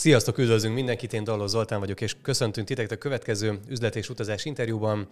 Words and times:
Sziasztok, 0.00 0.38
üdvözlünk 0.38 0.74
mindenkit, 0.74 1.12
én 1.12 1.24
Dalló 1.24 1.46
Zoltán 1.46 1.80
vagyok, 1.80 2.00
és 2.00 2.16
köszöntünk 2.22 2.66
titeket 2.66 2.90
a 2.90 2.96
következő 2.96 3.58
üzlet 3.68 3.96
és 3.96 4.08
utazás 4.08 4.44
interjúban. 4.44 5.08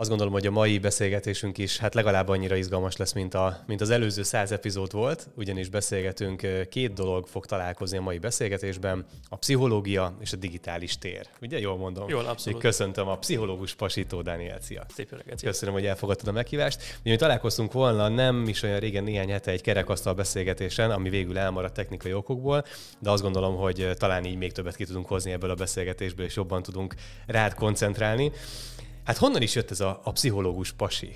Azt 0.00 0.08
gondolom, 0.08 0.32
hogy 0.32 0.46
a 0.46 0.50
mai 0.50 0.78
beszélgetésünk 0.78 1.58
is 1.58 1.78
hát 1.78 1.94
legalább 1.94 2.28
annyira 2.28 2.56
izgalmas 2.56 2.96
lesz, 2.96 3.12
mint, 3.12 3.34
a, 3.34 3.58
mint 3.66 3.80
az 3.80 3.90
előző 3.90 4.22
száz 4.22 4.52
epizód 4.52 4.92
volt, 4.92 5.28
ugyanis 5.36 5.68
beszélgetünk, 5.68 6.68
két 6.70 6.92
dolog 6.92 7.26
fog 7.26 7.46
találkozni 7.46 7.96
a 7.96 8.00
mai 8.00 8.18
beszélgetésben, 8.18 9.06
a 9.28 9.36
pszichológia 9.36 10.16
és 10.20 10.32
a 10.32 10.36
digitális 10.36 10.98
tér. 10.98 11.26
Ugye 11.40 11.58
jól 11.58 11.76
mondom? 11.76 12.08
Jól, 12.08 12.26
abszolút. 12.26 12.60
Köszöntöm 12.60 13.08
a 13.08 13.18
pszichológus 13.18 13.74
Pasító 13.74 14.22
Dániel, 14.22 14.60
szia! 14.60 14.86
Szép 14.94 15.10
reggelt! 15.10 15.42
Köszönöm, 15.42 15.74
hogy 15.74 15.86
elfogadtad 15.86 16.28
a 16.28 16.32
meghívást. 16.32 16.98
Mi 17.02 17.16
találkoztunk 17.16 17.72
volna 17.72 18.08
nem 18.08 18.48
is 18.48 18.62
olyan 18.62 18.78
régen, 18.78 19.04
néhány 19.04 19.30
hete 19.30 19.50
egy 19.50 19.62
kerekasztal 19.62 20.14
beszélgetésen, 20.14 20.90
ami 20.90 21.08
végül 21.08 21.38
elmaradt 21.38 21.74
technikai 21.74 22.12
okokból, 22.12 22.64
de 22.98 23.10
azt 23.10 23.22
gondolom, 23.22 23.56
hogy 23.56 23.90
talán 23.96 24.24
így 24.24 24.36
még 24.36 24.52
többet 24.52 24.76
ki 24.76 24.84
tudunk 24.84 25.06
hozni 25.06 25.32
ebből 25.32 25.50
a 25.50 25.54
beszélgetésből, 25.54 26.26
és 26.26 26.36
jobban 26.36 26.62
tudunk 26.62 26.94
rád 27.26 27.54
koncentrálni. 27.54 28.32
Hát 29.08 29.16
honnan 29.16 29.42
is 29.42 29.54
jött 29.54 29.70
ez 29.70 29.80
a, 29.80 30.00
a 30.04 30.12
pszichológus 30.12 30.72
pasi? 30.72 31.14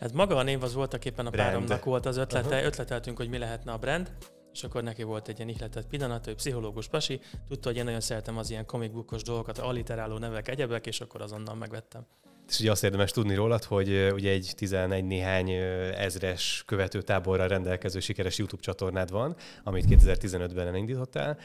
Hát 0.00 0.12
maga 0.12 0.36
a 0.36 0.42
név 0.42 0.62
az 0.62 0.74
voltak 0.74 1.04
éppen 1.04 1.26
a 1.26 1.30
brand. 1.30 1.48
páromnak 1.48 1.84
volt 1.84 2.06
az 2.06 2.16
ötlete, 2.16 2.48
uh-huh. 2.48 2.64
ötleteltünk, 2.64 3.16
hogy 3.16 3.28
mi 3.28 3.38
lehetne 3.38 3.72
a 3.72 3.78
brand, 3.78 4.12
és 4.52 4.64
akkor 4.64 4.82
neki 4.82 5.02
volt 5.02 5.28
egy 5.28 5.36
ilyen 5.36 5.48
ihletett 5.48 5.86
pillanat, 5.86 6.24
hogy 6.24 6.34
pszichológus 6.34 6.88
pasi, 6.88 7.20
tudta, 7.48 7.68
hogy 7.68 7.78
én 7.78 7.84
nagyon 7.84 8.00
szeretem 8.00 8.38
az 8.38 8.50
ilyen 8.50 8.66
comic 8.66 8.92
bookos 8.92 9.22
dolgokat, 9.22 9.58
alliteráló 9.58 10.18
nevek, 10.18 10.48
egyebek, 10.48 10.86
és 10.86 11.00
akkor 11.00 11.22
azonnal 11.22 11.54
megvettem. 11.54 12.06
És 12.48 12.60
ugye 12.60 12.70
azt 12.70 12.84
érdemes 12.84 13.10
tudni 13.10 13.34
rólad, 13.34 13.64
hogy 13.64 14.10
ugye 14.12 14.30
egy 14.30 14.52
11 14.56 15.04
néhány 15.04 15.50
ezres 15.96 16.62
követő 16.66 17.02
táborral 17.02 17.48
rendelkező 17.48 18.00
sikeres 18.00 18.38
YouTube 18.38 18.62
csatornád 18.62 19.10
van, 19.10 19.36
amit 19.64 19.84
2015-ben 19.88 20.66
elindítottál, 20.66 21.38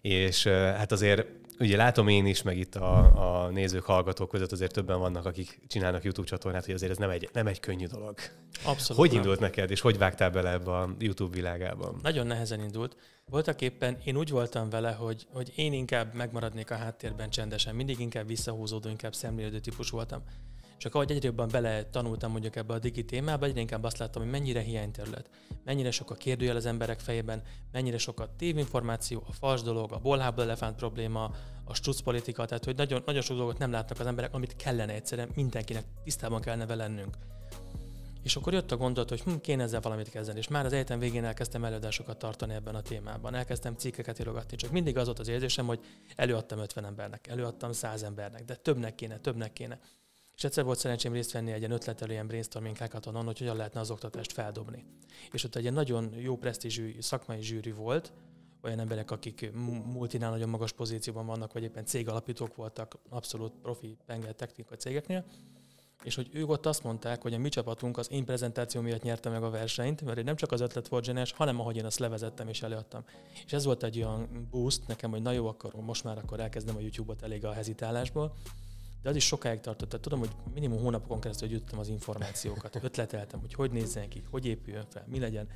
és 0.00 0.46
hát 0.46 0.92
azért 0.92 1.26
ugye 1.58 1.76
látom 1.76 2.08
én 2.08 2.26
is, 2.26 2.42
meg 2.42 2.58
itt 2.58 2.74
a, 2.74 3.44
a 3.44 3.50
nézők, 3.50 3.84
hallgatók 3.84 4.28
között 4.28 4.52
azért 4.52 4.72
többen 4.72 4.98
vannak, 4.98 5.24
akik 5.24 5.60
csinálnak 5.66 6.04
YouTube 6.04 6.28
csatornát, 6.28 6.64
hogy 6.64 6.74
azért 6.74 6.90
ez 6.90 6.98
nem 6.98 7.10
egy, 7.10 7.28
nem 7.32 7.46
egy 7.46 7.60
könnyű 7.60 7.86
dolog. 7.86 8.14
Abszolút. 8.64 9.02
Hogy 9.02 9.10
nem. 9.10 9.18
indult 9.18 9.40
neked, 9.40 9.70
és 9.70 9.80
hogy 9.80 9.98
vágtál 9.98 10.30
bele 10.30 10.50
ebbe 10.50 10.76
a 10.76 10.94
YouTube 10.98 11.34
világában? 11.34 11.98
Nagyon 12.02 12.26
nehezen 12.26 12.60
indult. 12.60 12.96
Voltak 13.30 13.60
éppen 13.60 13.98
én 14.04 14.16
úgy 14.16 14.30
voltam 14.30 14.70
vele, 14.70 14.92
hogy, 14.92 15.26
hogy 15.32 15.52
én 15.56 15.72
inkább 15.72 16.14
megmaradnék 16.14 16.70
a 16.70 16.76
háttérben 16.76 17.30
csendesen, 17.30 17.74
mindig 17.74 18.00
inkább 18.00 18.26
visszahúzódó, 18.26 18.88
inkább 18.88 19.14
szemlélődő 19.14 19.58
típus 19.58 19.90
voltam. 19.90 20.22
Csak 20.78 20.94
ahogy 20.94 21.10
egyre 21.10 21.26
jobban 21.26 21.48
bele 21.48 21.84
tanultam 21.84 22.30
mondjuk 22.30 22.56
ebbe 22.56 22.74
a 22.74 22.78
digi 22.78 23.04
témába, 23.04 23.46
egyre 23.46 23.60
inkább 23.60 23.84
azt 23.84 23.98
láttam, 23.98 24.22
hogy 24.22 24.30
mennyire 24.30 24.60
hiányterület, 24.60 25.30
mennyire 25.64 25.90
sok 25.90 26.10
a 26.10 26.14
kérdőjel 26.14 26.56
az 26.56 26.66
emberek 26.66 27.00
fejében, 27.00 27.42
mennyire 27.72 27.98
sok 27.98 28.20
a 28.20 28.28
tévinformáció, 28.36 29.22
a 29.28 29.32
fals 29.32 29.62
dolog, 29.62 29.92
a 29.92 29.98
bolhából 29.98 30.44
elefánt 30.44 30.76
probléma, 30.76 31.30
a 31.64 31.74
struc 31.74 32.00
politika, 32.00 32.44
tehát 32.44 32.64
hogy 32.64 32.76
nagyon, 32.76 33.02
nagyon 33.06 33.22
sok 33.22 33.36
dolgot 33.36 33.58
nem 33.58 33.70
látnak 33.70 34.00
az 34.00 34.06
emberek, 34.06 34.34
amit 34.34 34.56
kellene 34.56 34.92
egyszerűen 34.92 35.30
mindenkinek 35.34 35.84
tisztában 36.04 36.40
kellene 36.40 36.74
lennünk. 36.74 37.16
És 38.26 38.36
akkor 38.36 38.52
jött 38.52 38.72
a 38.72 38.76
gondolat, 38.76 39.08
hogy 39.08 39.20
hm, 39.20 39.36
kéne 39.40 39.62
ezzel 39.62 39.80
valamit 39.80 40.08
kezdeni. 40.08 40.38
És 40.38 40.48
már 40.48 40.64
az 40.64 40.72
egyetem 40.72 40.98
végén 40.98 41.24
elkezdtem 41.24 41.64
előadásokat 41.64 42.18
tartani 42.18 42.54
ebben 42.54 42.74
a 42.74 42.80
témában. 42.80 43.34
Elkezdtem 43.34 43.74
cikkeket 43.74 44.18
írogatni. 44.18 44.56
Csak 44.56 44.70
mindig 44.70 44.96
az 44.96 45.04
volt 45.06 45.18
az 45.18 45.28
érzésem, 45.28 45.66
hogy 45.66 45.80
előadtam 46.16 46.58
50 46.58 46.84
embernek, 46.84 47.26
előadtam 47.26 47.72
100 47.72 48.02
embernek, 48.02 48.44
de 48.44 48.54
többnek 48.54 48.94
kéne, 48.94 49.18
többnek 49.18 49.52
kéne. 49.52 49.78
És 50.36 50.44
egyszer 50.44 50.64
volt 50.64 50.78
szerencsém 50.78 51.12
részt 51.12 51.32
venni 51.32 51.52
egy 51.52 51.58
ilyen 51.58 51.70
ötletelő 51.70 52.12
ilyen 52.12 52.26
brainstorming 52.26 52.76
hackathon, 52.78 53.24
hogy 53.24 53.38
hogyan 53.38 53.56
lehetne 53.56 53.80
az 53.80 53.90
oktatást 53.90 54.32
feldobni. 54.32 54.84
És 55.32 55.44
ott 55.44 55.54
egy 55.54 55.62
ilyen 55.62 55.74
nagyon 55.74 56.14
jó 56.14 56.36
presztízsű 56.36 56.96
szakmai 57.00 57.42
zsűri 57.42 57.72
volt, 57.72 58.12
olyan 58.62 58.78
emberek, 58.78 59.10
akik 59.10 59.52
multinál 59.84 60.30
nagyon 60.30 60.48
magas 60.48 60.72
pozícióban 60.72 61.26
vannak, 61.26 61.52
vagy 61.52 61.62
éppen 61.62 61.84
cégalapítók 61.84 62.56
voltak, 62.56 62.98
abszolút 63.08 63.52
profi 63.62 63.96
pengel 64.06 64.34
technikai 64.34 64.76
cégeknél, 64.76 65.24
és 66.02 66.14
hogy 66.14 66.28
ők 66.32 66.48
ott 66.48 66.66
azt 66.66 66.82
mondták, 66.82 67.22
hogy 67.22 67.34
a 67.34 67.38
mi 67.38 67.48
csapatunk 67.48 67.98
az 67.98 68.10
én 68.10 68.24
prezentáció 68.24 68.80
miatt 68.80 69.02
nyerte 69.02 69.28
meg 69.30 69.42
a 69.42 69.50
versenyt, 69.50 70.02
mert 70.02 70.24
nem 70.24 70.36
csak 70.36 70.52
az 70.52 70.60
ötlet 70.60 70.88
volt 70.88 71.04
zseniás, 71.04 71.32
hanem 71.32 71.60
ahogy 71.60 71.76
én 71.76 71.84
azt 71.84 71.98
levezettem 71.98 72.48
és 72.48 72.62
előadtam. 72.62 73.04
És 73.44 73.52
ez 73.52 73.64
volt 73.64 73.82
egy 73.82 73.96
olyan 73.96 74.46
boost 74.50 74.86
nekem, 74.86 75.10
hogy 75.10 75.22
na 75.22 75.30
jó, 75.30 75.46
akkor 75.46 75.74
most 75.74 76.04
már 76.04 76.18
akkor 76.18 76.40
elkezdem 76.40 76.76
a 76.76 76.80
YouTube-ot 76.80 77.22
elég 77.22 77.44
a 77.44 77.52
hezitálásból, 77.52 78.34
de 79.06 79.12
az 79.12 79.18
is 79.18 79.26
sokáig 79.26 79.60
tartott. 79.60 79.88
Tehát 79.88 80.02
tudom, 80.02 80.18
hogy 80.18 80.30
minimum 80.54 80.78
hónapokon 80.78 81.20
keresztül 81.20 81.48
gyűjtöttem 81.48 81.78
az 81.78 81.88
információkat, 81.88 82.78
ötleteltem, 82.82 83.40
hogy 83.40 83.54
hogy 83.54 83.70
nézzen 83.70 84.08
ki, 84.08 84.22
hogy 84.30 84.46
épüljön 84.46 84.84
fel, 84.88 85.04
mi 85.08 85.18
legyen. 85.18 85.48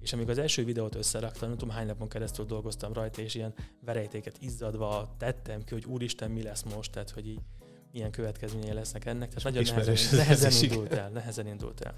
És 0.00 0.12
amíg 0.12 0.28
az 0.28 0.38
első 0.38 0.64
videót 0.64 0.94
összeraktam, 0.94 1.48
nem 1.48 1.58
tudom 1.58 1.74
hány 1.74 1.86
napon 1.86 2.08
keresztül 2.08 2.44
dolgoztam 2.44 2.92
rajta, 2.92 3.22
és 3.22 3.34
ilyen 3.34 3.54
verejtéket 3.84 4.36
izzadva 4.40 5.14
tettem 5.18 5.64
ki, 5.64 5.74
hogy 5.74 5.84
úristen, 5.84 6.30
mi 6.30 6.42
lesz 6.42 6.62
most, 6.62 6.92
tehát 6.92 7.10
hogy 7.10 7.28
így 7.28 7.40
milyen 7.92 8.10
következményei 8.10 8.72
lesznek 8.72 9.04
ennek. 9.04 9.28
Tehát 9.28 9.44
nagyon 9.44 9.74
nehezen, 9.74 10.18
nehezen 10.18 10.62
indult 10.62 10.92
el, 10.92 11.08
nehezen 11.08 11.46
indult 11.46 11.80
el. 11.80 11.94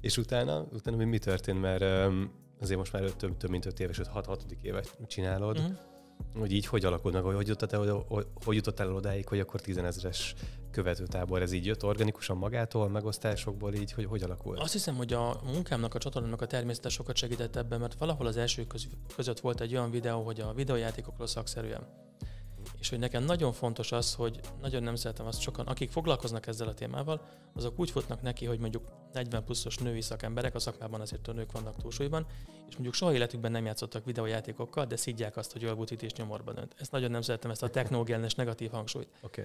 És 0.00 0.16
utána, 0.16 0.66
utána 0.72 0.96
mi, 0.96 1.04
mi 1.04 1.18
történt, 1.18 1.60
mert 1.60 2.06
um, 2.06 2.32
azért 2.60 2.78
most 2.78 2.92
már 2.92 3.02
több, 3.02 3.36
több 3.36 3.50
mint 3.50 3.66
öt 3.66 3.80
éves, 3.80 4.00
6-6 4.14 4.38
évet 4.62 4.98
csinálod. 5.06 5.58
Uh-huh 5.58 5.92
hogy 6.38 6.52
így 6.52 6.66
hogy 6.66 6.84
alakult 6.84 7.14
meg, 7.14 7.22
hogy 7.22 7.48
jutottál, 7.48 8.04
hogy, 8.08 8.26
hogy 8.44 8.56
jutottál 8.56 8.86
el 8.86 8.94
odáig, 8.94 9.28
hogy 9.28 9.40
akkor 9.40 9.60
tízenezres 9.60 10.34
követőtábor, 10.70 11.42
ez 11.42 11.52
így 11.52 11.66
jött 11.66 11.84
organikusan 11.84 12.36
magától, 12.36 12.88
megosztásokból, 12.88 13.74
így 13.74 13.92
hogy 13.92 14.04
hogy 14.04 14.22
alakult? 14.22 14.58
Azt 14.58 14.72
hiszem, 14.72 14.94
hogy 14.94 15.12
a 15.12 15.40
munkámnak, 15.44 15.94
a 15.94 15.98
csatornának 15.98 16.42
a 16.42 16.46
természete 16.46 16.88
sokat 16.88 17.16
segített 17.16 17.56
ebben, 17.56 17.80
mert 17.80 17.98
valahol 17.98 18.26
az 18.26 18.36
első 18.36 18.66
között 19.16 19.40
volt 19.40 19.60
egy 19.60 19.72
olyan 19.72 19.90
videó, 19.90 20.22
hogy 20.22 20.40
a 20.40 20.52
videójátékokról 20.52 21.26
szakszerűen 21.26 21.86
és 22.84 22.90
hogy 22.90 22.98
nekem 22.98 23.24
nagyon 23.24 23.52
fontos 23.52 23.92
az, 23.92 24.14
hogy 24.14 24.40
nagyon 24.60 24.82
nem 24.82 24.94
szeretem 24.94 25.26
azt 25.26 25.40
sokan, 25.40 25.66
akik 25.66 25.90
foglalkoznak 25.90 26.46
ezzel 26.46 26.68
a 26.68 26.74
témával, 26.74 27.20
azok 27.54 27.78
úgy 27.78 27.90
futnak 27.90 28.22
neki, 28.22 28.44
hogy 28.44 28.58
mondjuk 28.58 28.88
40 29.12 29.44
pluszos 29.44 29.76
női 29.76 30.00
szakemberek, 30.00 30.54
a 30.54 30.58
szakmában 30.58 31.00
azért 31.00 31.28
a 31.28 31.32
nők 31.32 31.52
vannak 31.52 31.76
túlsúlyban, 31.76 32.26
és 32.68 32.72
mondjuk 32.72 32.94
soha 32.94 33.14
életükben 33.14 33.52
nem 33.52 33.64
játszottak 33.64 34.04
videójátékokkal, 34.04 34.84
de 34.84 34.96
szidják 34.96 35.36
azt, 35.36 35.52
hogy 35.52 35.62
jól 35.62 35.74
butit 35.74 36.02
és 36.02 36.12
nyomorba 36.12 36.52
dönt. 36.52 36.74
Ezt 36.78 36.92
nagyon 36.92 37.10
nem 37.10 37.22
szeretem, 37.22 37.50
ezt 37.50 37.62
a 37.62 37.68
technológiális 37.68 38.34
negatív 38.34 38.70
hangsúlyt. 38.70 39.08
Okay. 39.20 39.44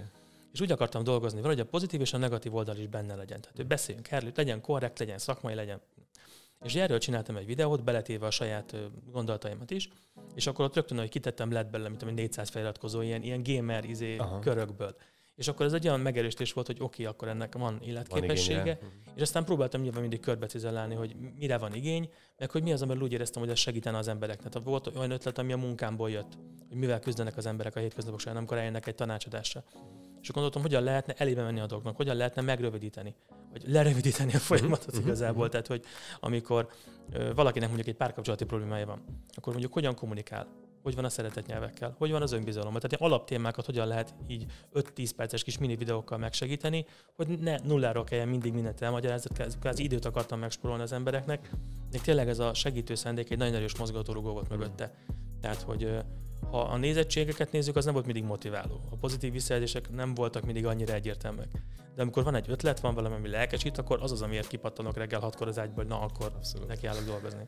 És 0.54 0.62
úgy 0.62 0.72
akartam 0.72 1.04
dolgozni 1.04 1.42
valahogy 1.42 1.62
a 1.62 1.66
pozitív 1.66 2.02
és 2.02 2.14
a 2.14 2.18
negatív 2.18 2.56
oldal 2.56 2.78
is 2.78 2.88
benne 2.88 3.16
legyen. 3.16 3.42
Tehát, 3.42 3.56
hogy 3.56 3.68
beszéljünk 3.68 4.12
erről, 4.12 4.32
legyen 4.36 4.62
korrekt, 4.62 5.00
legyen 5.00 5.18
szakmai, 5.18 5.54
legyen 5.54 5.82
és 6.64 6.76
erről 6.76 6.98
csináltam 6.98 7.36
egy 7.38 7.46
videót, 7.46 7.84
beletéve 7.84 8.26
a 8.26 8.32
saját 8.32 8.76
gondolataimat 9.12 9.72
is, 9.72 9.90
és 10.36 10.48
akkor 10.48 10.66
ott 10.66 10.76
rögtön, 10.76 10.98
hogy 10.98 11.10
kitettem 11.10 11.52
lett 11.52 11.70
belőle, 11.70 11.90
mint 11.90 12.16
400 12.16 12.50
feliratkozó, 12.50 13.02
ilyen, 13.02 13.24
ilyen 13.24 13.44
gamer 13.44 13.86
izé 13.86 14.18
Aha. 14.18 14.40
körökből. 14.40 14.96
És 15.36 15.48
akkor 15.48 15.66
ez 15.66 15.74
egy 15.74 15.88
olyan 15.88 16.00
megerősítés 16.00 16.54
volt, 16.54 16.68
hogy 16.68 16.76
oké, 16.80 16.86
okay, 16.86 17.06
akkor 17.06 17.28
ennek 17.28 17.58
van 17.58 17.80
életképessége, 17.82 18.78
van 18.82 18.92
és 19.16 19.22
aztán 19.22 19.46
próbáltam 19.46 19.82
nyilván 19.82 20.02
mindig 20.02 20.20
körbecizellálni, 20.20 20.96
hogy 20.96 21.16
mire 21.38 21.58
van 21.58 21.74
igény, 21.74 22.10
meg 22.38 22.52
hogy 22.52 22.64
mi 22.64 22.74
az, 22.74 22.82
amivel 22.82 23.02
úgy 23.02 23.14
éreztem, 23.14 23.42
hogy 23.42 23.52
ez 23.52 23.60
segítene 23.60 23.98
az 23.98 24.08
embereknek. 24.08 24.52
Tehát 24.52 24.68
volt 24.68 24.96
olyan 24.96 25.12
ötlet, 25.12 25.38
ami 25.38 25.52
a 25.54 25.58
munkámból 25.58 26.10
jött, 26.10 26.38
hogy 26.70 26.78
mivel 26.78 27.00
küzdenek 27.00 27.38
az 27.38 27.46
emberek 27.46 27.76
a 27.76 27.80
hétköznapok 27.80 28.20
során, 28.20 28.38
amikor 28.38 28.58
eljönnek 28.58 28.88
egy 28.88 28.96
tanácsadásra. 28.96 29.64
És 30.22 30.32
gondoltam, 30.32 30.62
hogyan 30.62 30.84
lehetne 30.84 31.14
elébe 31.18 31.44
menni 31.44 31.60
a 31.60 31.66
dolgnak, 31.66 31.96
hogyan 31.96 32.16
lehetne 32.16 32.42
megrövidíteni, 32.42 33.16
vagy 33.52 33.64
lerövidíteni 33.68 34.34
a 34.34 34.38
folyamatot 34.38 34.92
mhm. 34.96 35.02
igazából. 35.02 35.50
Tehát, 35.50 35.68
hogy 35.68 35.84
amikor 36.20 36.68
ö, 37.12 37.34
valakinek 37.34 37.68
mondjuk 37.68 37.90
egy 37.90 37.96
párkapcsolati 37.96 38.46
problémája 38.46 38.86
van, 38.86 39.04
akkor 39.36 39.52
mondjuk 39.52 39.74
hogyan 39.74 39.96
kommunikál, 39.96 40.48
hogy 40.84 40.96
van 40.96 41.06
a 41.06 41.10
szeretet 41.10 41.46
nyelvekkel, 41.46 41.96
hogy 41.98 42.12
van 42.12 42.22
az 42.22 42.32
önbizalom. 42.32 42.74
Tehát 42.74 42.92
ilyen 42.92 43.12
alaptémákat 43.12 43.66
hogyan 43.66 43.88
lehet 43.88 44.14
így 44.28 44.46
5-10 44.74 45.10
perces 45.16 45.44
kis 45.44 45.58
mini 45.58 45.76
videókkal 45.76 46.18
megsegíteni, 46.18 46.86
hogy 47.16 47.40
ne 47.40 47.58
nulláról 47.58 48.04
kelljen 48.04 48.28
mindig 48.28 48.54
mindent 48.54 48.82
elmagyarázni, 48.82 49.36
kvázi 49.60 49.84
időt 49.84 50.06
akartam 50.06 50.40
megspórolni 50.40 50.84
az 50.84 50.92
embereknek. 50.92 51.50
De 51.92 52.00
tényleg 52.00 52.30
ez 52.30 52.40
a 52.40 52.54
segítő 52.54 52.96
szándék 52.96 53.32
egy 53.32 53.38
nagyon 53.38 53.54
erős 53.54 53.78
mozgatórugó 53.78 54.32
volt 54.32 54.50
mögötte. 54.50 54.94
Tehát, 55.42 55.62
hogy 55.62 55.98
ha 56.52 56.62
a 56.62 56.78
nézettségeket 56.78 57.52
nézzük, 57.52 57.76
az 57.76 57.86
nem 57.86 57.94
volt 57.94 58.06
mindig 58.06 58.24
motiváló. 58.24 58.82
A 58.92 58.96
pozitív 58.96 59.32
visszajelzések 59.32 59.92
nem 59.92 60.14
voltak 60.14 60.46
mindig 60.46 60.66
annyira 60.66 60.94
egyértelműek. 60.94 61.50
De 61.96 62.02
amikor 62.02 62.24
van 62.24 62.36
egy 62.36 62.46
ötlet, 62.50 62.80
van 62.80 62.94
valami, 62.94 63.16
ami 63.16 63.30
lelkesít, 63.30 63.78
akkor 63.78 64.02
az 64.02 64.12
az, 64.12 64.22
amiért 64.22 64.48
kipattanok 64.48 64.98
reggel 64.98 65.20
hatkor 65.20 65.48
az 65.48 65.60
ágyból, 65.60 65.84
na 65.84 66.02
akkor 66.02 66.32
Abszolút. 66.36 66.68
neki 66.68 66.88
állok 66.88 67.04
dolgozni. 67.04 67.48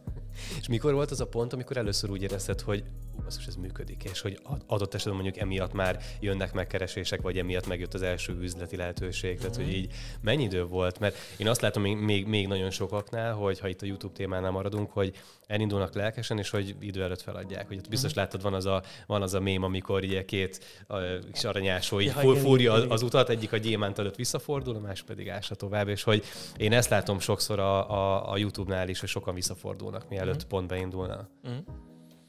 És 0.59 0.67
mikor 0.67 0.93
volt 0.93 1.11
az 1.11 1.21
a 1.21 1.27
pont, 1.27 1.53
amikor 1.53 1.77
először 1.77 2.09
úgy 2.09 2.21
érezted, 2.21 2.61
hogy 2.61 2.83
basszus, 3.23 3.47
ez 3.47 3.55
működik, 3.55 4.03
és 4.03 4.21
hogy 4.21 4.39
adott 4.67 4.93
esetben 4.93 5.21
mondjuk 5.21 5.37
emiatt 5.37 5.73
már 5.73 5.99
jönnek 6.19 6.53
megkeresések, 6.53 7.21
vagy 7.21 7.37
emiatt 7.37 7.67
megjött 7.67 7.93
az 7.93 8.01
első 8.01 8.37
üzleti 8.41 8.75
lehetőség. 8.75 9.37
Tehát, 9.37 9.55
hogy 9.55 9.65
mhm. 9.65 9.73
így 9.73 9.93
mennyi 10.21 10.43
idő 10.43 10.65
volt? 10.65 10.99
Mert 10.99 11.15
én 11.37 11.47
azt 11.47 11.61
látom 11.61 11.81
még, 11.81 11.97
még, 11.97 12.27
még 12.27 12.47
nagyon 12.47 12.69
sokaknál, 12.69 13.33
hogy 13.33 13.59
ha 13.59 13.67
itt 13.67 13.81
a 13.81 13.85
YouTube 13.85 14.13
témánál 14.13 14.51
maradunk, 14.51 14.91
hogy 14.91 15.15
elindulnak 15.47 15.95
lelkesen, 15.95 16.37
és 16.37 16.49
hogy 16.49 16.75
idő 16.79 17.03
előtt 17.03 17.21
feladják. 17.21 17.67
Hogy 17.67 17.81
biztos 17.89 18.09
uh-huh. 18.11 18.23
láttad, 18.23 18.41
van 18.41 18.53
az 18.53 18.65
a, 18.65 18.80
van 19.05 19.21
az 19.21 19.33
a 19.33 19.39
mém, 19.39 19.63
amikor 19.63 20.03
ugye 20.03 20.25
két 20.25 20.83
a, 20.87 20.97
kis 21.31 21.43
aranyásó 21.43 21.99
így 21.99 22.13
ja, 22.23 22.35
fúrja 22.35 22.73
az, 22.73 22.85
az 22.89 23.01
utat, 23.01 23.29
egyik 23.29 23.53
a 23.53 23.57
gyémánt 23.57 23.99
előtt 23.99 24.15
visszafordul, 24.15 24.75
a 24.75 24.79
más 24.79 25.01
pedig 25.01 25.29
ássa 25.29 25.55
tovább, 25.55 25.87
és 25.87 26.03
hogy 26.03 26.23
én 26.57 26.73
ezt 26.73 26.89
látom 26.89 27.19
sokszor 27.19 27.59
a, 27.59 27.91
a, 27.91 28.31
a 28.31 28.37
YouTube-nál 28.37 28.89
is, 28.89 28.99
hogy 28.99 29.09
sokan 29.09 29.33
visszafordulnak, 29.33 30.09
mielőtt 30.09 30.35
uh-huh. 30.35 30.49
pont 30.49 30.67
beindulna. 30.67 31.29
Uh-huh. 31.43 31.59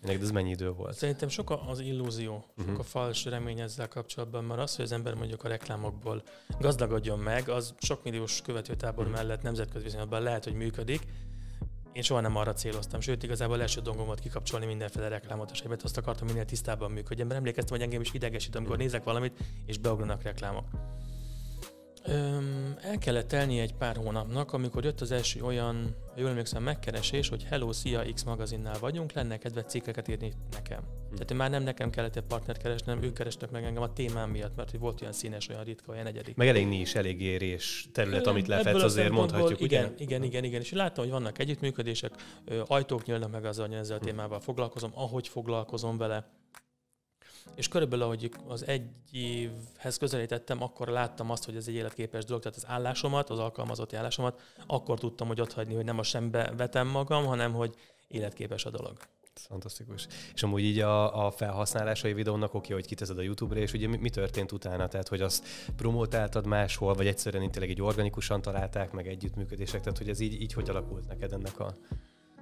Neked 0.00 0.22
ez 0.22 0.30
mennyi 0.30 0.50
idő 0.50 0.70
volt? 0.70 0.94
Szerintem 0.94 1.28
sok 1.28 1.58
az 1.66 1.80
illúzió, 1.80 2.44
sok 2.56 2.66
uh-huh. 2.66 2.78
a 2.78 2.82
fals 2.82 3.24
remény 3.24 3.60
ezzel 3.60 3.88
kapcsolatban, 3.88 4.44
mert 4.44 4.60
az, 4.60 4.76
hogy 4.76 4.84
az 4.84 4.92
ember 4.92 5.14
mondjuk 5.14 5.44
a 5.44 5.48
reklámokból 5.48 6.22
gazdagodjon 6.60 7.18
meg, 7.18 7.48
az 7.48 7.74
sok 7.78 8.04
milliós 8.04 8.42
követőtábor 8.42 9.04
uh-huh. 9.04 9.20
mellett 9.20 9.42
nemzetközi 9.42 9.84
viszonylatban 9.84 10.22
lehet, 10.22 10.44
hogy 10.44 10.54
működik, 10.54 11.00
én 11.92 12.02
soha 12.02 12.20
nem 12.20 12.36
arra 12.36 12.52
céloztam, 12.52 13.00
sőt, 13.00 13.22
igazából 13.22 13.60
első 13.60 13.80
dolgom 13.80 14.06
volt 14.06 14.20
kikapcsolni 14.20 14.66
mindenféle 14.66 15.08
reklámot, 15.08 15.50
és 15.50 15.62
azt 15.82 15.96
akartam 15.96 16.26
minél 16.26 16.44
tisztában 16.44 16.90
működjön, 16.90 17.26
mert 17.26 17.38
emlékeztem, 17.38 17.76
hogy 17.76 17.86
engem 17.86 18.00
is 18.00 18.12
idegesít, 18.12 18.56
amikor 18.56 18.76
nézek 18.76 19.04
valamit, 19.04 19.38
és 19.66 19.78
beugranak 19.78 20.22
reklámok. 20.22 20.64
Öm, 22.04 22.74
el 22.80 22.98
kellett 22.98 23.28
telni 23.28 23.58
egy 23.58 23.74
pár 23.74 23.96
hónapnak, 23.96 24.52
amikor 24.52 24.84
jött 24.84 25.00
az 25.00 25.10
első 25.10 25.42
olyan, 25.42 25.96
ha 26.14 26.20
jól 26.20 26.28
emlékszem, 26.28 26.62
megkeresés, 26.62 27.28
hogy 27.28 27.44
Hello, 27.44 27.72
szia, 27.72 28.02
X 28.14 28.22
magazinnál 28.22 28.78
vagyunk, 28.80 29.12
lenne 29.12 29.38
kedve 29.38 29.64
cikkeket 29.64 30.08
írni 30.08 30.32
nekem. 30.50 30.78
Hm. 30.78 31.14
Tehát 31.14 31.34
már 31.34 31.50
nem 31.50 31.62
nekem 31.62 31.90
kellett 31.90 32.16
egy 32.16 32.22
partnert 32.22 32.62
keresni, 32.62 32.86
hanem 32.86 33.04
ők 33.04 33.14
kerestek 33.14 33.50
meg 33.50 33.64
engem 33.64 33.82
a 33.82 33.92
témám 33.92 34.30
miatt, 34.30 34.56
mert 34.56 34.76
volt 34.78 35.00
olyan 35.00 35.12
színes, 35.12 35.48
olyan 35.48 35.64
ritka, 35.64 35.92
olyan 35.92 36.06
egyedik. 36.06 36.36
Meg 36.36 36.48
elég 36.48 36.72
is, 36.72 36.94
elég 36.94 37.20
érés 37.20 37.88
terület, 37.92 38.26
amit 38.26 38.46
lefetsz, 38.46 38.82
azért 38.82 39.10
mondhatjuk. 39.10 39.60
Igen, 39.60 39.84
ugye? 39.84 39.94
igen, 39.98 40.22
igen, 40.22 40.44
igen. 40.44 40.60
És 40.60 40.72
láttam, 40.72 41.04
hogy 41.04 41.12
vannak 41.12 41.38
együttműködések, 41.38 42.12
ajtók 42.66 43.04
nyílnak 43.04 43.30
meg 43.30 43.44
azzal, 43.44 43.66
hogy 43.66 43.76
ezzel 43.76 43.96
a 43.96 44.00
témával 44.00 44.40
foglalkozom, 44.40 44.90
ahogy 44.94 45.28
foglalkozom 45.28 45.96
vele 45.96 46.30
és 47.54 47.68
körülbelül, 47.68 48.04
ahogy 48.04 48.30
az 48.48 48.66
egy 48.66 48.90
évhez 49.10 49.96
közelítettem, 49.96 50.62
akkor 50.62 50.88
láttam 50.88 51.30
azt, 51.30 51.44
hogy 51.44 51.56
ez 51.56 51.68
egy 51.68 51.74
életképes 51.74 52.24
dolog, 52.24 52.42
tehát 52.42 52.58
az 52.58 52.66
állásomat, 52.66 53.30
az 53.30 53.38
alkalmazott 53.38 53.94
állásomat, 53.94 54.40
akkor 54.66 54.98
tudtam, 54.98 55.26
hogy 55.26 55.40
ott 55.40 55.52
hagyni, 55.52 55.74
hogy 55.74 55.84
nem 55.84 55.98
a 55.98 56.02
sembe 56.02 56.52
vetem 56.56 56.88
magam, 56.88 57.24
hanem 57.24 57.52
hogy 57.52 57.74
életképes 58.08 58.64
a 58.64 58.70
dolog. 58.70 58.96
Fantasztikus. 59.34 60.06
És 60.34 60.42
amúgy 60.42 60.62
így 60.62 60.78
a, 60.78 61.26
a 61.26 61.30
felhasználásai 61.30 62.12
videónak 62.12 62.54
oké, 62.54 62.72
hogy 62.72 62.86
kiteszed 62.86 63.18
a 63.18 63.22
YouTube-ra, 63.22 63.60
és 63.60 63.72
ugye 63.72 63.88
mi, 63.88 63.96
mi 63.96 64.10
történt 64.10 64.52
utána? 64.52 64.88
Tehát, 64.88 65.08
hogy 65.08 65.20
azt 65.20 65.46
promotáltad 65.76 66.46
máshol, 66.46 66.94
vagy 66.94 67.06
egyszerűen 67.06 67.50
tényleg 67.50 67.70
egy 67.70 67.82
organikusan 67.82 68.42
találták, 68.42 68.92
meg 68.92 69.08
együttműködések, 69.08 69.80
tehát 69.80 69.98
hogy 69.98 70.08
ez 70.08 70.20
így, 70.20 70.40
így 70.40 70.52
hogy 70.52 70.70
alakult 70.70 71.08
neked 71.08 71.32
ennek 71.32 71.60
a 71.60 71.76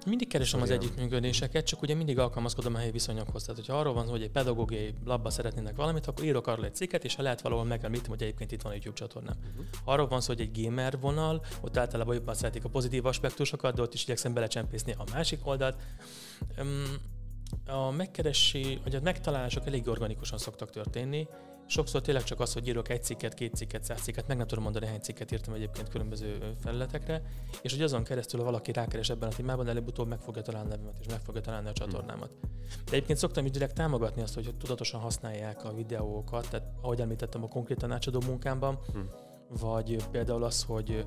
mindig 0.05 0.27
keresem 0.27 0.61
az 0.61 0.69
együttműködéseket, 0.69 1.65
csak 1.65 1.81
ugye 1.81 1.95
mindig 1.95 2.19
alkalmazkodom 2.19 2.75
a 2.75 2.77
helyi 2.77 2.91
viszonyokhoz. 2.91 3.43
Tehát, 3.43 3.59
hogyha 3.59 3.79
arról 3.79 3.93
van, 3.93 4.07
hogy 4.07 4.21
egy 4.21 4.29
pedagógiai 4.29 4.93
labba 5.05 5.29
szeretnének 5.29 5.75
valamit, 5.75 6.07
akkor 6.07 6.23
írok 6.23 6.47
arról 6.47 6.65
egy 6.65 6.75
cikket, 6.75 7.03
és 7.03 7.15
ha 7.15 7.21
lehet 7.21 7.41
valahol 7.41 7.65
megemlítem, 7.65 8.09
hogy 8.09 8.21
egyébként 8.21 8.51
itt 8.51 8.61
van 8.61 8.71
a 8.71 8.75
YouTube 8.75 8.97
csatornám. 8.97 9.35
Uh-huh. 9.39 9.65
Arról 9.83 10.07
van 10.07 10.21
szó, 10.21 10.33
hogy 10.33 10.41
egy 10.41 10.63
gamer 10.63 10.99
vonal, 10.99 11.45
ott 11.61 11.77
általában 11.77 12.15
jobban 12.15 12.35
szeretik 12.35 12.63
a 12.63 12.69
pozitív 12.69 13.05
aspektusokat, 13.05 13.75
de 13.75 13.81
ott 13.81 13.93
is 13.93 14.03
igyekszem 14.03 14.33
belecsempészni 14.33 14.91
a 14.97 15.03
másik 15.11 15.47
oldalt. 15.47 15.81
a 17.65 17.91
megkeresi, 17.91 18.79
vagy 18.83 18.95
a 18.95 18.99
megtalálások 19.01 19.67
elég 19.67 19.87
organikusan 19.87 20.37
szoktak 20.37 20.69
történni. 20.69 21.27
Sokszor 21.71 22.01
tényleg 22.01 22.23
csak 22.23 22.39
az, 22.39 22.53
hogy 22.53 22.67
írok 22.67 22.89
egy 22.89 23.03
cikket, 23.03 23.33
két 23.33 23.55
cikket, 23.55 23.83
száz 23.83 24.01
cikket, 24.01 24.27
meg 24.27 24.37
nem 24.37 24.47
tudom 24.47 24.63
mondani, 24.63 24.85
hány 24.85 24.99
cikket 24.99 25.31
írtam 25.31 25.53
egyébként 25.53 25.89
különböző 25.89 26.53
felületekre, 26.61 27.21
és 27.61 27.71
hogy 27.71 27.81
azon 27.81 28.03
keresztül, 28.03 28.39
ha 28.39 28.45
valaki 28.45 28.71
rákeres 28.71 29.09
ebben 29.09 29.29
a 29.29 29.33
témában, 29.33 29.67
előbb-utóbb 29.67 30.07
meg 30.07 30.19
fogja 30.19 30.41
találni 30.41 30.69
nevemet, 30.69 30.97
és 30.99 31.07
meg 31.07 31.19
fogja 31.19 31.41
találni 31.41 31.67
a 31.69 31.73
csatornámat. 31.73 32.35
De 32.85 32.91
egyébként 32.91 33.19
szoktam 33.19 33.45
is 33.45 33.51
direkt 33.51 33.75
támogatni 33.75 34.21
azt, 34.21 34.33
hogy 34.33 34.55
tudatosan 34.59 35.01
használják 35.01 35.63
a 35.63 35.73
videókat, 35.73 36.49
tehát 36.49 36.67
ahogy 36.81 37.01
említettem 37.01 37.43
a 37.43 37.47
konkrét 37.47 37.77
tanácsadó 37.77 38.21
munkámban, 38.25 38.79
hmm. 38.93 39.09
vagy 39.47 40.03
például 40.11 40.43
az, 40.43 40.63
hogy 40.63 41.05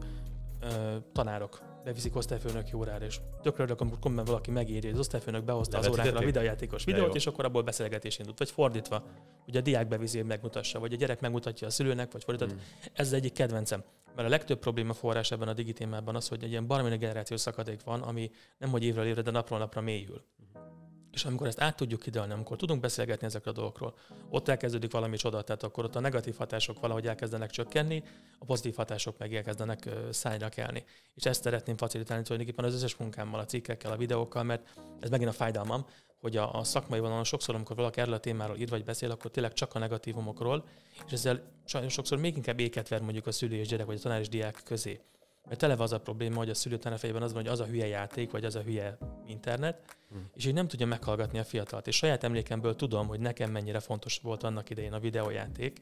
ö, 0.60 0.96
tanárok 1.12 1.73
beviszik 1.84 2.16
osztályfőnök 2.16 2.66
órára, 2.74 3.04
és 3.04 3.20
tökre 3.42 3.62
örülök, 3.62 3.80
amikor 3.80 3.98
kommentben 3.98 4.32
valaki 4.32 4.50
megírja, 4.50 4.82
hogy 4.82 4.92
az 4.92 4.98
osztályfőnök 4.98 5.44
behozta 5.44 5.78
az 5.78 5.88
órára 5.88 6.18
a 6.18 6.24
videójátékos 6.24 6.84
videót, 6.84 7.14
és 7.14 7.26
akkor 7.26 7.44
abból 7.44 7.62
beszélgetés 7.62 8.18
indult. 8.18 8.38
Vagy 8.38 8.50
fordítva, 8.50 9.04
hogy 9.44 9.56
a 9.56 9.60
diák 9.60 9.88
beviszi, 9.88 10.18
hogy 10.18 10.26
megmutassa, 10.26 10.78
vagy 10.78 10.92
a 10.92 10.96
gyerek 10.96 11.20
megmutatja 11.20 11.66
a 11.66 11.70
szülőnek, 11.70 12.12
vagy 12.12 12.24
fordítva. 12.24 12.54
Hmm. 12.54 12.62
Ez 12.92 13.06
az 13.06 13.12
egyik 13.12 13.32
kedvencem. 13.32 13.84
Mert 14.16 14.28
a 14.28 14.30
legtöbb 14.30 14.58
probléma 14.58 14.92
forrás 14.92 15.30
ebben 15.30 15.48
a 15.48 15.52
digitémában 15.52 16.16
az, 16.16 16.28
hogy 16.28 16.44
egy 16.44 16.50
ilyen 16.50 16.66
barmi 16.66 16.96
generációs 16.96 17.40
szakadék 17.40 17.82
van, 17.84 18.02
ami 18.02 18.30
nem 18.58 18.70
hogy 18.70 18.84
évről 18.84 19.06
évre, 19.06 19.22
de 19.22 19.30
napról 19.30 19.58
napra 19.58 19.80
mélyül. 19.80 20.24
És 21.14 21.24
amikor 21.24 21.46
ezt 21.46 21.60
át 21.60 21.76
tudjuk 21.76 22.02
hidalni, 22.02 22.32
amikor 22.32 22.56
tudunk 22.56 22.80
beszélgetni 22.80 23.26
ezekről 23.26 23.54
a 23.54 23.56
dolgokról, 23.56 23.94
ott 24.30 24.48
elkezdődik 24.48 24.92
valami 24.92 25.16
csoda, 25.16 25.42
tehát 25.42 25.62
akkor 25.62 25.84
ott 25.84 25.96
a 25.96 26.00
negatív 26.00 26.36
hatások 26.36 26.80
valahogy 26.80 27.06
elkezdenek 27.06 27.50
csökkenni, 27.50 28.02
a 28.38 28.44
pozitív 28.44 28.74
hatások 28.74 29.18
meg 29.18 29.34
elkezdenek 29.34 29.88
szájra 30.10 30.48
kelni. 30.48 30.84
És 31.14 31.24
ezt 31.24 31.42
szeretném 31.42 31.76
facilitálni 31.76 32.22
tulajdonképpen 32.22 32.64
az 32.64 32.74
összes 32.74 32.96
munkámmal, 32.96 33.40
a 33.40 33.44
cikkekkel, 33.44 33.92
a 33.92 33.96
videókkal, 33.96 34.42
mert 34.42 34.72
ez 35.00 35.10
megint 35.10 35.30
a 35.30 35.32
fájdalmam, 35.32 35.86
hogy 36.20 36.36
a, 36.36 36.54
a 36.54 36.64
szakmai 36.64 37.00
vonalon 37.00 37.24
sokszor, 37.24 37.54
amikor 37.54 37.76
valaki 37.76 38.00
erről 38.00 38.14
a 38.14 38.18
témáról 38.18 38.56
ír 38.56 38.68
vagy 38.68 38.84
beszél, 38.84 39.10
akkor 39.10 39.30
tényleg 39.30 39.52
csak 39.52 39.74
a 39.74 39.78
negatívumokról, 39.78 40.64
és 41.06 41.12
ezzel 41.12 41.42
sokszor 41.88 42.18
még 42.18 42.36
inkább 42.36 42.60
éket 42.60 42.88
ver 42.88 43.00
mondjuk 43.00 43.26
a 43.26 43.32
szülő 43.32 43.54
és 43.54 43.68
gyerek 43.68 43.86
vagy 43.86 43.96
a 43.96 44.00
tanár 44.00 44.20
és 44.20 44.28
diák 44.28 44.60
közé. 44.64 45.00
Mert 45.48 45.60
tele 45.60 45.74
az 45.78 45.92
a 45.92 46.00
probléma, 46.00 46.36
hogy 46.36 46.50
a 46.50 46.54
szülőtán 46.54 46.96
fejében 46.96 47.22
az 47.22 47.32
van, 47.32 47.42
hogy 47.42 47.52
az 47.52 47.60
a 47.60 47.64
hülye 47.64 47.86
játék, 47.86 48.30
vagy 48.30 48.44
az 48.44 48.54
a 48.54 48.60
hülye 48.60 48.98
internet, 49.26 49.96
hmm. 50.10 50.30
és 50.34 50.46
így 50.46 50.54
nem 50.54 50.68
tudja 50.68 50.86
meghallgatni 50.86 51.38
a 51.38 51.44
fiatalt. 51.44 51.86
És 51.86 51.96
saját 51.96 52.24
emlékemből 52.24 52.76
tudom, 52.76 53.06
hogy 53.06 53.20
nekem 53.20 53.50
mennyire 53.50 53.80
fontos 53.80 54.18
volt 54.22 54.42
annak 54.42 54.70
idején 54.70 54.92
a 54.92 54.98
videójáték. 54.98 55.80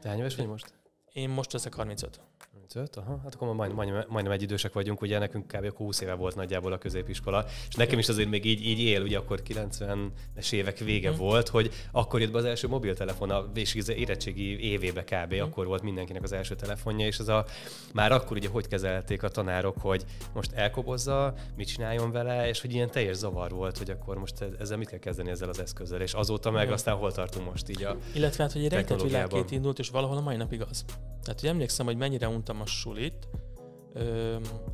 Te 0.00 0.08
hány 0.08 0.18
éves 0.18 0.36
vagy 0.36 0.46
most? 0.46 0.72
Én 1.12 1.28
most 1.28 1.52
leszek 1.52 1.74
35. 1.74 2.20
35, 2.66 2.96
aha, 2.96 3.20
hát 3.22 3.34
akkor 3.34 3.54
majd, 3.54 3.72
majdnem, 3.72 4.04
majdnem 4.08 4.32
egy 4.32 4.42
idősek 4.42 4.72
vagyunk, 4.72 5.00
ugye 5.00 5.18
nekünk 5.18 5.46
kb. 5.46 5.76
20 5.76 6.00
éve 6.00 6.14
volt 6.14 6.34
nagyjából 6.34 6.72
a 6.72 6.78
középiskola, 6.78 7.44
és 7.68 7.74
nekem 7.74 7.98
is 7.98 8.08
azért 8.08 8.28
még 8.28 8.44
így, 8.44 8.66
így 8.66 8.78
él, 8.80 9.02
ugye 9.02 9.18
akkor 9.18 9.42
90-es 9.48 10.52
évek 10.52 10.78
vége 10.78 11.10
mm. 11.10 11.16
volt, 11.16 11.48
hogy 11.48 11.70
akkor 11.92 12.20
jött 12.20 12.32
be 12.32 12.38
az 12.38 12.44
első 12.44 12.68
mobiltelefon, 12.68 13.30
a 13.30 13.50
érettségi 13.86 14.70
évébe 14.70 15.04
kb. 15.04 15.34
Mm. 15.34 15.40
akkor 15.40 15.66
volt 15.66 15.82
mindenkinek 15.82 16.22
az 16.22 16.32
első 16.32 16.54
telefonja, 16.54 17.06
és 17.06 17.18
az 17.18 17.28
a, 17.28 17.44
már 17.92 18.12
akkor 18.12 18.36
ugye 18.36 18.48
hogy 18.48 18.68
kezelték 18.68 19.22
a 19.22 19.28
tanárok, 19.28 19.76
hogy 19.80 20.04
most 20.34 20.52
elkobozza, 20.52 21.34
mit 21.56 21.66
csináljon 21.66 22.10
vele, 22.10 22.48
és 22.48 22.60
hogy 22.60 22.72
ilyen 22.72 22.90
teljes 22.90 23.16
zavar 23.16 23.50
volt, 23.50 23.78
hogy 23.78 23.90
akkor 23.90 24.18
most 24.18 24.44
ezzel 24.58 24.76
mit 24.76 24.88
kell 24.88 24.98
kezdeni 24.98 25.30
ezzel 25.30 25.48
az 25.48 25.60
eszközzel, 25.60 26.00
és 26.00 26.12
azóta 26.12 26.50
meg 26.50 26.68
mm. 26.68 26.72
aztán 26.72 26.96
hol 26.96 27.12
tartunk 27.12 27.50
most 27.50 27.68
így 27.68 27.84
a 27.84 27.96
Illetve 28.14 28.42
hát, 28.42 28.52
hogy 28.52 28.64
egy 28.64 28.72
rejtett 28.72 29.02
világkét 29.02 29.50
indult, 29.50 29.78
és 29.78 29.88
valahol 29.88 30.16
a 30.16 30.20
mai 30.20 30.36
napig 30.36 30.62
az. 30.62 30.84
Tehát, 31.26 31.40
hogy 31.40 31.48
emlékszem, 31.48 31.86
hogy 31.86 31.96
mennyire 31.96 32.25
untam 32.28 32.60
a 32.60 32.66
sulit, 32.66 33.28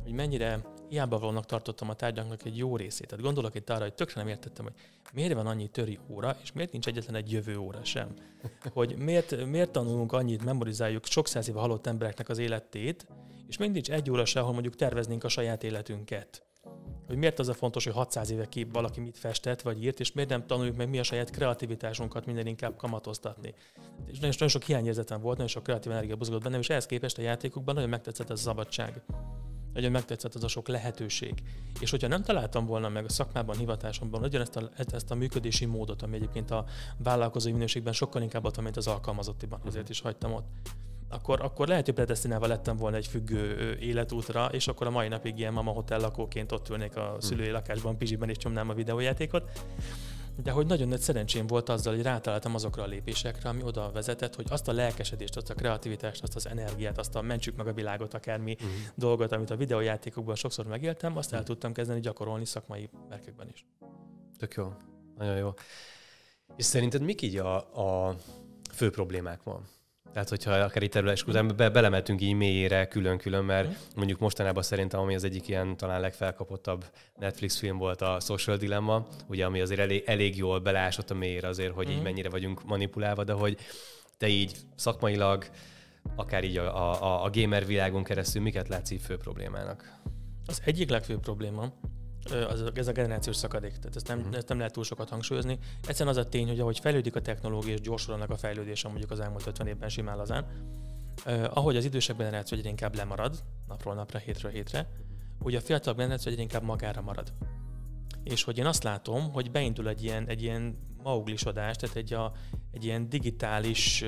hogy 0.03 0.11
mennyire 0.11 0.61
hiába 0.89 1.19
valónak 1.19 1.45
tartottam 1.45 1.89
a 1.89 1.93
tárgyaknak 1.93 2.45
egy 2.45 2.57
jó 2.57 2.77
részét. 2.77 3.07
Tehát 3.07 3.23
gondolok 3.23 3.55
itt 3.55 3.69
arra, 3.69 3.81
hogy 3.81 3.93
tökre 3.93 4.21
nem 4.21 4.29
értettem, 4.29 4.65
hogy 4.65 4.73
miért 5.13 5.33
van 5.33 5.47
annyi 5.47 5.67
töri 5.67 5.99
óra, 6.09 6.37
és 6.43 6.51
miért 6.51 6.71
nincs 6.71 6.87
egyetlen 6.87 7.15
egy 7.15 7.31
jövő 7.31 7.57
óra 7.57 7.83
sem. 7.83 8.13
Hogy 8.73 8.97
miért, 8.97 9.45
miért 9.45 9.71
tanulunk 9.71 10.11
annyit, 10.11 10.43
memorizáljuk 10.43 11.05
sok 11.05 11.27
száz 11.27 11.49
éve 11.49 11.59
halott 11.59 11.87
embereknek 11.87 12.29
az 12.29 12.37
életét, 12.37 13.07
és 13.47 13.57
nincs 13.57 13.91
egy 13.91 14.09
óra 14.11 14.25
se, 14.25 14.39
ahol 14.39 14.53
mondjuk 14.53 14.75
terveznénk 14.75 15.23
a 15.23 15.27
saját 15.27 15.63
életünket 15.63 16.45
hogy 17.07 17.17
miért 17.17 17.39
az 17.39 17.47
a 17.47 17.53
fontos, 17.53 17.83
hogy 17.83 17.93
600 17.93 18.29
éve 18.29 18.45
ki 18.45 18.63
valaki 18.63 18.99
mit 18.99 19.17
festett 19.17 19.61
vagy 19.61 19.83
írt, 19.83 19.99
és 19.99 20.11
miért 20.11 20.29
nem 20.29 20.45
tanuljuk 20.45 20.75
meg 20.75 20.89
mi 20.89 20.99
a 20.99 21.03
saját 21.03 21.29
kreativitásunkat 21.29 22.25
minden 22.25 22.47
inkább 22.47 22.75
kamatoztatni. 22.75 23.53
És 24.05 24.15
nagyon, 24.15 24.29
nagyon 24.29 24.47
sok 24.47 24.63
hiányérzetem 24.63 25.21
volt, 25.21 25.35
nagyon 25.37 25.51
sok 25.51 25.63
kreatív 25.63 25.91
energia 25.91 26.15
buzgott 26.15 26.43
bennem, 26.43 26.59
és 26.59 26.69
ehhez 26.69 26.85
képest 26.85 27.17
a 27.17 27.21
játékokban 27.21 27.75
nagyon 27.75 27.89
megtetszett 27.89 28.29
ez 28.29 28.39
a 28.39 28.41
szabadság. 28.41 29.01
Nagyon 29.73 29.91
megtetszett 29.91 30.33
az 30.33 30.43
a 30.43 30.47
sok 30.47 30.67
lehetőség. 30.67 31.33
És 31.79 31.89
hogyha 31.89 32.07
nem 32.07 32.23
találtam 32.23 32.65
volna 32.65 32.89
meg 32.89 33.05
a 33.05 33.09
szakmában, 33.09 33.57
hivatásomban 33.57 34.21
nagyon 34.21 34.41
ezt 34.41 34.55
a, 34.55 34.69
ezt 34.75 35.11
a 35.11 35.15
működési 35.15 35.65
módot, 35.65 36.01
ami 36.01 36.15
egyébként 36.15 36.51
a 36.51 36.65
vállalkozói 36.97 37.51
minőségben 37.51 37.93
sokkal 37.93 38.21
inkább 38.21 38.45
ott 38.45 38.55
van, 38.55 38.63
mint 38.63 38.77
az 38.77 38.87
alkalmazottiban, 38.87 39.59
azért 39.65 39.89
is 39.89 40.01
hagytam 40.01 40.33
ott 40.33 40.45
akkor, 41.09 41.41
akkor 41.41 41.67
lehet, 41.67 41.85
hogy 41.85 41.93
predestinálva 41.93 42.47
lettem 42.47 42.77
volna 42.77 42.97
egy 42.97 43.07
függő 43.07 43.73
életútra, 43.79 44.45
és 44.45 44.67
akkor 44.67 44.87
a 44.87 44.89
mai 44.89 45.07
napig 45.07 45.39
ilyen 45.39 45.53
mama 45.53 45.71
hotel 45.71 45.99
lakóként 45.99 46.51
ott 46.51 46.69
ülnék 46.69 46.95
a 46.95 47.15
szülői 47.19 47.47
hm. 47.47 47.53
lakásban, 47.53 47.97
pizsiben 47.97 48.29
és 48.29 48.37
csomnám 48.37 48.69
a 48.69 48.73
videójátékot. 48.73 49.51
De 50.43 50.51
hogy 50.51 50.65
nagyon 50.65 50.87
nagy 50.87 50.99
szerencsém 50.99 51.47
volt 51.47 51.69
azzal, 51.69 51.93
hogy 51.93 52.03
rátaláltam 52.03 52.55
azokra 52.55 52.83
a 52.83 52.85
lépésekre, 52.85 53.49
ami 53.49 53.63
oda 53.63 53.91
vezetett, 53.91 54.35
hogy 54.35 54.45
azt 54.49 54.67
a 54.67 54.71
lelkesedést, 54.71 55.37
azt 55.37 55.49
a 55.49 55.53
kreativitást, 55.53 56.23
azt 56.23 56.35
az 56.35 56.47
energiát, 56.47 56.97
azt 56.97 57.15
a 57.15 57.21
mentsük 57.21 57.55
meg 57.55 57.67
a 57.67 57.73
világot, 57.73 58.13
akármi 58.13 58.51
uh-huh. 58.51 58.69
dolgot, 58.95 59.31
amit 59.31 59.49
a 59.49 59.55
videójátékokban 59.55 60.35
sokszor 60.35 60.65
megéltem, 60.65 61.17
azt 61.17 61.33
el 61.33 61.39
hm. 61.39 61.45
tudtam 61.45 61.73
kezdeni 61.73 61.99
gyakorolni 61.99 62.45
szakmai 62.45 62.89
verkekben 63.09 63.47
is. 63.53 63.65
Tök 64.37 64.53
jó. 64.53 64.73
Nagyon 65.17 65.37
jó. 65.37 65.53
És 66.55 66.65
szerinted 66.65 67.01
mik 67.01 67.21
így 67.21 67.37
a, 67.37 67.55
a 67.55 68.15
fő 68.73 68.89
problémák 68.89 69.43
van? 69.43 69.67
Tehát, 70.13 70.29
hogyha 70.29 70.51
akár 70.51 70.83
itt 70.83 70.91
területes 70.91 71.23
után 71.23 71.53
be, 71.55 71.69
belemetünk 71.69 72.21
így 72.21 72.33
mélyére 72.33 72.87
külön-külön, 72.87 73.45
mert 73.45 73.67
mm. 73.67 73.71
mondjuk 73.95 74.19
mostanában 74.19 74.63
szerintem, 74.63 74.99
ami 74.99 75.15
az 75.15 75.23
egyik 75.23 75.47
ilyen 75.47 75.77
talán 75.77 76.01
legfelkapottabb 76.01 76.85
Netflix 77.19 77.57
film 77.57 77.77
volt 77.77 78.01
a 78.01 78.19
Social 78.19 78.57
Dilemma, 78.57 79.07
ugye, 79.27 79.45
ami 79.45 79.61
azért 79.61 79.79
elég, 79.79 80.03
elég 80.05 80.37
jól 80.37 80.59
beleásott 80.59 81.09
a 81.09 81.13
mélyére 81.13 81.47
azért, 81.47 81.73
hogy 81.73 81.87
mm. 81.87 81.89
így 81.89 81.95
mhm. 81.95 82.03
mennyire 82.03 82.29
vagyunk 82.29 82.63
manipulálva, 82.63 83.23
de 83.23 83.33
hogy 83.33 83.57
te 84.17 84.27
így 84.27 84.55
szakmailag, 84.75 85.45
akár 86.15 86.43
így 86.43 86.57
a, 86.57 87.01
a, 87.01 87.23
a 87.23 87.29
gamer 87.29 87.65
világon 87.65 88.03
keresztül 88.03 88.41
miket 88.41 88.67
látsz 88.67 88.91
így 88.91 89.01
fő 89.01 89.17
problémának? 89.17 89.99
Az 90.45 90.61
egyik 90.65 90.89
legfőbb 90.89 91.19
probléma, 91.19 91.73
az, 92.31 92.63
ez 92.73 92.87
a 92.87 92.91
generációs 92.91 93.35
szakadék, 93.35 93.77
tehát 93.77 93.95
ezt 93.95 94.07
nem, 94.07 94.17
uh-huh. 94.17 94.35
ezt 94.35 94.47
nem 94.47 94.57
lehet 94.57 94.73
túl 94.73 94.83
sokat 94.83 95.09
hangsúlyozni. 95.09 95.59
Egyszerűen 95.87 96.15
az 96.15 96.25
a 96.25 96.29
tény, 96.29 96.47
hogy 96.47 96.59
ahogy 96.59 96.79
fejlődik 96.79 97.15
a 97.15 97.21
technológia, 97.21 97.73
és 97.73 97.81
gyorsul 97.81 98.13
annak 98.13 98.29
a 98.29 98.37
fejlődése 98.37 98.87
mondjuk 98.87 99.11
az 99.11 99.19
elmúlt 99.19 99.47
50 99.47 99.67
évben 99.67 99.89
simán 99.89 100.17
lazán, 100.17 100.45
uh, 101.25 101.57
ahogy 101.57 101.75
az 101.75 101.85
idősebb 101.85 102.17
generáció 102.17 102.57
egyre 102.57 102.69
inkább 102.69 102.95
lemarad, 102.95 103.43
napról 103.67 103.93
napra, 103.93 104.19
hétről 104.19 104.51
hétre, 104.51 104.87
ugye 105.39 105.57
a 105.57 105.61
fiatalabb 105.61 105.97
generáció 105.97 106.31
egyre 106.31 106.43
inkább 106.43 106.63
magára 106.63 107.01
marad. 107.01 107.33
És 108.23 108.43
hogy 108.43 108.57
én 108.57 108.65
azt 108.65 108.83
látom, 108.83 109.31
hogy 109.31 109.51
beindul 109.51 109.89
egy 109.89 110.03
ilyen, 110.03 110.27
egy 110.27 110.41
ilyen 110.41 110.77
mauglisodás, 111.03 111.75
tehát 111.75 111.95
egy, 111.95 112.13
a, 112.13 112.31
egy 112.71 112.85
ilyen 112.85 113.09
digitális 113.09 114.03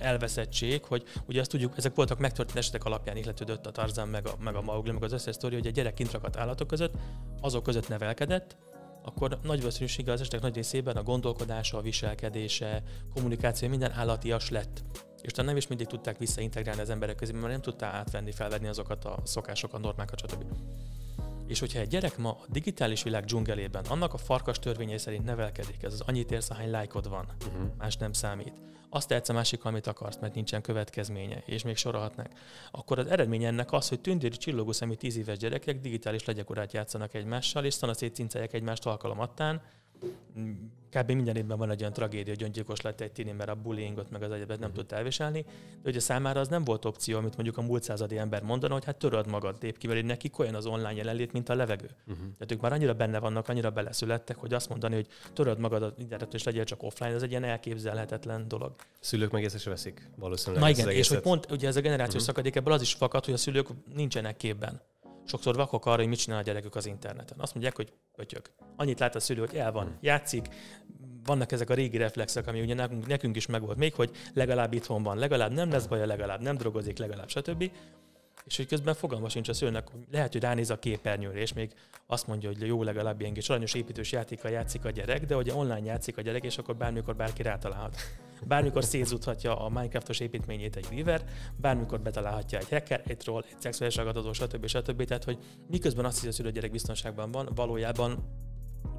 elveszettség, 0.00 0.84
hogy 0.84 1.04
ugye 1.26 1.40
azt 1.40 1.50
tudjuk, 1.50 1.76
ezek 1.76 1.94
voltak 1.94 2.18
megtörtént 2.18 2.58
esetek 2.58 2.84
alapján 2.84 3.16
ihletődött 3.16 3.66
a 3.66 3.70
Tarzan, 3.70 4.08
meg 4.08 4.26
a, 4.26 4.36
meg 4.40 4.54
a 4.54 4.62
Maugli, 4.62 4.92
meg 4.92 5.02
az 5.02 5.12
összes 5.12 5.34
sztori, 5.34 5.54
hogy 5.54 5.66
a 5.66 5.70
gyerek 5.70 5.94
kint 5.94 6.12
rakadt 6.12 6.36
állatok 6.36 6.66
között, 6.66 6.94
azok 7.40 7.62
között 7.62 7.88
nevelkedett, 7.88 8.56
akkor 9.04 9.38
nagy 9.42 9.58
valószínűséggel 9.58 10.14
az 10.14 10.20
esetek 10.20 10.40
nagy 10.40 10.54
részében 10.54 10.96
a 10.96 11.02
gondolkodása, 11.02 11.78
a 11.78 11.80
viselkedése, 11.80 12.82
kommunikáció 13.14 13.68
minden 13.68 13.92
állatias 13.92 14.50
lett. 14.50 14.82
És 15.20 15.32
nem 15.32 15.56
is 15.56 15.66
mindig 15.66 15.86
tudták 15.86 16.18
visszaintegrálni 16.18 16.80
az 16.80 16.90
emberek 16.90 17.16
közé, 17.16 17.32
mert 17.32 17.46
nem 17.46 17.60
tudta 17.60 17.86
átvenni, 17.86 18.32
felvenni 18.32 18.66
azokat 18.66 19.04
a 19.04 19.18
szokásokat, 19.24 19.80
normákat, 19.80 20.18
stb. 20.18 20.44
És 21.46 21.58
hogyha 21.58 21.78
egy 21.78 21.88
gyerek 21.88 22.18
ma 22.18 22.30
a 22.30 22.44
digitális 22.48 23.02
világ 23.02 23.24
dzsungelében 23.24 23.84
annak 23.88 24.14
a 24.14 24.18
farkas 24.18 24.58
törvényei 24.58 24.98
szerint 24.98 25.24
nevelkedik, 25.24 25.82
ez 25.82 25.92
az 25.92 26.00
annyit 26.00 26.30
érsz, 26.30 26.50
ahány 26.50 26.70
lájkod 26.70 27.08
van, 27.08 27.26
uh-huh. 27.46 27.70
más 27.78 27.96
nem 27.96 28.12
számít, 28.12 28.52
azt 28.94 29.08
tehetsz 29.08 29.28
a 29.28 29.32
másik, 29.32 29.64
amit 29.64 29.86
akarsz, 29.86 30.18
mert 30.20 30.34
nincsen 30.34 30.62
következménye, 30.62 31.42
és 31.46 31.62
még 31.62 31.76
sorolhatnak, 31.76 32.28
akkor 32.70 32.98
az 32.98 33.06
eredmény 33.06 33.44
ennek 33.44 33.72
az, 33.72 33.88
hogy 33.88 34.00
tündéri 34.00 34.36
csillogó 34.36 34.72
szemű 34.72 34.94
tíz 34.94 35.16
éves 35.16 35.38
gyerekek 35.38 35.80
digitális 35.80 36.24
legyakorát 36.24 36.72
játszanak 36.72 37.14
egymással, 37.14 37.64
és 37.64 37.74
szanaszét 37.74 38.14
cincálják 38.14 38.52
egymást 38.52 38.86
alkalomattán, 38.86 39.62
kb. 40.92 41.10
minden 41.10 41.36
évben 41.36 41.58
van 41.58 41.70
egy 41.70 41.80
olyan 41.80 41.92
tragédia, 41.92 42.34
hogy 42.34 42.42
öngyilkos 42.42 42.80
lett 42.80 43.00
egy 43.00 43.12
tini, 43.12 43.32
mert 43.32 43.50
a 43.50 43.54
bullyingot 43.54 44.10
meg 44.10 44.22
az 44.22 44.30
egyebet 44.30 44.58
nem 44.58 44.70
mm. 44.70 44.72
tudta 44.72 44.96
elviselni, 44.96 45.44
de 45.82 45.92
a 45.96 46.00
számára 46.00 46.40
az 46.40 46.48
nem 46.48 46.64
volt 46.64 46.84
opció, 46.84 47.18
amit 47.18 47.34
mondjuk 47.34 47.56
a 47.56 47.62
múlt 47.62 47.82
századi 47.82 48.18
ember 48.18 48.42
mondana, 48.42 48.72
hogy 48.72 48.84
hát 48.84 48.96
töröd 48.96 49.26
magad, 49.26 49.56
lép 49.60 49.78
ki, 49.78 49.86
mert 49.86 50.04
nekik 50.04 50.38
olyan 50.38 50.54
az 50.54 50.66
online 50.66 50.94
jelenlét, 50.94 51.32
mint 51.32 51.48
a 51.48 51.54
levegő. 51.54 51.90
Uh-huh. 52.06 52.24
Tehát 52.24 52.52
ők 52.52 52.60
már 52.60 52.72
annyira 52.72 52.94
benne 52.94 53.18
vannak, 53.18 53.48
annyira 53.48 53.70
beleszülettek, 53.70 54.36
hogy 54.36 54.54
azt 54.54 54.68
mondani, 54.68 54.94
hogy 54.94 55.06
töröd 55.32 55.58
magad 55.58 55.82
az 55.82 55.92
internetet 55.96 56.34
és 56.34 56.42
legyél 56.42 56.64
csak 56.64 56.82
offline, 56.82 57.14
ez 57.14 57.22
egy 57.22 57.30
ilyen 57.30 57.44
elképzelhetetlen 57.44 58.48
dolog. 58.48 58.74
A 58.78 58.84
szülők 59.00 59.30
meg 59.30 59.42
észre 59.42 59.70
veszik 59.70 60.10
valószínűleg. 60.16 60.62
Na 60.62 60.70
igen, 60.70 60.88
és 60.88 61.08
hogy 61.08 61.20
pont 61.20 61.50
ugye 61.50 61.68
ez 61.68 61.76
a 61.76 61.80
generációs 61.80 62.14
uh-huh. 62.14 62.28
szakadék 62.28 62.56
ebből 62.56 62.72
az 62.72 62.82
is 62.82 62.92
fakad, 62.92 63.24
hogy 63.24 63.34
a 63.34 63.36
szülők 63.36 63.68
nincsenek 63.94 64.36
képben 64.36 64.80
sokszor 65.24 65.54
vakok 65.54 65.86
arra, 65.86 65.96
hogy 65.96 66.06
mit 66.06 66.18
csinál 66.18 66.38
a 66.38 66.42
gyerekük 66.42 66.74
az 66.74 66.86
interneten. 66.86 67.38
Azt 67.40 67.54
mondják, 67.54 67.76
hogy 67.76 67.92
pötyök. 68.16 68.50
Annyit 68.76 68.98
lát 68.98 69.14
a 69.14 69.20
szülő, 69.20 69.40
hogy 69.40 69.56
el 69.56 69.72
van, 69.72 69.84
hmm. 69.84 69.98
játszik, 70.00 70.48
vannak 71.24 71.52
ezek 71.52 71.70
a 71.70 71.74
régi 71.74 71.96
reflexek, 71.96 72.46
ami 72.46 72.60
ugye 72.60 72.74
nekünk, 72.74 73.06
nekünk 73.06 73.36
is 73.36 73.46
megvolt 73.46 73.78
még, 73.78 73.94
hogy 73.94 74.10
legalább 74.34 74.72
itthon 74.72 75.02
van, 75.02 75.18
legalább 75.18 75.52
nem 75.52 75.70
lesz 75.70 75.86
baja, 75.86 76.06
legalább 76.06 76.40
nem 76.40 76.56
drogozik, 76.56 76.98
legalább 76.98 77.28
stb. 77.28 77.70
És 78.44 78.56
hogy 78.56 78.66
közben 78.66 78.94
fogalma 78.94 79.28
sincs 79.28 79.48
a 79.48 79.52
szülőnek, 79.52 79.88
hogy 79.88 80.00
lehet, 80.10 80.32
hogy 80.32 80.42
ránéz 80.42 80.70
a 80.70 80.78
képernyőre, 80.78 81.38
és 81.38 81.52
még 81.52 81.72
azt 82.06 82.26
mondja, 82.26 82.48
hogy 82.48 82.66
jó, 82.66 82.82
legalább 82.82 83.20
ilyen 83.20 83.32
kis 83.32 83.48
aranyos 83.48 83.74
építős 83.74 84.12
játékkal 84.12 84.50
játszik 84.50 84.84
a 84.84 84.90
gyerek, 84.90 85.26
de 85.26 85.36
ugye 85.36 85.54
online 85.54 85.84
játszik 85.84 86.16
a 86.16 86.20
gyerek, 86.20 86.44
és 86.44 86.58
akkor 86.58 86.76
bármikor 86.76 87.16
bárki 87.16 87.42
rátalálhat. 87.42 87.96
Bármikor 88.46 88.84
szétzuthatja 88.84 89.64
a 89.64 89.68
Minecraftos 89.68 90.20
építményét 90.20 90.76
egy 90.76 90.86
Weaver, 90.92 91.24
bármikor 91.56 92.00
betalálhatja 92.00 92.58
egy 92.58 92.68
hacker, 92.68 93.02
egy 93.06 93.16
troll, 93.16 93.44
egy 93.48 93.60
szexuális 93.60 93.96
ragadozó, 93.96 94.32
stb. 94.32 94.66
stb. 94.66 95.04
Tehát, 95.04 95.24
hogy 95.24 95.38
miközben 95.68 96.04
azt 96.04 96.24
hiszi, 96.24 96.42
hogy 96.42 96.50
a 96.50 96.54
gyerek 96.54 96.70
biztonságban 96.70 97.30
van, 97.30 97.48
valójában 97.54 98.24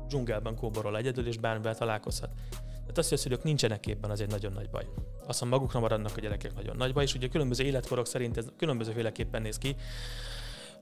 dzsungelben 0.07 0.55
kóborol 0.55 0.97
egyedül, 0.97 1.27
és 1.27 1.37
bármivel 1.37 1.75
találkozhat. 1.75 2.29
Tehát 2.61 2.97
azt, 2.97 3.09
hogy 3.09 3.17
a 3.17 3.21
szülők 3.21 3.43
nincsenek 3.43 3.79
képben, 3.79 4.11
az 4.11 4.21
egy 4.21 4.29
nagyon 4.29 4.51
nagy 4.51 4.69
baj. 4.69 4.85
Azt, 5.27 5.39
hogy 5.39 5.49
magukra 5.49 5.79
maradnak 5.79 6.17
a 6.17 6.19
gyerekek, 6.19 6.53
nagyon 6.55 6.75
nagy 6.75 6.93
baj, 6.93 7.03
és 7.03 7.15
ugye 7.15 7.27
különböző 7.27 7.63
életkorok 7.63 8.07
szerint 8.07 8.37
ez 8.37 8.45
különbözőféleképpen 8.57 9.41
néz 9.41 9.57
ki. 9.57 9.75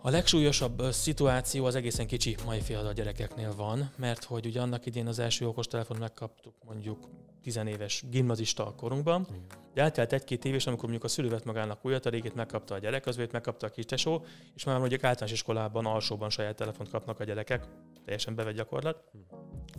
A 0.01 0.09
legsúlyosabb 0.09 0.81
szituáció 0.91 1.65
az 1.65 1.75
egészen 1.75 2.07
kicsi 2.07 2.35
mai 2.45 2.59
fiatal 2.59 2.93
gyerekeknél 2.93 3.55
van, 3.55 3.91
mert 3.95 4.23
hogy 4.23 4.45
ugye 4.45 4.61
annak 4.61 4.85
idén 4.85 5.07
az 5.07 5.19
első 5.19 5.47
okostelefon 5.47 5.97
megkaptuk 5.97 6.53
mondjuk 6.65 7.07
tizenéves 7.41 8.03
gimnazista 8.09 8.73
korunkban, 8.77 9.27
de 9.73 9.81
eltelt 9.81 10.13
egy-két 10.13 10.45
év, 10.45 10.53
és 10.53 10.67
amikor 10.67 10.89
mondjuk 10.89 11.03
a 11.03 11.13
szülő 11.13 11.29
vett 11.29 11.45
magának 11.45 11.85
újat, 11.85 12.05
a 12.05 12.09
régét 12.09 12.35
megkapta 12.35 12.75
a 12.75 12.77
gyerek, 12.77 13.05
az 13.05 13.15
megkapta 13.31 13.67
a 13.67 13.69
kis 13.69 13.85
tesó, 13.85 14.25
és 14.55 14.63
már 14.63 14.79
mondjuk 14.79 15.03
általános 15.03 15.31
iskolában, 15.31 15.85
alsóban 15.85 16.29
saját 16.29 16.55
telefont 16.55 16.89
kapnak 16.89 17.19
a 17.19 17.23
gyerekek, 17.23 17.65
teljesen 18.05 18.35
bevett 18.35 18.55
gyakorlat, 18.55 19.03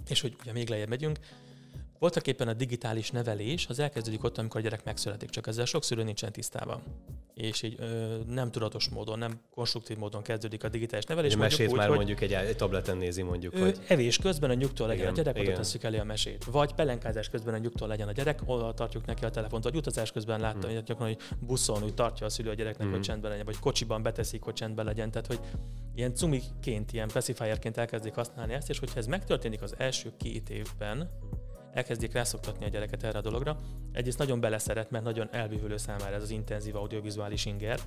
és 0.09 0.21
hogy 0.21 0.37
ugye 0.41 0.53
még 0.53 0.69
lejjebb 0.69 0.89
megyünk, 0.89 1.19
voltak 2.03 2.27
éppen 2.27 2.49
a 2.49 2.53
digitális 2.53 3.11
nevelés, 3.11 3.67
az 3.67 3.79
elkezdődik 3.79 4.25
ott, 4.25 4.39
amikor 4.39 4.61
a 4.61 4.63
gyerek 4.63 4.85
megszületik, 4.85 5.31
csak 5.31 5.47
ezzel 5.47 5.65
sok 5.65 5.85
szülő 5.85 6.03
nincsen 6.03 6.33
tisztában. 6.33 6.83
És 7.35 7.63
így 7.63 7.77
ö, 7.79 8.17
nem 8.27 8.51
tudatos 8.51 8.89
módon, 8.89 9.19
nem 9.19 9.41
konstruktív 9.51 9.97
módon 9.97 10.23
kezdődik 10.23 10.65
a 10.65 10.69
digitális 10.69 11.05
nevelés. 11.05 11.35
A 11.35 11.37
mesét 11.37 11.69
úgy, 11.69 11.77
már 11.77 11.89
hogy 11.89 11.97
mondjuk 11.97 12.21
egy, 12.21 12.33
egy 12.33 12.57
tableten 12.57 12.97
nézi 12.97 13.23
mondjuk. 13.23 13.59
Hogy... 13.59 13.79
Evés 13.89 14.19
közben 14.19 14.51
a 14.51 14.55
nyugtól 14.55 14.87
legyen 14.87 15.03
igen, 15.03 15.13
a 15.13 15.17
gyerek, 15.17 15.43
oda 15.43 15.53
tesszük 15.53 15.83
elé 15.83 15.99
a 15.99 16.05
mesét. 16.05 16.45
Vagy 16.45 16.75
pelenkázás 16.75 17.29
közben 17.29 17.55
a 17.55 17.59
nyugtól 17.59 17.89
legyen 17.89 18.09
a 18.09 18.13
gyerek, 18.13 18.41
oda 18.47 18.75
tartjuk 18.75 19.07
neki 19.07 19.25
a 19.25 19.31
telefont. 19.31 19.65
Vagy 19.65 19.77
utazás 19.77 20.13
közben 20.13 20.41
látta, 20.41 20.67
hmm. 20.67 20.77
hogy 20.77 20.85
gyakran, 20.85 21.09
hogy 21.09 21.19
buszon 21.41 21.83
úgy 21.83 21.95
tartja 21.95 22.27
a 22.27 22.29
szülő 22.29 22.51
a 22.51 22.55
gyereknek, 22.55 22.87
hmm. 22.87 22.97
hogy 22.97 23.03
csendben 23.03 23.31
legyen, 23.31 23.47
vagy 23.47 23.59
kocsiban 23.59 24.03
beteszik, 24.03 24.43
hogy 24.43 24.55
csendben 24.55 24.85
legyen. 24.85 25.11
Tehát, 25.11 25.27
hogy 25.27 25.41
ilyen 25.95 26.15
cumiként, 26.15 26.93
ilyen 26.93 27.09
pacifierként 27.09 27.77
elkezdik 27.77 28.15
használni 28.15 28.53
ezt, 28.53 28.71
és 28.71 28.79
hogyha 28.79 28.99
ez 28.99 29.07
megtörténik 29.07 29.63
az 29.63 29.75
első 29.79 30.13
két 30.17 30.51
évben, 30.51 31.11
elkezdik 31.73 32.13
rászoktatni 32.13 32.65
a 32.65 32.69
gyereket 32.69 33.03
erre 33.03 33.19
a 33.19 33.23
dologra. 33.23 33.57
Egyrészt 33.93 34.19
nagyon 34.19 34.41
beleszeret, 34.41 34.91
mert 34.91 35.05
nagyon 35.05 35.29
elbűvölő 35.33 35.77
számára 35.77 36.15
ez 36.15 36.23
az 36.23 36.31
intenzív 36.31 36.77
audiovizuális 36.77 37.47
inger, 37.47 37.81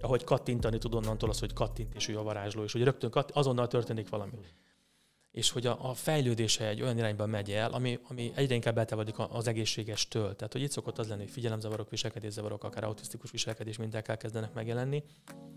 ahogy 0.00 0.24
kattintani 0.24 0.78
tud 0.78 0.94
onnantól 0.94 1.30
az, 1.30 1.38
hogy 1.38 1.52
kattint 1.52 1.94
és 1.94 2.08
ő 2.08 2.18
a 2.18 2.22
varázsló, 2.22 2.62
és 2.62 2.72
hogy 2.72 2.82
rögtön 2.82 3.10
katt, 3.10 3.30
azonnal 3.30 3.66
történik 3.66 4.08
valami. 4.08 4.32
És 5.30 5.50
hogy 5.50 5.66
a, 5.66 5.88
a 5.88 5.94
fejlődése 5.94 6.68
egy 6.68 6.82
olyan 6.82 6.98
irányba 6.98 7.26
megy 7.26 7.50
el, 7.50 7.72
ami, 7.72 7.98
ami 8.08 8.32
egyre 8.34 8.54
inkább 8.54 8.78
eltávolodik 8.78 9.14
az 9.18 9.46
egészségestől. 9.48 10.36
Tehát, 10.36 10.52
hogy 10.52 10.62
itt 10.62 10.70
szokott 10.70 10.98
az 10.98 11.08
lenni, 11.08 11.22
hogy 11.22 11.30
figyelemzavarok, 11.30 11.90
viselkedészavarok, 11.90 12.64
akár 12.64 12.84
autisztikus 12.84 13.30
viselkedés 13.30 13.76
minták 13.76 14.08
elkezdenek 14.08 14.52
megjelenni. 14.52 15.04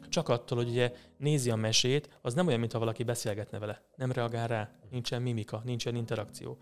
Csak 0.10 0.30
attól, 0.30 0.58
hogy 0.58 0.70
ugye 0.70 0.92
nézi 1.18 1.50
a 1.50 1.56
mesét, 1.56 2.10
az 2.22 2.34
nem 2.34 2.48
olyan, 2.48 2.60
mintha 2.60 2.80
valaki 2.80 3.04
beszélgetne 3.04 3.60
vele. 3.60 3.84
Nem 3.96 4.12
reagál 4.12 4.48
rá, 4.48 4.72
nincsen 4.90 5.22
mimika, 5.22 5.62
nincsen 5.64 5.96
interakció 5.96 6.58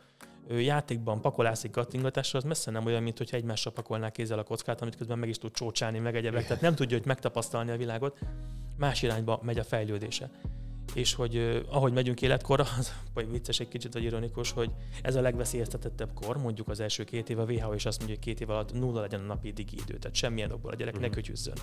játékban 0.49 1.21
pakolászik 1.21 1.71
kattingatásra, 1.71 2.39
az 2.39 2.45
messze 2.45 2.71
nem 2.71 2.85
olyan, 2.85 3.03
mint 3.03 3.17
hogyha 3.17 3.37
egymással 3.37 3.73
pakolnák 3.73 4.11
kézzel 4.11 4.39
a 4.39 4.43
kockát, 4.43 4.81
amit 4.81 4.95
közben 4.95 5.19
meg 5.19 5.29
is 5.29 5.37
tud 5.37 5.51
csócsálni, 5.51 5.99
meg 5.99 6.15
egyebek. 6.15 6.47
Tehát 6.47 6.61
nem 6.61 6.75
tudja, 6.75 6.97
hogy 6.97 7.05
megtapasztalni 7.05 7.71
a 7.71 7.77
világot. 7.77 8.19
Más 8.77 9.01
irányba 9.01 9.39
megy 9.43 9.59
a 9.59 9.63
fejlődése. 9.63 10.29
És 10.93 11.13
hogy 11.13 11.63
ahogy 11.69 11.93
megyünk 11.93 12.21
életkorra, 12.21 12.65
az 12.77 12.93
vagy 13.13 13.31
vicces 13.31 13.59
egy 13.59 13.67
kicsit, 13.67 13.93
vagy 13.93 14.03
ironikus, 14.03 14.51
hogy 14.51 14.71
ez 15.01 15.15
a 15.15 15.21
legveszélyeztetettebb 15.21 16.13
kor, 16.13 16.37
mondjuk 16.37 16.67
az 16.67 16.79
első 16.79 17.03
két 17.03 17.29
év, 17.29 17.39
a 17.39 17.43
WHO 17.43 17.73
is 17.73 17.85
azt 17.85 17.97
mondja, 17.97 18.15
hogy 18.15 18.25
két 18.25 18.41
év 18.41 18.49
alatt 18.49 18.73
nulla 18.73 19.01
legyen 19.01 19.19
a 19.19 19.23
napi 19.23 19.51
digi 19.51 19.75
idő, 19.87 19.97
tehát 19.97 20.15
semmilyen 20.15 20.51
okból 20.51 20.71
a 20.71 20.75
gyerek 20.75 20.93
uh-huh. 20.93 21.09
ne 21.09 21.15
mhm. 21.15 21.25
kötyüzzön. 21.25 21.55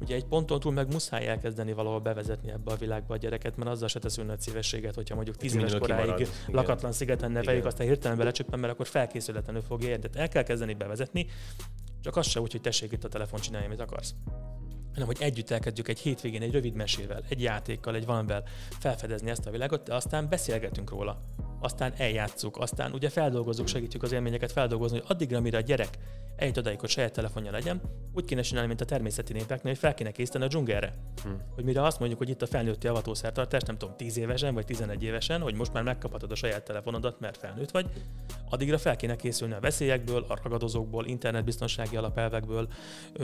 Ugye 0.00 0.14
egy 0.14 0.24
ponton 0.24 0.60
túl 0.60 0.72
meg 0.72 0.92
muszáj 0.92 1.26
elkezdeni 1.26 1.72
valahol 1.72 2.00
bevezetni 2.00 2.50
ebbe 2.50 2.72
a 2.72 2.76
világba 2.76 3.14
a 3.14 3.16
gyereket, 3.16 3.56
mert 3.56 3.70
azzal 3.70 3.88
se 3.88 3.98
teszünk 3.98 4.28
nagy 4.28 4.40
szívességet, 4.40 4.94
hogyha 4.94 5.14
mondjuk 5.14 5.36
tíz 5.36 5.54
éves 5.54 5.74
koráig 5.78 6.28
lakatlan 6.46 6.92
szigeten 6.92 7.30
neveljük, 7.30 7.64
aztán 7.64 7.86
hirtelen 7.86 8.16
belecsöppen, 8.16 8.58
mert 8.58 8.72
akkor 8.72 8.86
felkészületlenül 8.86 9.62
fogja 9.62 9.88
érni. 9.88 10.08
Tehát 10.08 10.16
el 10.16 10.28
kell 10.28 10.42
kezdeni 10.42 10.74
bevezetni, 10.74 11.26
csak 12.00 12.16
az 12.16 12.26
se 12.26 12.40
úgy, 12.40 12.52
hogy 12.52 12.60
tessék 12.60 12.92
itt 12.92 13.04
a 13.04 13.08
telefon, 13.08 13.40
csinálj, 13.40 13.64
amit 13.64 13.80
akarsz 13.80 14.14
hanem 14.92 15.16
hogy 15.16 15.26
együtt 15.26 15.50
elkezdjük 15.50 15.88
egy 15.88 15.98
hétvégén 15.98 16.42
egy 16.42 16.52
rövid 16.52 16.74
mesével, 16.74 17.22
egy 17.28 17.42
játékkal, 17.42 17.94
egy 17.94 18.06
valamivel 18.06 18.42
felfedezni 18.78 19.30
ezt 19.30 19.46
a 19.46 19.50
világot, 19.50 19.82
de 19.82 19.94
aztán 19.94 20.28
beszélgetünk 20.28 20.90
róla. 20.90 21.20
Aztán 21.60 21.92
eljátszuk, 21.96 22.58
aztán 22.58 22.92
ugye 22.92 23.08
feldolgozunk, 23.08 23.68
segítjük 23.68 24.02
az 24.02 24.12
élményeket 24.12 24.52
feldolgozni, 24.52 24.98
hogy 24.98 25.06
addigra, 25.08 25.40
mire 25.40 25.58
a 25.58 25.60
gyerek 25.60 25.98
egy 26.38 26.58
odaig, 26.58 26.80
hogy 26.80 26.88
saját 26.88 27.12
telefonja 27.12 27.50
legyen, 27.50 27.80
úgy 28.14 28.24
kéne 28.24 28.40
csinálni, 28.40 28.68
mint 28.68 28.80
a 28.80 28.84
természeti 28.84 29.32
népeknél, 29.32 29.72
hogy 29.72 29.80
fel 29.80 29.94
kéne 29.94 30.10
készíteni 30.10 30.44
a 30.44 30.48
dzsungelre. 30.48 30.94
Hm. 31.22 31.28
Hogy 31.54 31.64
mire 31.64 31.82
azt 31.82 31.98
mondjuk, 31.98 32.18
hogy 32.18 32.28
itt 32.28 32.42
a 32.42 32.46
felnőtti 32.46 32.86
avatószertartás, 32.86 33.62
nem 33.62 33.78
tudom, 33.78 33.96
10 33.96 34.16
évesen 34.16 34.54
vagy 34.54 34.64
11 34.64 35.02
évesen, 35.02 35.40
hogy 35.40 35.54
most 35.54 35.72
már 35.72 35.82
megkaphatod 35.82 36.32
a 36.32 36.34
saját 36.34 36.62
telefonodat, 36.62 37.20
mert 37.20 37.36
felnőtt 37.36 37.70
vagy, 37.70 37.86
addigra 38.50 38.78
fel 38.78 38.96
kéne 38.96 39.16
készülni 39.16 39.54
a 39.54 39.60
veszélyekből, 39.60 40.24
a 40.28 40.38
ragadozókból, 40.42 41.06
internetbiztonsági 41.06 41.96
alapelvekből, 41.96 42.68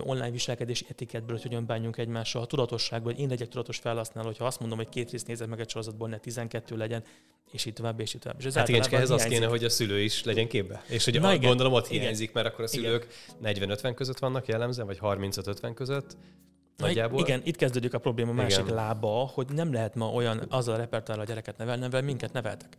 online 0.00 0.30
viselkedési 0.30 0.86
etikettből, 0.88 1.36
hogy 1.36 1.42
hogyan 1.42 1.66
bánjunk 1.66 1.96
egymással, 1.96 2.42
a 2.42 2.46
tudatosságból, 2.46 3.12
én 3.12 3.28
legyek 3.28 3.48
tudatos 3.48 3.78
felhasználó, 3.78 4.26
hogyha 4.26 4.44
azt 4.44 4.60
mondom, 4.60 4.78
hogy 4.78 4.88
két 4.88 5.10
részt 5.10 5.26
nézek 5.26 5.48
meg 5.48 5.60
egy 5.60 5.68
sorozatból, 5.68 6.08
ne 6.08 6.18
12 6.18 6.76
legyen, 6.76 7.02
és 7.50 7.64
így 7.64 7.72
tovább, 7.72 8.00
és 8.00 8.14
így 8.14 8.20
tovább. 8.24 8.40
És 8.40 8.46
ez 8.46 8.54
hát 8.54 8.68
igen, 8.68 8.82
csak 8.82 8.92
ehhez 8.92 9.10
az 9.10 9.24
kéne, 9.24 9.46
hogy 9.46 9.64
a 9.64 9.68
szülő 9.68 10.00
is 10.00 10.24
legyen 10.24 10.48
képbe. 10.48 10.82
És 10.88 11.04
hogy 11.04 11.20
Na 11.20 11.32
igen, 11.32 11.48
gondolom 11.48 11.72
ott 11.72 11.86
hiányzik, 11.86 12.32
mert 12.32 12.46
akkor 12.46 12.64
a 12.64 12.66
szülők 12.66 13.06
40-50 13.44 13.92
között 13.94 14.18
vannak 14.18 14.46
jellemzően, 14.46 14.86
vagy 14.86 14.98
35-50 15.00 15.70
között, 15.74 16.16
Nagyjából. 16.76 17.20
Igen, 17.20 17.40
itt 17.44 17.56
kezdődik 17.56 17.94
a 17.94 17.98
probléma 17.98 18.30
a 18.30 18.34
másik 18.34 18.64
igen. 18.64 18.74
lába, 18.74 19.30
hogy 19.34 19.46
nem 19.48 19.72
lehet 19.72 19.94
ma 19.94 20.10
olyan 20.10 20.46
azzal 20.48 20.74
a 20.74 20.78
repertoárral 20.78 21.24
a 21.24 21.28
gyereket 21.28 21.56
nevelni, 21.56 21.82
mivel 21.82 22.02
minket 22.02 22.32
neveltek. 22.32 22.78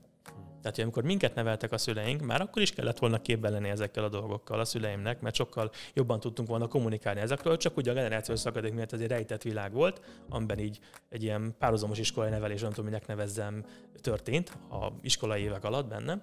Tehát, 0.66 0.80
hogy 0.80 0.90
amikor 0.90 1.04
minket 1.04 1.36
neveltek 1.36 1.72
a 1.72 1.78
szüleink, 1.78 2.22
már 2.22 2.42
akkor 2.42 2.62
is 2.62 2.72
kellett 2.72 3.00
volna 3.00 3.22
képben 3.22 3.52
lenni 3.52 3.70
ezekkel 3.70 4.04
a 4.04 4.10
dolgokkal 4.10 4.60
a 4.60 4.66
szüleimnek, 4.66 5.22
mert 5.22 5.36
sokkal 5.36 5.72
jobban 5.94 6.20
tudtunk 6.20 6.48
volna 6.48 6.68
kommunikálni 6.68 7.20
ezekről, 7.20 7.58
csak 7.58 7.78
ugye 7.78 7.92
a 7.92 7.94
generációs 7.94 8.40
szakadék 8.40 8.74
miatt 8.74 8.94
ez 8.94 9.00
egy 9.00 9.08
rejtett 9.08 9.42
világ 9.42 9.74
volt, 9.74 10.02
amiben 10.30 10.60
így 10.60 10.80
egy 11.10 11.24
ilyen 11.24 11.56
párhuzamos 11.60 12.00
iskolai 12.00 12.30
nevelés, 12.30 12.62
nem 12.62 12.70
tudom, 12.70 12.86
minek 12.86 13.08
nevezzem, 13.08 13.66
történt 14.02 14.50
a 14.70 14.92
iskolai 15.02 15.42
évek 15.42 15.64
alatt 15.64 15.88
bennem 15.88 16.22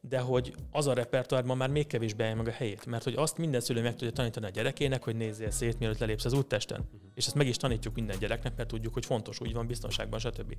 de 0.00 0.18
hogy 0.18 0.54
az 0.70 0.86
a 0.86 0.92
repertoár 0.92 1.44
ma 1.44 1.54
már 1.54 1.70
még 1.70 1.86
kevésbé 1.86 2.22
állja 2.22 2.36
meg 2.36 2.46
a 2.46 2.50
helyét. 2.50 2.86
Mert 2.86 3.04
hogy 3.04 3.14
azt 3.16 3.38
minden 3.38 3.60
szülő 3.60 3.82
meg 3.82 3.94
tudja 3.94 4.10
tanítani 4.10 4.46
a 4.46 4.48
gyerekének, 4.48 5.04
hogy 5.04 5.16
nézzél 5.16 5.50
szét, 5.50 5.78
mielőtt 5.78 5.98
lelépsz 5.98 6.24
az 6.24 6.32
úttesten. 6.32 6.80
Uh-huh. 6.80 7.00
És 7.14 7.26
ezt 7.26 7.34
meg 7.34 7.46
is 7.46 7.56
tanítjuk 7.56 7.94
minden 7.94 8.18
gyereknek, 8.18 8.56
mert 8.56 8.68
tudjuk, 8.68 8.92
hogy 8.92 9.04
fontos, 9.04 9.40
úgy 9.40 9.52
van, 9.52 9.66
biztonságban, 9.66 10.18
stb. 10.18 10.54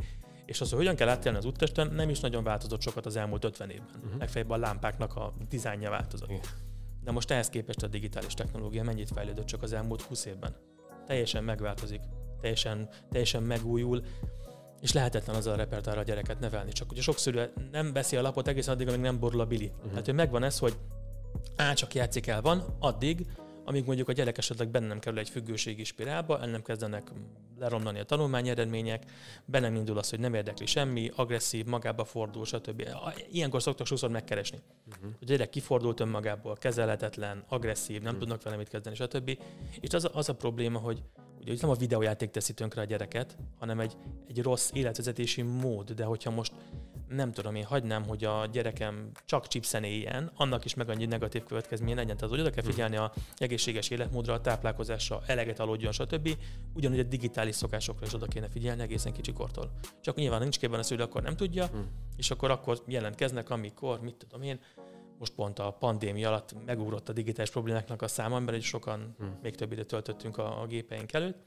És 0.45 0.62
az, 0.62 0.69
hogy 0.69 0.77
hogyan 0.77 0.95
kell 0.95 1.10
átélni 1.10 1.38
az 1.38 1.45
úttesten, 1.45 1.93
nem 1.93 2.10
is 2.10 2.19
nagyon 2.19 2.43
változott 2.43 2.81
sokat 2.81 3.05
az 3.05 3.15
elmúlt 3.15 3.43
50 3.43 3.69
évben. 3.69 4.01
Uh-huh. 4.03 4.19
Legfeljebb 4.19 4.50
a 4.50 4.57
lámpáknak 4.57 5.15
a 5.15 5.33
dizájnja 5.50 5.89
változott. 5.89 6.29
Uh-huh. 6.29 6.45
De 7.03 7.12
most 7.12 7.31
ehhez 7.31 7.50
képest 7.50 7.83
a 7.83 7.88
digitális 7.88 8.33
technológia 8.33 8.83
mennyit 8.83 9.12
fejlődött 9.13 9.45
csak 9.45 9.62
az 9.62 9.74
elmúlt 9.74 10.01
20 10.01 10.25
évben? 10.25 10.55
Teljesen 11.05 11.43
megváltozik, 11.43 12.01
teljesen, 12.41 12.89
teljesen 13.10 13.43
megújul 13.43 14.03
és 14.81 14.93
lehetetlen 14.93 15.35
azzal 15.35 15.53
a 15.53 15.57
repertoárra 15.57 16.01
a 16.01 16.03
gyereket 16.03 16.39
nevelni. 16.39 16.71
Csak 16.71 16.91
ugye 16.91 17.01
sokszor 17.01 17.53
nem 17.71 17.93
veszi 17.93 18.15
a 18.15 18.21
lapot 18.21 18.47
egészen 18.47 18.73
addig, 18.73 18.88
amíg 18.88 19.00
nem 19.00 19.19
borul 19.19 19.39
a 19.39 19.45
bili. 19.45 19.65
Uh-huh. 19.65 19.89
Tehát, 19.89 20.05
hogy 20.05 20.15
megvan 20.15 20.43
ez, 20.43 20.59
hogy 20.59 20.77
á, 21.55 21.73
csak 21.73 21.93
játszik 21.93 22.27
el 22.27 22.41
van, 22.41 22.75
addig, 22.79 23.25
amíg 23.65 23.85
mondjuk 23.85 24.09
a 24.09 24.11
gyerek 24.11 24.38
esetleg 24.38 24.69
bennem 24.69 25.00
kerül 25.00 25.19
egy 25.19 25.29
függőségi 25.29 25.83
spirálba, 25.83 26.39
el 26.39 26.47
nem 26.47 26.61
kezdenek 26.61 27.11
leromlani 27.59 28.00
a 28.00 28.03
tanulmány 28.03 28.47
eredmények, 28.47 29.03
bennem 29.45 29.75
indul 29.75 29.97
az, 29.97 30.09
hogy 30.09 30.19
nem 30.19 30.33
érdekli 30.33 30.65
semmi, 30.65 31.11
agresszív, 31.15 31.65
magába 31.65 32.03
fordul, 32.03 32.45
stb. 32.45 32.88
Ilyenkor 33.31 33.61
szoktak 33.61 33.88
sokszor 33.88 34.09
megkeresni. 34.09 34.59
Uh-huh. 34.89 35.11
A 35.21 35.25
gyerek 35.25 35.50
kifordult 35.50 36.00
önmagából, 36.00 36.55
kezelhetetlen, 36.55 37.43
agresszív, 37.47 37.95
nem 37.95 38.05
uh-huh. 38.05 38.19
tudnak 38.19 38.43
vele 38.43 38.55
mit 38.55 38.69
kezdeni, 38.69 38.95
stb. 38.95 39.38
És 39.79 39.93
az 39.93 40.05
a, 40.05 40.09
az 40.13 40.29
a 40.29 40.35
probléma, 40.35 40.79
hogy 40.79 41.03
ugye 41.41 41.55
nem 41.62 41.69
a 41.69 41.75
videójáték 41.75 42.29
teszi 42.29 42.53
tönkre 42.53 42.81
a 42.81 42.86
gyereket, 42.86 43.38
hanem 43.60 43.79
egy, 43.79 43.98
egy 44.27 44.41
rossz 44.41 44.69
életvezetési 44.74 45.41
mód, 45.41 45.91
de 45.91 46.03
hogyha 46.03 46.31
most 46.31 46.53
nem 47.07 47.31
tudom, 47.31 47.55
én 47.55 47.63
hagynám, 47.63 48.03
hogy 48.03 48.24
a 48.24 48.45
gyerekem 48.51 49.12
csak 49.25 49.48
chipsen 49.48 49.83
éljen, 49.83 50.31
annak 50.36 50.65
is 50.65 50.74
meg 50.74 50.89
annyi 50.89 51.05
negatív 51.05 51.43
következménye 51.43 51.95
legyen. 51.95 52.15
Tehát, 52.15 52.29
hogy 52.29 52.39
oda 52.39 52.50
kell 52.50 52.63
figyelni 52.63 52.95
a 52.95 53.13
egészséges 53.38 53.89
életmódra, 53.89 54.33
a 54.33 54.41
táplálkozásra, 54.41 55.21
eleget 55.25 55.60
aludjon, 55.60 55.91
stb. 55.91 56.38
Ugyanúgy 56.74 57.00
a 57.00 57.03
digitális 57.03 57.55
szokásokra 57.55 58.05
is 58.05 58.13
oda 58.13 58.25
kéne 58.25 58.50
figyelni 58.50 58.81
egészen 58.81 59.13
kicsikortól. 59.13 59.71
Csak 60.01 60.15
nyilván 60.15 60.41
nincs 60.41 60.60
képben 60.60 60.79
a 60.79 60.83
szülő, 60.83 61.03
akkor 61.03 61.21
nem 61.21 61.36
tudja, 61.36 61.65
hmm. 61.65 61.88
és 62.15 62.31
akkor 62.31 62.51
akkor 62.51 62.83
jelentkeznek, 62.88 63.50
amikor, 63.50 64.01
mit 64.01 64.15
tudom 64.15 64.41
én, 64.41 64.60
most 65.21 65.33
pont 65.33 65.59
a 65.59 65.71
pandémia 65.71 66.27
alatt 66.27 66.55
megugrott 66.65 67.09
a 67.09 67.13
digitális 67.13 67.51
problémáknak 67.51 68.01
a 68.01 68.07
száma, 68.07 68.39
mert 68.39 68.57
egy 68.57 68.63
sokan 68.63 69.15
hmm. 69.17 69.37
még 69.41 69.55
több 69.55 69.71
időt 69.71 69.87
töltöttünk 69.87 70.37
a, 70.37 70.61
a 70.61 70.65
gépeink 70.65 71.13
előtt, 71.13 71.37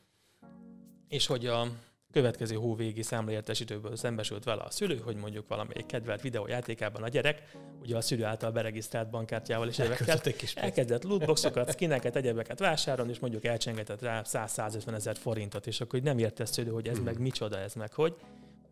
és 1.09 1.27
hogy 1.27 1.47
a 1.47 1.67
következő 2.13 2.55
hóvégi 2.55 3.03
számlaértesítőből 3.03 3.97
szembesült 3.97 4.45
vele 4.45 4.63
a 4.63 4.71
szülő, 4.71 4.97
hogy 4.97 5.17
mondjuk 5.17 5.49
valamelyik 5.49 5.87
kedvelt 5.87 6.21
videójátékában 6.21 7.03
a 7.03 7.09
gyerek, 7.09 7.57
ugye 7.81 7.97
a 7.97 8.01
szülő 8.01 8.25
által 8.25 8.51
beregisztrált 8.51 9.11
bankkártyával 9.11 9.69
és 9.69 9.79
évekkel 9.79 10.21
elkezdett 10.55 11.03
lootboxokat, 11.03 11.73
skineket, 11.73 12.17
egyebeket 12.17 12.59
vásárolni, 12.59 13.11
és 13.13 13.19
mondjuk 13.19 13.45
elcsengetett 13.45 14.01
rá 14.01 14.23
100-150 14.25 14.95
ezer 14.95 15.17
forintot, 15.17 15.67
és 15.67 15.81
akkor 15.81 16.01
nem 16.01 16.19
érte 16.19 16.45
szülő, 16.45 16.71
hogy 16.71 16.89
ez 16.89 16.97
hmm. 16.97 17.05
meg 17.05 17.19
micsoda, 17.19 17.59
ez 17.59 17.75
meg 17.75 17.93
hogy, 17.93 18.15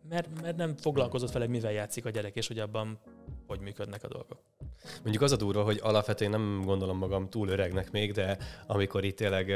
mert, 0.08 0.40
mert 0.40 0.56
nem 0.56 0.76
foglalkozott 0.76 1.32
vele, 1.32 1.46
mivel 1.46 1.72
játszik 1.72 2.04
a 2.04 2.10
gyerek, 2.10 2.36
és 2.36 2.46
hogy 2.46 2.58
abban 2.58 2.98
hogy 3.46 3.60
működnek 3.60 4.04
a 4.04 4.08
dolgok. 4.08 4.42
Mondjuk 5.02 5.22
az 5.22 5.32
a 5.32 5.36
durva, 5.36 5.62
hogy 5.62 5.80
alapvetően 5.82 6.30
nem 6.30 6.62
gondolom 6.64 6.98
magam 6.98 7.28
túl 7.28 7.48
öregnek 7.48 7.90
még, 7.90 8.12
de 8.12 8.38
amikor 8.66 9.04
itt 9.04 9.16
tényleg 9.16 9.52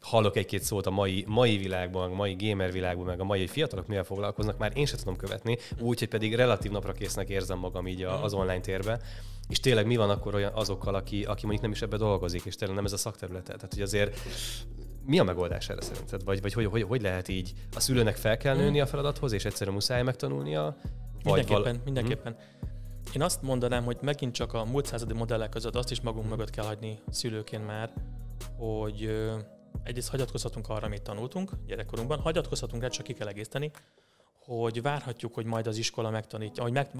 hallok 0.00 0.36
egy-két 0.36 0.62
szót 0.62 0.86
a 0.86 0.90
mai, 0.90 1.24
mai 1.26 1.56
világban, 1.56 2.10
a 2.10 2.14
mai 2.14 2.36
gamer 2.38 2.72
világban, 2.72 3.06
meg 3.06 3.20
a 3.20 3.24
mai 3.24 3.46
fiatalok 3.46 3.86
mivel 3.86 4.04
foglalkoznak, 4.04 4.58
már 4.58 4.72
én 4.74 4.86
sem 4.86 4.98
tudom 4.98 5.16
követni, 5.16 5.58
úgyhogy 5.78 6.08
pedig 6.08 6.34
relatív 6.34 6.70
napra 6.70 6.92
késznek 6.92 7.28
érzem 7.28 7.58
magam 7.58 7.86
így 7.86 8.02
az 8.02 8.34
online 8.34 8.60
térbe. 8.60 9.00
És 9.48 9.60
tényleg 9.60 9.86
mi 9.86 9.96
van 9.96 10.10
akkor 10.10 10.34
olyan 10.34 10.52
azokkal, 10.54 10.94
aki, 10.94 11.24
aki 11.24 11.40
mondjuk 11.40 11.62
nem 11.62 11.70
is 11.70 11.82
ebbe 11.82 11.96
dolgozik, 11.96 12.44
és 12.44 12.54
tényleg 12.54 12.76
nem 12.76 12.86
ez 12.86 12.92
a 12.92 12.96
szakterülete? 12.96 13.54
Tehát, 13.54 13.74
hogy 13.74 13.82
azért 13.82 14.20
mi 15.06 15.18
a 15.18 15.24
megoldás 15.24 15.68
erre 15.68 15.80
szerinted? 15.80 16.24
Vagy, 16.24 16.40
vagy 16.40 16.52
hogy, 16.52 16.64
hogy, 16.64 16.82
hogy 16.82 17.02
lehet 17.02 17.28
így 17.28 17.52
a 17.76 17.80
szülőnek 17.80 18.16
fel 18.16 18.36
kell 18.36 18.56
nőni 18.56 18.80
a 18.80 18.86
feladathoz, 18.86 19.32
és 19.32 19.44
egyszerűen 19.44 19.74
muszáj 19.74 20.02
megtanulnia? 20.02 20.76
Mindenképpen, 21.24 21.62
val- 21.62 21.84
mindenképpen. 21.84 22.36
Hmm. 22.60 22.68
Én 23.14 23.22
azt 23.22 23.42
mondanám, 23.42 23.84
hogy 23.84 23.96
megint 24.00 24.34
csak 24.34 24.52
a 24.52 24.64
múlt 24.64 24.86
századi 24.86 25.12
modellek 25.12 25.48
között 25.48 25.74
azt 25.74 25.90
is 25.90 26.00
magunk 26.00 26.28
mögött 26.28 26.50
kell 26.50 26.64
hagyni 26.64 26.98
szülőként 27.10 27.66
már, 27.66 27.92
hogy 28.56 29.28
egyrészt 29.82 30.08
hagyatkozhatunk 30.08 30.68
arra, 30.68 30.86
amit 30.86 31.02
tanultunk 31.02 31.50
gyerekkorunkban, 31.66 32.20
hagyatkozhatunk 32.20 32.82
rá, 32.82 32.88
csak 32.88 33.04
ki 33.04 33.12
kell 33.12 33.28
egészteni, 33.28 33.70
hogy 34.58 34.82
várhatjuk, 34.82 35.34
hogy 35.34 35.44
majd 35.44 35.66
az 35.66 35.76
iskola 35.76 36.10
megtanítja, 36.10 36.62
hogy 36.62 36.72
meg, 36.72 36.90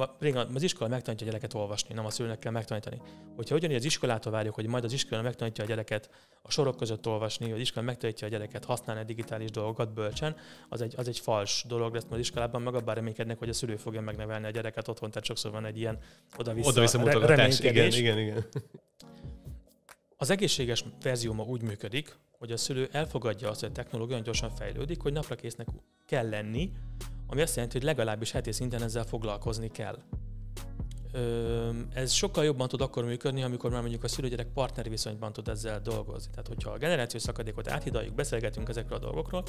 az 0.55 0.63
iskola 0.63 0.91
megtanítja 0.91 1.27
a 1.27 1.31
gyereket 1.31 1.55
olvasni, 1.55 1.95
nem 1.95 2.07
a 2.07 2.11
szülőnek 2.11 2.39
kell 2.39 2.53
megtanítani. 2.53 3.01
Hogyha 3.37 3.55
ugyanígy 3.55 3.77
az 3.77 3.85
iskolától 3.85 4.33
várjuk, 4.33 4.55
hogy 4.55 4.67
majd 4.67 4.85
az 4.85 4.93
iskola 4.93 5.23
megtanítja 5.23 5.65
a 5.65 5.67
gyereket 5.67 6.11
a 6.43 6.51
sorok 6.51 6.77
között 6.77 7.07
olvasni, 7.07 7.45
vagy 7.45 7.55
az 7.55 7.61
iskola 7.61 7.85
megtanítja 7.85 8.27
a 8.27 8.31
gyereket 8.31 8.65
használni 8.65 9.03
a 9.03 9.05
digitális 9.05 9.51
dolgokat 9.51 9.93
bölcsen, 9.93 10.37
az 10.69 10.81
egy, 10.81 10.95
az 10.97 11.09
egy 11.09 11.19
fals 11.19 11.65
dolog 11.69 11.95
lesz, 11.95 12.07
az 12.11 12.19
iskolában 12.19 12.63
meg 12.63 12.75
abban 12.75 12.95
reménykednek, 12.95 13.39
hogy 13.39 13.49
a 13.49 13.53
szülő 13.53 13.77
fogja 13.77 14.01
megnevelni 14.01 14.47
a 14.47 14.51
gyereket 14.51 14.89
otthon, 14.89 15.11
tehát 15.11 15.25
sokszor 15.25 15.51
van 15.51 15.65
egy 15.65 15.79
ilyen 15.79 15.99
oda-vissza, 16.39 16.69
oda-vissza 16.69 17.27
re- 17.27 17.71
igen, 17.71 17.93
igen, 17.93 18.19
igen. 18.19 18.45
Az 20.17 20.31
egészséges 20.31 20.85
verzió 21.03 21.33
ma 21.33 21.43
úgy 21.43 21.63
működik, 21.63 22.17
hogy 22.39 22.53
a 22.53 22.57
szülő 22.57 22.89
elfogadja 22.93 23.49
azt, 23.49 23.61
hogy 23.61 23.69
a 23.69 23.73
technológia 23.73 24.13
olyan 24.13 24.25
gyorsan 24.25 24.51
fejlődik, 24.51 25.01
hogy 25.01 25.13
napra 25.13 25.35
késznek 25.35 25.67
kell 26.07 26.29
lenni, 26.29 26.73
ami 27.31 27.41
azt 27.43 27.55
jelenti, 27.55 27.77
hogy 27.79 27.87
legalábbis 27.87 28.31
heti 28.31 28.53
szinten 28.53 28.83
ezzel 28.83 29.05
foglalkozni 29.05 29.71
kell. 29.71 29.99
Ez 31.93 32.13
sokkal 32.13 32.45
jobban 32.45 32.69
tud 32.69 32.81
akkor 32.81 33.05
működni, 33.05 33.43
amikor 33.43 33.71
már 33.71 33.81
mondjuk 33.81 34.05
a 34.05 34.09
szülőgyerek 34.09 34.47
partneri 34.47 34.89
viszonyban 34.89 35.33
tud 35.33 35.49
ezzel 35.49 35.81
dolgozni. 35.81 36.31
Tehát, 36.31 36.49
hogyha 36.49 36.71
a 36.71 36.79
generációs 36.79 37.23
szakadékot 37.23 37.69
áthidaljuk, 37.69 38.15
beszélgetünk 38.15 38.69
ezekről 38.69 38.99
a 38.99 39.01
dolgokról, 39.01 39.45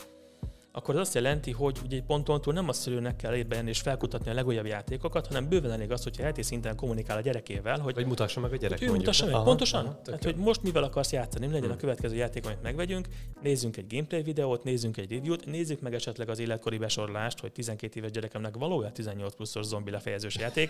akkor 0.72 0.96
az 0.96 1.02
azt 1.02 1.14
jelenti, 1.14 1.52
hogy 1.52 1.78
ugye 1.84 1.96
egy 1.96 2.04
ponton 2.04 2.42
túl 2.42 2.54
nem 2.54 2.68
a 2.68 2.74
szülőnek 2.74 3.16
kell 3.16 3.36
érben 3.36 3.68
és 3.68 3.80
felkutatni 3.80 4.32
a 4.32 4.34
legújabb 4.34 4.66
játékokat, 4.66 5.28
hanem 5.28 5.50
bőven 5.50 5.72
elég 5.72 5.92
az, 5.92 6.04
hogyha 6.04 6.24
heti 6.24 6.42
szinten 6.42 6.76
kommunikál 6.76 7.18
a 7.18 7.22
gyerekével, 7.22 7.80
hogy, 7.80 7.94
hogy 7.94 8.06
mutassa 8.06 8.40
meg 8.40 8.54
a 8.54 8.56
gyerek. 8.56 8.82
Ő 8.82 8.92
mutassa 8.92 9.26
meg, 9.26 9.34
aha, 9.34 9.44
pontosan. 9.44 9.86
Aha, 9.86 10.00
hát, 10.12 10.24
hogy 10.24 10.36
most 10.36 10.64
mivel 10.64 10.84
akarsz 10.84 11.12
játszani, 11.12 11.46
legyen 11.46 11.62
hmm. 11.62 11.72
a 11.72 11.76
következő 11.76 12.16
játék, 12.16 12.46
amit 12.46 12.62
megvegyünk, 12.62 13.08
nézzünk 13.42 13.78
egy 13.78 13.88
gameplay 13.88 14.22
videót, 14.22 14.64
nézzünk 14.64 14.98
egy 14.98 15.12
review-t, 15.12 15.46
nézzük 15.46 15.82
meg 15.82 15.94
esetleg 15.94 16.30
az 16.30 16.40
életkori 16.40 16.78
besorolást, 16.78 17.40
hogy 17.40 17.52
12 17.52 18.00
éves 18.00 18.12
gyerekemnek 18.12 18.58
valójában 18.58 18.94
18 18.94 19.36
pluszos 19.36 19.66
zombi 19.66 19.92
lefejezős 19.92 20.36
játék. 20.36 20.70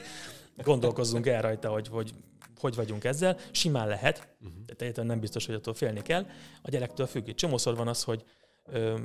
Gondolkozzunk 0.64 1.28
el 1.28 1.42
rajta, 1.42 1.70
hogy, 1.70 1.88
hogy 1.88 2.14
hogy 2.60 2.76
vagyunk 2.76 3.04
ezzel. 3.04 3.38
Simán 3.52 3.88
lehet, 3.88 4.28
uh-huh. 4.42 4.90
de 4.90 5.04
nem 5.04 5.20
biztos, 5.20 5.46
hogy 5.46 5.56
attól 5.56 5.74
félni 5.74 6.02
kell. 6.02 6.26
A 6.62 6.70
gyerektől 6.70 7.06
függ. 7.06 7.30
Csomószor 7.30 7.76
van 7.76 7.88
az, 7.88 8.04
hogy 8.04 8.24
ö, 8.66 8.98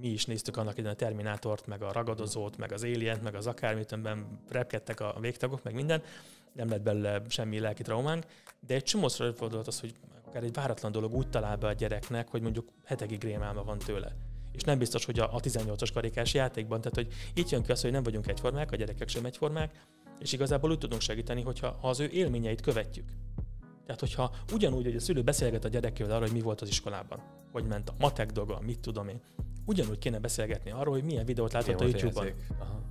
mi 0.00 0.08
is 0.08 0.24
néztük 0.24 0.56
annak 0.56 0.78
idején 0.78 0.94
a 0.94 0.98
Terminátort, 0.98 1.66
meg 1.66 1.82
a 1.82 1.92
Ragadozót, 1.92 2.56
meg 2.56 2.72
az 2.72 2.82
Alien, 2.82 3.18
meg 3.22 3.34
az 3.34 3.46
akármit, 3.46 3.92
amiben 3.92 4.40
repkedtek 4.48 5.00
a 5.00 5.16
végtagok, 5.20 5.62
meg 5.62 5.74
minden. 5.74 6.02
Nem 6.52 6.68
lett 6.68 6.82
belőle 6.82 7.22
semmi 7.28 7.58
lelki 7.58 7.82
traumánk, 7.82 8.24
de 8.66 8.74
egy 8.74 8.82
csomószor 8.82 9.26
előfordult 9.26 9.66
az, 9.66 9.80
hogy 9.80 9.94
akár 10.26 10.42
egy 10.42 10.54
váratlan 10.54 10.92
dolog 10.92 11.14
úgy 11.14 11.28
talál 11.28 11.56
be 11.56 11.66
a 11.66 11.72
gyereknek, 11.72 12.28
hogy 12.28 12.42
mondjuk 12.42 12.68
hetekig 12.84 13.22
rémálma 13.22 13.64
van 13.64 13.78
tőle. 13.78 14.16
És 14.52 14.62
nem 14.62 14.78
biztos, 14.78 15.04
hogy 15.04 15.18
a, 15.18 15.40
18-as 15.40 15.90
karikás 15.92 16.34
játékban, 16.34 16.80
tehát 16.80 16.94
hogy 16.94 17.30
itt 17.34 17.48
jön 17.48 17.62
ki 17.62 17.72
az, 17.72 17.80
hogy 17.80 17.90
nem 17.90 18.02
vagyunk 18.02 18.28
egyformák, 18.28 18.72
a 18.72 18.76
gyerekek 18.76 19.08
sem 19.08 19.24
egyformák, 19.24 19.86
és 20.18 20.32
igazából 20.32 20.70
úgy 20.70 20.78
tudunk 20.78 21.00
segíteni, 21.00 21.42
hogyha 21.42 21.78
az 21.80 22.00
ő 22.00 22.08
élményeit 22.12 22.60
követjük. 22.60 23.08
Tehát, 23.86 24.00
hogyha 24.00 24.34
ugyanúgy, 24.52 24.84
hogy 24.84 24.96
a 24.96 25.00
szülő 25.00 25.22
beszélget 25.22 25.64
a 25.64 25.68
gyerekével 25.68 26.12
arról, 26.12 26.26
hogy 26.26 26.36
mi 26.36 26.42
volt 26.42 26.60
az 26.60 26.68
iskolában, 26.68 27.22
hogy 27.52 27.64
ment 27.64 27.88
a 27.88 27.94
matek 27.98 28.30
dolga, 28.30 28.60
mit 28.60 28.80
tudom 28.80 29.08
én, 29.08 29.20
ugyanúgy 29.64 29.98
kéne 29.98 30.18
beszélgetni 30.18 30.70
arról, 30.70 30.94
hogy 30.94 31.04
milyen 31.04 31.24
videót 31.24 31.52
látott 31.52 31.80
a 31.80 31.84
YouTube-on. 31.84 32.26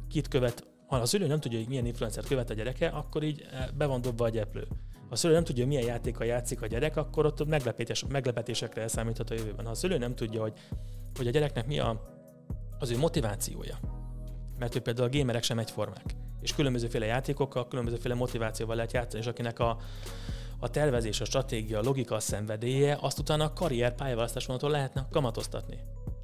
Kit 0.10 0.28
követ, 0.28 0.68
ha 0.88 0.96
a 0.96 1.06
szülő 1.06 1.28
nem 1.28 1.40
tudja, 1.40 1.58
hogy 1.58 1.68
milyen 1.68 1.86
influencer 1.86 2.24
követ 2.24 2.50
a 2.50 2.54
gyereke, 2.54 2.88
akkor 2.88 3.24
így 3.24 3.48
eh, 3.52 3.66
be 3.78 3.86
van 3.86 4.02
dobva 4.02 4.26
a 4.26 4.30
gyeplő. 4.30 4.68
Ha 4.94 5.10
a 5.10 5.16
szülő 5.16 5.34
nem 5.34 5.44
tudja, 5.44 5.64
hogy 5.64 5.74
milyen 5.74 5.88
játéka 5.88 6.24
játszik 6.24 6.62
a 6.62 6.68
gyerek, 6.68 6.98
akkor 6.98 7.26
ott 7.26 7.46
meglepetés, 7.46 8.06
meglepetésekre 8.10 8.82
elszámíthat 8.82 9.30
a 9.30 9.34
jövőben. 9.34 9.66
Ha 9.66 9.72
a 9.72 9.76
szülő 9.76 9.98
nem 9.98 10.16
tudja, 10.16 10.42
hogy, 10.42 10.54
hogy 11.16 11.28
a 11.28 11.32
gyereknek 11.32 11.68
mi 11.68 11.80
a, 11.80 12.16
az 12.80 12.92
ő 12.92 12.98
motivációja, 12.98 13.80
mert 14.60 14.76
ő 14.76 14.80
például 14.80 15.08
a 15.08 15.12
gémerek 15.12 15.44
sem 15.44 15.60
egyformák, 15.60 16.16
és 16.42 16.56
különbözőféle 16.56 17.06
játékokkal, 17.06 17.68
különbözőféle 17.68 18.14
motivációval 18.14 18.76
lehet 18.76 18.94
játszani, 18.94 19.24
és 19.24 19.30
akinek 19.30 19.60
a, 19.60 19.78
a 20.60 20.70
tervezés, 20.70 21.22
a 21.22 21.26
stratégia, 21.26 21.80
a 21.80 21.84
logika, 21.84 22.16
a 22.16 22.20
szenvedélye, 22.20 22.98
azt 23.02 23.20
utána 23.20 23.44
a 23.44 23.54
karrier 23.54 23.96
pályaválasztás 23.96 24.48
lehetne 24.62 25.08
kamatoztatni 25.12 25.80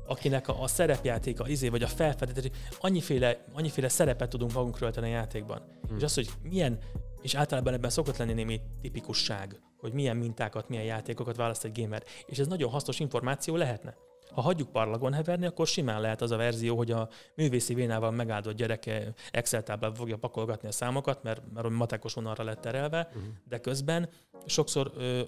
akinek 0.10 0.48
a, 0.48 0.62
a 0.62 0.68
szerepjáték, 0.68 1.40
a 1.40 1.48
izé, 1.48 1.70
vagy 1.70 1.84
a 1.84 1.88
felfedetés, 1.88 2.52
annyiféle, 2.80 3.44
annyiféle 3.54 3.90
szerepet 3.90 4.30
tudunk 4.30 4.54
magunkról 4.54 4.92
tenni 4.92 5.08
a 5.08 5.10
játékban. 5.10 5.62
Hmm. 5.88 5.98
És 5.98 6.04
az, 6.04 6.14
hogy 6.14 6.30
milyen, 6.44 6.78
és 7.22 7.36
általában 7.36 7.74
ebben 7.74 7.90
szokott 7.90 8.18
lenni 8.18 8.34
némi 8.34 8.62
tipikusság, 8.82 9.60
hogy 9.78 9.94
milyen 9.94 10.18
mintákat, 10.18 10.70
milyen 10.70 10.86
játékokat 10.86 11.36
választ 11.36 11.66
egy 11.66 11.82
gamer. 11.82 12.04
És 12.26 12.38
ez 12.38 12.48
nagyon 12.48 12.70
hasznos 12.70 13.00
információ 13.00 13.56
lehetne. 13.56 13.96
Ha 14.32 14.42
hagyjuk 14.42 14.72
parlagon 14.72 15.14
heverni, 15.14 15.46
akkor 15.46 15.68
simán 15.68 16.02
lehet 16.02 16.22
az 16.22 16.32
a 16.32 16.38
verzió, 16.38 16.78
hogy 16.78 16.92
a 16.92 17.10
művészi 17.36 17.74
vénával 17.74 18.12
megáldott 18.12 18.56
gyereke 18.56 19.14
Excel 19.32 19.64
táblában 19.64 19.98
fogja 19.98 20.18
pakolgatni 20.18 20.68
a 20.68 20.72
számokat, 20.72 21.24
mert, 21.24 21.42
mert 21.54 21.66
a 21.66 21.70
matekos 21.70 22.14
vonalra 22.14 22.44
lett 22.44 22.62
terelve, 22.62 23.08
uh-huh. 23.08 23.24
de 23.48 23.58
közben 23.60 24.10
sokszor 24.46 24.92
ö, 24.98 25.22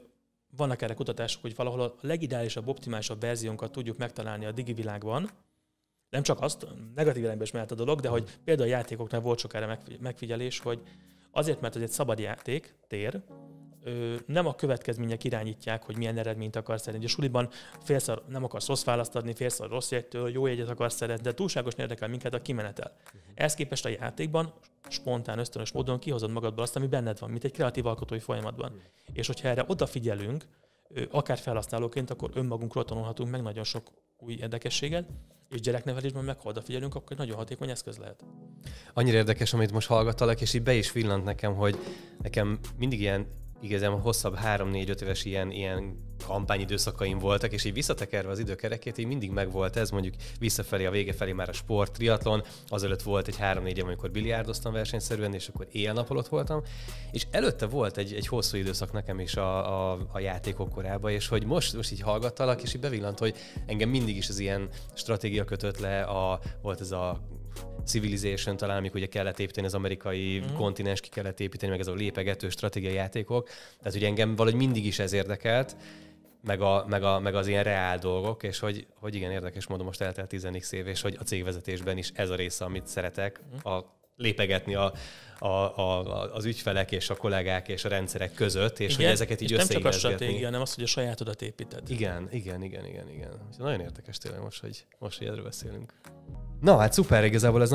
vannak 0.55 0.81
erre 0.81 0.93
kutatások, 0.93 1.41
hogy 1.41 1.55
valahol 1.55 1.81
a 1.81 1.95
legideálisabb, 2.01 2.67
optimálisabb 2.67 3.21
verziónkat 3.21 3.71
tudjuk 3.71 3.97
megtalálni 3.97 4.45
a 4.45 4.51
digi 4.51 4.73
világban, 4.73 5.29
nem 6.09 6.23
csak 6.23 6.41
azt, 6.41 6.67
negatív 6.95 7.23
irányba 7.23 7.43
is 7.43 7.51
mehet 7.51 7.71
a 7.71 7.75
dolog, 7.75 7.99
de 7.99 8.09
hogy 8.09 8.39
például 8.43 8.67
a 8.67 8.71
játékoknál 8.71 9.21
volt 9.21 9.39
sok 9.39 9.53
erre 9.53 9.79
megfigyelés, 9.99 10.59
hogy 10.59 10.81
azért, 11.31 11.61
mert 11.61 11.75
ez 11.75 11.81
egy 11.81 11.91
szabad 11.91 12.19
játék, 12.19 12.75
tér, 12.87 13.21
nem 14.25 14.45
a 14.45 14.55
következmények 14.55 15.23
irányítják, 15.23 15.83
hogy 15.83 15.97
milyen 15.97 16.17
eredményt 16.17 16.55
akarsz 16.55 16.87
elérni. 16.87 17.05
A 17.05 17.09
suliban 17.09 17.49
félszor 17.83 18.23
nem 18.27 18.43
akarsz 18.43 18.67
rossz 18.67 18.83
választ 18.83 19.15
adni, 19.15 19.33
félszor 19.33 19.69
rossz 19.69 19.91
jegytől, 19.91 20.29
jó 20.29 20.45
jegyet 20.45 20.69
akarsz 20.69 20.95
szeretni, 20.95 21.23
de 21.23 21.33
túlságos 21.33 21.73
érdekel 21.73 22.07
minket 22.07 22.33
a 22.33 22.41
kimenetel. 22.41 22.91
Uh-huh. 23.05 23.21
Ehhez 23.35 23.53
képest 23.53 23.85
a 23.85 23.89
játékban 23.89 24.53
spontán, 24.89 25.39
ösztönös 25.39 25.71
módon 25.71 25.99
kihozod 25.99 26.31
magadból 26.31 26.63
azt, 26.63 26.75
ami 26.75 26.87
benned 26.87 27.19
van, 27.19 27.29
mint 27.29 27.43
egy 27.43 27.51
kreatív 27.51 27.85
alkotói 27.85 28.19
folyamatban. 28.19 28.71
Uh-huh. 28.71 28.83
És 29.13 29.27
hogyha 29.27 29.47
erre 29.47 29.65
odafigyelünk, 29.67 30.45
akár 31.11 31.37
felhasználóként, 31.37 32.09
akkor 32.09 32.29
önmagunkról 32.33 32.85
tanulhatunk 32.85 33.31
meg 33.31 33.41
nagyon 33.41 33.63
sok 33.63 33.91
új 34.17 34.37
érdekességet, 34.39 35.09
és 35.49 35.61
gyereknevelésben 35.61 36.23
meg 36.23 36.39
ha 36.39 36.49
odafigyelünk, 36.49 36.95
akkor 36.95 37.17
nagyon 37.17 37.35
hatékony 37.35 37.69
eszköz 37.69 37.97
lehet. 37.97 38.23
Annyira 38.93 39.17
érdekes, 39.17 39.53
amit 39.53 39.71
most 39.71 39.87
hallgattalak, 39.87 40.41
és 40.41 40.53
így 40.53 40.63
be 40.63 40.73
is 40.73 40.91
villant 40.91 41.23
nekem, 41.23 41.55
hogy 41.55 41.77
nekem 42.21 42.59
mindig 42.77 42.99
ilyen 42.99 43.27
igazán 43.61 43.99
hosszabb 43.99 44.37
3-4-5 44.45 45.01
éves 45.01 45.25
ilyen, 45.25 45.51
ilyen 45.51 46.09
kampányidőszakaim 46.27 47.19
voltak, 47.19 47.51
és 47.51 47.63
így 47.63 47.73
visszatekerve 47.73 48.31
az 48.31 48.39
időkerekét, 48.39 48.97
így 48.97 49.07
mindig 49.07 49.31
megvolt 49.31 49.75
ez, 49.75 49.89
mondjuk 49.89 50.13
visszafelé, 50.39 50.85
a 50.85 50.91
vége 50.91 51.13
felé 51.13 51.31
már 51.31 51.49
a 51.49 51.53
sport, 51.53 51.91
triatlon, 51.91 52.43
azelőtt 52.67 53.01
volt 53.01 53.27
egy 53.27 53.37
3-4 53.41 53.75
év, 53.75 53.85
amikor 53.85 54.11
biliárdoztam 54.11 54.73
versenyszerűen, 54.73 55.33
és 55.33 55.47
akkor 55.47 55.67
éjjel-napolott 55.71 56.27
voltam, 56.27 56.61
és 57.11 57.27
előtte 57.31 57.65
volt 57.65 57.97
egy, 57.97 58.13
egy 58.13 58.27
hosszú 58.27 58.57
időszak 58.57 58.91
nekem 58.91 59.19
is 59.19 59.35
a, 59.35 59.91
a, 59.91 60.07
a 60.11 60.19
játékok 60.19 60.69
korában, 60.69 61.11
és 61.11 61.27
hogy 61.27 61.45
most, 61.45 61.75
most 61.75 61.91
így 61.91 62.01
hallgattalak, 62.01 62.61
és 62.61 62.73
így 62.73 62.81
bevillant, 62.81 63.19
hogy 63.19 63.35
engem 63.65 63.89
mindig 63.89 64.17
is 64.17 64.29
az 64.29 64.39
ilyen 64.39 64.69
stratégia 64.93 65.43
kötött 65.43 65.79
le, 65.79 66.01
a, 66.01 66.39
volt 66.61 66.81
ez 66.81 66.91
a 66.91 67.21
Civilization 67.85 68.57
talán, 68.57 68.77
amikor 68.77 68.97
ugye 68.97 69.07
kellett 69.07 69.39
építeni 69.39 69.67
az 69.67 69.73
amerikai 69.73 70.39
mm. 70.39 70.55
kontinens, 70.55 70.99
ki 70.99 71.09
kellett 71.09 71.39
építeni, 71.39 71.71
meg 71.71 71.79
ez 71.79 71.87
a 71.87 71.93
lépegető 71.93 72.49
stratégiai 72.49 72.93
játékok. 72.93 73.49
Tehát 73.79 73.95
ugye 73.95 74.07
engem 74.07 74.35
valahogy 74.35 74.59
mindig 74.59 74.85
is 74.85 74.99
ez 74.99 75.13
érdekelt, 75.13 75.75
meg, 76.43 76.61
a, 76.61 76.85
meg, 76.87 77.03
a, 77.03 77.19
meg 77.19 77.35
az 77.35 77.47
ilyen 77.47 77.63
reál 77.63 77.97
dolgok, 77.97 78.43
és 78.43 78.59
hogy, 78.59 78.87
hogy 78.99 79.15
igen, 79.15 79.31
érdekes 79.31 79.67
módon 79.67 79.85
most 79.85 80.01
eltelt 80.01 80.27
10 80.27 80.47
év, 80.71 80.87
és 80.87 81.01
hogy 81.01 81.15
a 81.19 81.23
cégvezetésben 81.23 81.97
is 81.97 82.11
ez 82.13 82.29
a 82.29 82.35
része, 82.35 82.65
amit 82.65 82.87
szeretek, 82.87 83.41
mm. 83.53 83.71
a 83.71 83.99
lépegetni 84.21 84.75
a, 84.75 84.93
a, 85.39 85.47
a, 85.47 86.33
az 86.33 86.45
ügyfelek 86.45 86.91
és 86.91 87.09
a 87.09 87.15
kollégák 87.15 87.67
és 87.67 87.85
a 87.85 87.89
rendszerek 87.89 88.33
között, 88.33 88.79
és 88.79 88.93
igen, 88.93 89.05
hogy 89.05 89.13
ezeket 89.13 89.41
így 89.41 89.51
és 89.51 89.57
nem 89.57 89.67
csak 89.67 89.85
a 89.85 89.91
stratégia, 89.91 90.45
hanem 90.45 90.61
az, 90.61 90.73
hogy 90.73 90.83
a 90.83 90.87
sajátodat 90.87 91.41
építed. 91.41 91.89
Igen, 91.89 92.27
igen, 92.31 92.63
igen, 92.63 92.85
igen, 92.85 93.09
igen. 93.09 93.31
Nagyon 93.57 93.79
érdekes 93.79 94.17
tényleg 94.17 94.41
most, 94.41 94.61
hogy, 94.61 94.85
most, 94.99 95.17
hogy 95.17 95.27
erről 95.27 95.43
beszélünk. 95.43 95.93
Na 96.61 96.77
hát 96.77 96.93
szuper, 96.93 97.23
igazából 97.23 97.61
ez 97.61 97.69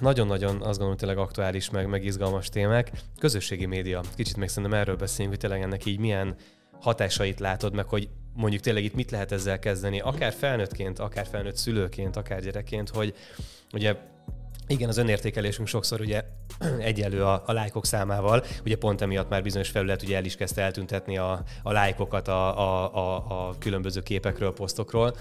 nagyon-nagyon 0.00 0.56
azt 0.56 0.78
gondolom 0.78 0.96
tényleg 0.96 1.18
aktuális, 1.18 1.70
meg, 1.70 1.88
meg 1.88 2.04
izgalmas 2.04 2.48
témák. 2.48 2.90
Közösségi 3.18 3.66
média, 3.66 4.02
kicsit 4.16 4.36
még 4.36 4.48
szerintem 4.48 4.78
erről 4.78 4.96
beszélünk, 4.96 5.30
hogy 5.30 5.40
tényleg 5.40 5.62
ennek 5.62 5.84
így 5.84 5.98
milyen 5.98 6.36
hatásait 6.80 7.40
látod, 7.40 7.74
meg 7.74 7.88
hogy 7.88 8.08
mondjuk 8.34 8.62
tényleg 8.62 8.84
itt 8.84 8.94
mit 8.94 9.10
lehet 9.10 9.32
ezzel 9.32 9.58
kezdeni, 9.58 10.00
akár 10.00 10.32
felnőttként, 10.32 10.98
akár 10.98 11.26
felnőtt 11.26 11.56
szülőként, 11.56 12.16
akár 12.16 12.40
gyerekként, 12.42 12.88
hogy 12.88 13.14
ugye 13.72 13.96
igen, 14.68 14.88
az 14.88 14.96
önértékelésünk 14.96 15.68
sokszor 15.68 16.00
ugye 16.00 16.24
egyelő 16.78 17.24
a, 17.24 17.42
a 17.46 17.52
lájkok 17.52 17.86
számával, 17.86 18.44
ugye 18.64 18.76
pont 18.76 19.00
emiatt 19.00 19.28
már 19.28 19.42
bizonyos 19.42 19.68
felület 19.68 20.02
ugye 20.02 20.16
el 20.16 20.24
is 20.24 20.36
kezdte 20.36 20.62
eltüntetni 20.62 21.18
a, 21.18 21.42
a 21.62 21.72
lájkokat 21.72 22.28
a, 22.28 22.58
a, 22.58 22.94
a, 22.94 23.48
a 23.48 23.54
különböző 23.58 24.02
képekről, 24.02 24.52
posztokról, 24.52 25.16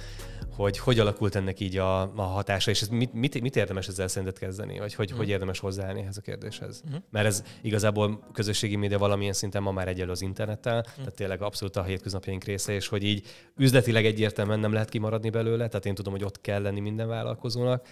hogy 0.57 0.77
hogy 0.77 0.99
alakult 0.99 1.35
ennek 1.35 1.59
így 1.59 1.77
a, 1.77 2.01
a 2.01 2.21
hatása, 2.21 2.71
és 2.71 2.81
ez 2.81 2.87
mit, 2.87 3.13
mit, 3.13 3.41
mit 3.41 3.55
érdemes 3.55 3.87
ezzel 3.87 4.07
szerinted 4.07 4.39
kezdeni, 4.39 4.79
vagy 4.79 4.93
hogy, 4.93 5.13
mm. 5.13 5.17
hogy 5.17 5.29
érdemes 5.29 5.59
hozzáállni 5.59 6.01
ehhez 6.01 6.17
a 6.17 6.21
kérdéshez. 6.21 6.83
Mm. 6.89 6.95
Mert 7.11 7.25
ez 7.25 7.43
igazából 7.61 8.19
közösségi 8.33 8.75
média 8.75 8.97
valamilyen 8.97 9.33
szinten 9.33 9.61
ma 9.61 9.71
már 9.71 9.87
egyelő 9.87 10.11
az 10.11 10.21
internettel, 10.21 10.77
mm. 10.77 10.95
tehát 10.95 11.13
tényleg 11.15 11.41
abszolút 11.41 11.75
a 11.75 11.83
hétköznapjaink 11.83 12.43
része, 12.43 12.73
és 12.73 12.87
hogy 12.87 13.03
így 13.03 13.25
üzletileg 13.57 14.05
egyértelműen 14.05 14.59
nem 14.59 14.73
lehet 14.73 14.89
kimaradni 14.89 15.29
belőle, 15.29 15.67
tehát 15.67 15.85
én 15.85 15.95
tudom, 15.95 16.13
hogy 16.13 16.23
ott 16.23 16.41
kell 16.41 16.61
lenni 16.61 16.79
minden 16.79 17.07
vállalkozónak, 17.07 17.87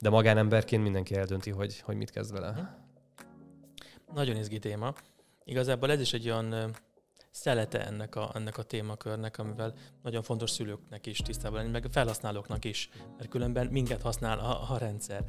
de 0.00 0.10
magánemberként 0.10 0.82
mindenki 0.82 1.14
eldönti, 1.14 1.50
hogy, 1.50 1.80
hogy 1.80 1.96
mit 1.96 2.10
kezd 2.10 2.32
vele. 2.32 2.78
Nagyon 4.14 4.36
izgi 4.36 4.58
téma. 4.58 4.94
Igazából 5.44 5.90
ez 5.90 6.00
is 6.00 6.12
egy 6.12 6.30
olyan 6.30 6.74
szelete 7.30 7.86
ennek 7.86 8.16
a, 8.16 8.30
ennek 8.34 8.58
a 8.58 8.62
témakörnek, 8.62 9.38
amivel 9.38 9.74
nagyon 10.02 10.22
fontos 10.22 10.50
szülőknek 10.50 11.06
is 11.06 11.18
tisztában 11.18 11.58
lenni, 11.58 11.70
meg 11.70 11.86
felhasználóknak 11.90 12.64
is, 12.64 12.88
mert 13.16 13.28
különben 13.28 13.66
minket 13.66 14.02
használ 14.02 14.38
a, 14.38 14.72
a 14.72 14.78
rendszer. 14.78 15.24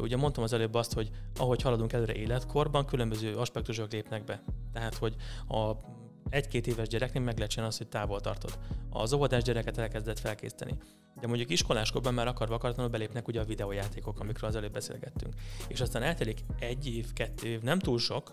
Ugye 0.00 0.16
mondtam 0.16 0.42
az 0.42 0.52
előbb 0.52 0.74
azt, 0.74 0.92
hogy 0.92 1.10
ahogy 1.36 1.62
haladunk 1.62 1.92
előre 1.92 2.14
életkorban, 2.14 2.86
különböző 2.86 3.36
aspektusok 3.36 3.92
lépnek 3.92 4.24
be. 4.24 4.42
Tehát, 4.72 4.94
hogy 4.94 5.16
a 5.48 5.72
egy-két 6.28 6.66
éves 6.66 6.88
gyereknél 6.88 7.22
meg 7.22 7.38
lehet 7.38 7.56
az, 7.56 7.76
hogy 7.76 7.88
távol 7.88 8.20
tartod. 8.20 8.58
Az 8.90 9.12
óvodás 9.12 9.42
gyereket 9.42 9.78
elkezdett 9.78 10.18
felkészíteni. 10.18 10.74
De 11.24 11.30
mondjuk 11.30 11.50
iskoláskorban 11.50 12.14
már 12.14 12.26
akarva 12.26 12.54
akaratlanul 12.54 12.90
belépnek 12.90 13.28
ugye 13.28 13.40
a 13.40 13.44
videójátékok, 13.44 14.20
amikről 14.20 14.50
az 14.50 14.56
előbb 14.56 14.72
beszélgettünk. 14.72 15.34
És 15.68 15.80
aztán 15.80 16.02
eltelik 16.02 16.40
egy 16.58 16.86
év, 16.86 17.12
kettő 17.12 17.48
év, 17.48 17.60
nem 17.60 17.78
túl 17.78 17.98
sok, 17.98 18.32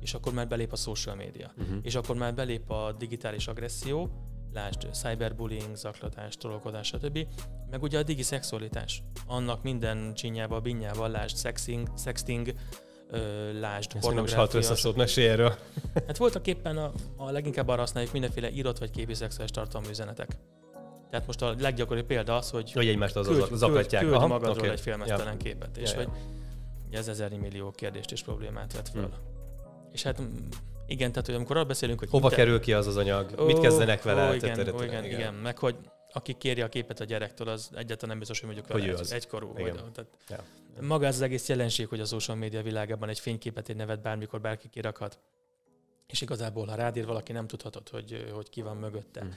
és 0.00 0.14
akkor 0.14 0.32
már 0.32 0.48
belép 0.48 0.72
a 0.72 0.76
social 0.76 1.14
media. 1.14 1.52
Uh-huh. 1.58 1.76
És 1.82 1.94
akkor 1.94 2.16
már 2.16 2.34
belép 2.34 2.70
a 2.70 2.94
digitális 2.98 3.46
agresszió, 3.46 4.10
lásd 4.52 4.88
cyberbullying, 4.92 5.76
zaklatás, 5.76 6.36
tolókodás, 6.36 6.86
stb. 6.86 7.26
Meg 7.70 7.82
ugye 7.82 7.98
a 7.98 8.02
digi 8.02 8.22
szexualitás. 8.22 9.02
Annak 9.26 9.62
minden 9.62 10.14
csinyával, 10.14 10.60
binyával, 10.60 11.10
lásd 11.10 11.36
sexing, 11.36 11.88
sexting, 11.96 12.54
lásd 13.60 13.90
Ezt 13.94 14.04
pornográfia. 14.04 14.42
Ezt 14.42 14.54
összeszólt, 14.54 14.96
mesélj 14.96 15.28
erről. 15.28 15.54
hát 16.06 16.16
voltak 16.16 16.46
éppen 16.46 16.76
a, 16.76 16.92
a 17.16 17.30
leginkább 17.30 17.68
arra 17.68 17.80
használjuk 17.80 18.12
mindenféle 18.12 18.50
írott 18.50 18.78
vagy 18.78 18.90
képi 18.90 19.14
szexuális 19.14 19.50
tartalmú 19.50 19.88
üzenetek. 19.88 20.36
Tehát 21.14 21.28
most 21.28 21.42
a 21.42 21.54
leggyakoribb 21.62 22.06
példa 22.06 22.36
az, 22.36 22.50
hogy, 22.50 22.72
hogy 22.72 22.88
egymást 22.88 23.16
az 23.16 23.26
küld, 23.26 23.48
zaklatják. 23.54 24.02
Küld, 24.02 24.16
küld 24.16 24.28
magadról 24.28 24.56
okay. 24.56 24.68
egy 24.68 24.80
filmesztelen 24.80 25.32
ja. 25.32 25.36
képet, 25.36 25.76
és 25.76 25.90
ja, 25.90 25.96
hogy 25.96 26.08
ja. 26.90 26.98
ez 26.98 27.08
ezer 27.08 27.30
millió 27.30 27.70
kérdést 27.70 28.12
és 28.12 28.22
problémát 28.22 28.72
vet 28.72 28.88
föl. 28.88 29.02
Hmm. 29.02 29.12
És 29.92 30.02
hát 30.02 30.22
mm, 30.22 30.36
igen, 30.86 31.10
tehát 31.10 31.26
hogy 31.26 31.34
amikor 31.34 31.56
arra 31.56 31.66
beszélünk, 31.66 31.98
hogy... 31.98 32.08
Hova 32.10 32.28
kerül 32.28 32.60
ki 32.60 32.72
az 32.72 32.86
az 32.86 32.96
anyag? 32.96 33.34
Ó, 33.38 33.44
Mit 33.44 33.60
kezdenek 33.60 34.02
vele? 34.02 34.30
Ó, 34.30 34.32
igen, 34.32 34.58
ó, 34.58 34.82
igen, 34.82 35.04
igen, 35.04 35.04
igen, 35.04 35.34
meg 35.34 35.58
hogy 35.58 35.76
aki 36.12 36.32
kéri 36.32 36.60
a 36.60 36.68
képet 36.68 37.00
a 37.00 37.04
gyerektől, 37.04 37.48
az 37.48 37.70
egyáltalán 37.74 38.08
nem 38.08 38.18
biztos, 38.18 38.40
hogy 38.40 38.48
mondjuk 38.48 38.72
hogy 38.72 38.88
egy, 38.88 39.12
egykorú. 39.12 39.52
Vagy, 39.52 39.74
tehát 39.92 40.10
ja. 40.28 40.42
Maga 40.80 41.06
az 41.06 41.20
egész 41.20 41.48
jelenség, 41.48 41.88
hogy 41.88 42.00
a 42.00 42.04
social 42.04 42.36
media 42.36 42.62
világában 42.62 43.08
egy 43.08 43.18
fényképet, 43.18 43.68
egy 43.68 43.76
nevet 43.76 44.02
bármikor 44.02 44.40
bárki 44.40 44.68
kirakhat. 44.68 45.18
És 46.06 46.20
igazából, 46.20 46.66
ha 46.66 46.74
rádír 46.74 47.06
valaki, 47.06 47.32
nem 47.32 47.46
tudhatod, 47.46 47.88
hogy, 47.88 48.30
hogy 48.32 48.48
ki 48.48 48.62
van 48.62 48.76
mögötte. 48.76 49.20
Hmm 49.20 49.36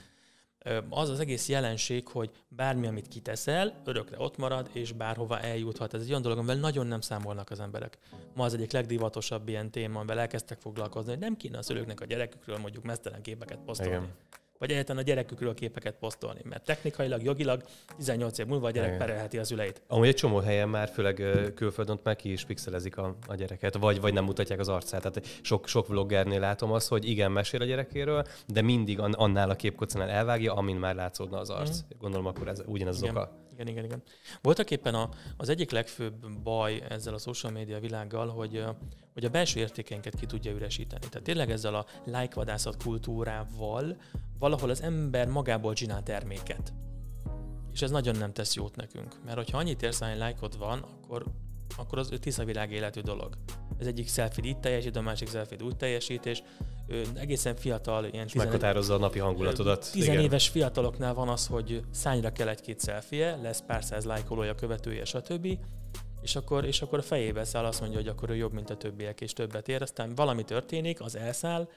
az 0.88 1.08
az 1.08 1.20
egész 1.20 1.48
jelenség, 1.48 2.08
hogy 2.08 2.30
bármi, 2.48 2.86
amit 2.86 3.08
kiteszel, 3.08 3.82
örökre 3.84 4.16
ott 4.18 4.36
marad, 4.36 4.68
és 4.72 4.92
bárhova 4.92 5.40
eljuthat. 5.40 5.94
Ez 5.94 6.00
egy 6.00 6.10
olyan 6.10 6.22
dolog, 6.22 6.38
amivel 6.38 6.56
nagyon 6.56 6.86
nem 6.86 7.00
számolnak 7.00 7.50
az 7.50 7.60
emberek. 7.60 7.98
Ma 8.34 8.44
az 8.44 8.54
egyik 8.54 8.72
legdivatosabb 8.72 9.48
ilyen 9.48 9.70
téma, 9.70 9.98
amivel 9.98 10.18
elkezdtek 10.18 10.60
foglalkozni, 10.60 11.10
hogy 11.10 11.20
nem 11.20 11.36
kéne 11.36 11.58
a 11.58 11.62
szülőknek 11.62 12.00
a 12.00 12.04
gyerekükről 12.04 12.58
mondjuk 12.58 12.84
mesztelen 12.84 13.22
képeket 13.22 13.58
posztolni. 13.64 13.92
Igen 13.92 14.08
vagy 14.58 14.70
egyáltalán 14.70 15.02
a 15.02 15.04
gyerekükről 15.04 15.54
képeket 15.54 15.94
posztolni, 15.94 16.40
mert 16.44 16.64
technikailag, 16.64 17.22
jogilag 17.22 17.62
18 17.96 18.38
év 18.38 18.46
múlva 18.46 18.66
a 18.66 18.70
gyerek 18.70 18.96
perelheti 18.96 19.38
az 19.38 19.50
üleit. 19.50 19.82
Amúgy 19.86 20.06
egy 20.06 20.14
csomó 20.14 20.38
helyen 20.38 20.68
már, 20.68 20.88
főleg 20.88 21.22
külföldön 21.54 22.00
meg 22.02 22.16
ki 22.16 22.32
is 22.32 22.44
pixelezik 22.44 22.96
a, 22.96 23.16
a 23.26 23.34
gyereket, 23.34 23.76
vagy, 23.76 24.00
vagy 24.00 24.12
nem 24.12 24.24
mutatják 24.24 24.58
az 24.58 24.68
arcát. 24.68 25.00
Tehát 25.00 25.26
sok, 25.42 25.66
sok 25.66 25.86
vloggernél 25.86 26.40
látom 26.40 26.72
azt, 26.72 26.88
hogy 26.88 27.08
igen, 27.08 27.32
mesél 27.32 27.62
a 27.62 27.64
gyerekéről, 27.64 28.26
de 28.46 28.62
mindig 28.62 29.00
annál 29.00 29.50
a 29.50 29.54
képkocinál 29.54 30.08
elvágja, 30.08 30.54
amin 30.54 30.76
már 30.76 30.94
látszódna 30.94 31.38
az 31.38 31.50
arc. 31.50 31.76
Mm. 31.76 31.98
Gondolom 31.98 32.26
akkor 32.26 32.48
ez 32.48 32.62
ugyanaz 32.66 33.02
az 33.02 33.08
oka. 33.08 33.46
Igen, 33.58 33.72
igen, 33.72 33.84
igen. 33.84 34.02
Voltak 34.42 34.70
éppen 34.70 34.94
a, 34.94 35.08
az 35.36 35.48
egyik 35.48 35.70
legfőbb 35.70 36.40
baj 36.42 36.82
ezzel 36.88 37.14
a 37.14 37.18
social 37.18 37.52
media 37.52 37.80
világgal, 37.80 38.28
hogy, 38.28 38.64
hogy 39.12 39.24
a 39.24 39.28
belső 39.28 39.60
értékeinket 39.60 40.14
ki 40.14 40.26
tudja 40.26 40.52
üresíteni. 40.52 41.06
Tehát 41.08 41.22
tényleg 41.22 41.50
ezzel 41.50 41.74
a 41.74 41.86
like 42.04 42.34
vadászat 42.34 42.82
kultúrával 42.82 43.96
valahol 44.38 44.70
az 44.70 44.82
ember 44.82 45.28
magából 45.28 45.74
csinál 45.74 46.02
terméket. 46.02 46.72
És 47.72 47.82
ez 47.82 47.90
nagyon 47.90 48.16
nem 48.16 48.32
tesz 48.32 48.54
jót 48.54 48.76
nekünk. 48.76 49.24
Mert 49.24 49.36
hogyha 49.36 49.58
annyit 49.58 49.82
érsz, 49.82 49.98
hogy 49.98 50.16
lájkod 50.16 50.58
van, 50.58 50.78
akkor, 50.78 51.24
akkor 51.76 51.98
az 51.98 52.12
tiszta 52.20 52.44
világ 52.44 52.72
életű 52.72 53.00
dolog. 53.00 53.38
Ez 53.78 53.86
egyik 53.86 54.08
selfie 54.08 54.48
itt 54.48 54.60
teljesít, 54.60 54.96
a 54.96 55.00
másik 55.00 55.28
selfie 55.28 55.58
úgy 55.64 55.76
teljesít, 55.76 56.26
és 56.26 56.42
egészen 57.14 57.56
fiatal, 57.56 58.04
ilyen 58.04 58.26
és 58.26 58.32
meghatározza 58.32 58.94
a 58.94 58.98
napi 58.98 59.18
hangulatodat. 59.18 59.92
Tizenéves 59.92 60.48
fiataloknál 60.48 61.14
van 61.14 61.28
az, 61.28 61.46
hogy 61.46 61.82
szányra 61.90 62.32
kell 62.32 62.48
egy-két 62.48 62.82
selfie 62.82 63.36
lesz 63.36 63.62
pár 63.66 63.84
száz 63.84 64.04
lájkolója, 64.04 64.54
követője, 64.54 65.04
stb. 65.04 65.58
És 66.22 66.36
akkor, 66.36 66.64
és 66.64 66.82
akkor 66.82 66.98
a 66.98 67.02
fejébe 67.02 67.44
száll 67.44 67.64
azt 67.64 67.80
mondja, 67.80 67.98
hogy 67.98 68.08
akkor 68.08 68.30
ő 68.30 68.36
jobb, 68.36 68.52
mint 68.52 68.70
a 68.70 68.76
többiek, 68.76 69.20
és 69.20 69.32
többet 69.32 69.68
ér. 69.68 69.82
Aztán 69.82 70.14
valami 70.14 70.44
történik, 70.44 71.00
az 71.00 71.16
elszáll, 71.16 71.68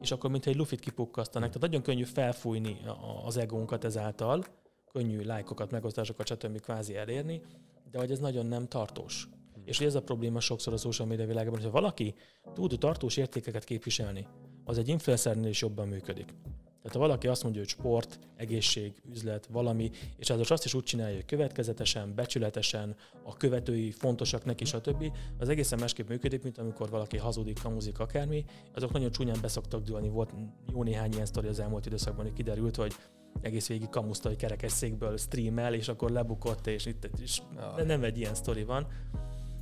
és 0.00 0.10
akkor 0.10 0.30
mint 0.30 0.46
egy 0.46 0.56
lufit 0.56 0.80
kipukkasztanak. 0.80 1.48
Tehát 1.48 1.62
nagyon 1.62 1.82
könnyű 1.82 2.04
felfújni 2.04 2.80
az 3.24 3.36
egónkat 3.36 3.84
ezáltal, 3.84 4.44
könnyű 4.92 5.22
lájkokat, 5.22 5.70
megosztásokat, 5.70 6.26
stb. 6.26 6.60
kvázi 6.60 6.96
elérni, 6.96 7.42
de 7.90 7.98
hogy 7.98 8.10
ez 8.10 8.18
nagyon 8.18 8.46
nem 8.46 8.68
tartós. 8.68 9.28
És 9.68 9.80
ez 9.80 9.94
a 9.94 10.02
probléma 10.02 10.40
sokszor 10.40 10.72
a 10.72 10.76
social 10.76 11.08
media 11.08 11.26
világában, 11.26 11.58
hogy 11.58 11.68
ha 11.68 11.72
valaki 11.80 12.14
tud 12.54 12.78
tartós 12.78 13.16
értékeket 13.16 13.64
képviselni, 13.64 14.26
az 14.64 14.78
egy 14.78 14.88
influencernél 14.88 15.48
is 15.48 15.60
jobban 15.60 15.88
működik. 15.88 16.34
Tehát 16.82 16.92
ha 16.92 16.98
valaki 16.98 17.26
azt 17.26 17.42
mondja, 17.42 17.60
hogy 17.60 17.70
sport, 17.70 18.18
egészség, 18.36 18.92
üzlet, 19.10 19.46
valami, 19.46 19.90
és 20.16 20.30
az 20.30 20.50
azt 20.50 20.64
is 20.64 20.74
úgy 20.74 20.82
csinálja, 20.82 21.14
hogy 21.14 21.24
következetesen, 21.24 22.14
becsületesen, 22.14 22.96
a 23.24 23.36
követői 23.36 23.90
fontosak 23.90 24.44
neki, 24.44 24.64
stb., 24.64 25.12
az 25.38 25.48
egészen 25.48 25.78
másképp 25.78 26.08
működik, 26.08 26.42
mint 26.42 26.58
amikor 26.58 26.90
valaki 26.90 27.16
hazudik, 27.16 27.62
kamuzik, 27.62 27.98
akármi. 27.98 28.44
Azok 28.74 28.92
nagyon 28.92 29.10
csúnyán 29.10 29.38
beszoktak 29.40 29.82
dőlni. 29.82 30.08
Volt 30.08 30.32
jó 30.72 30.82
néhány 30.82 31.12
ilyen 31.12 31.26
sztori 31.26 31.48
az 31.48 31.60
elmúlt 31.60 31.86
időszakban, 31.86 32.24
hogy 32.24 32.34
kiderült, 32.34 32.76
hogy 32.76 32.94
egész 33.40 33.68
végig 33.68 33.88
kamuszta, 33.88 34.28
hogy 34.28 34.38
kerekesszékből 34.38 35.16
streamel, 35.16 35.74
és 35.74 35.88
akkor 35.88 36.10
lebukott, 36.10 36.66
és 36.66 36.86
itt 36.86 37.10
és 37.20 37.42
nem 37.86 38.04
egy 38.04 38.18
ilyen 38.18 38.34
sztori 38.34 38.64
van. 38.64 38.86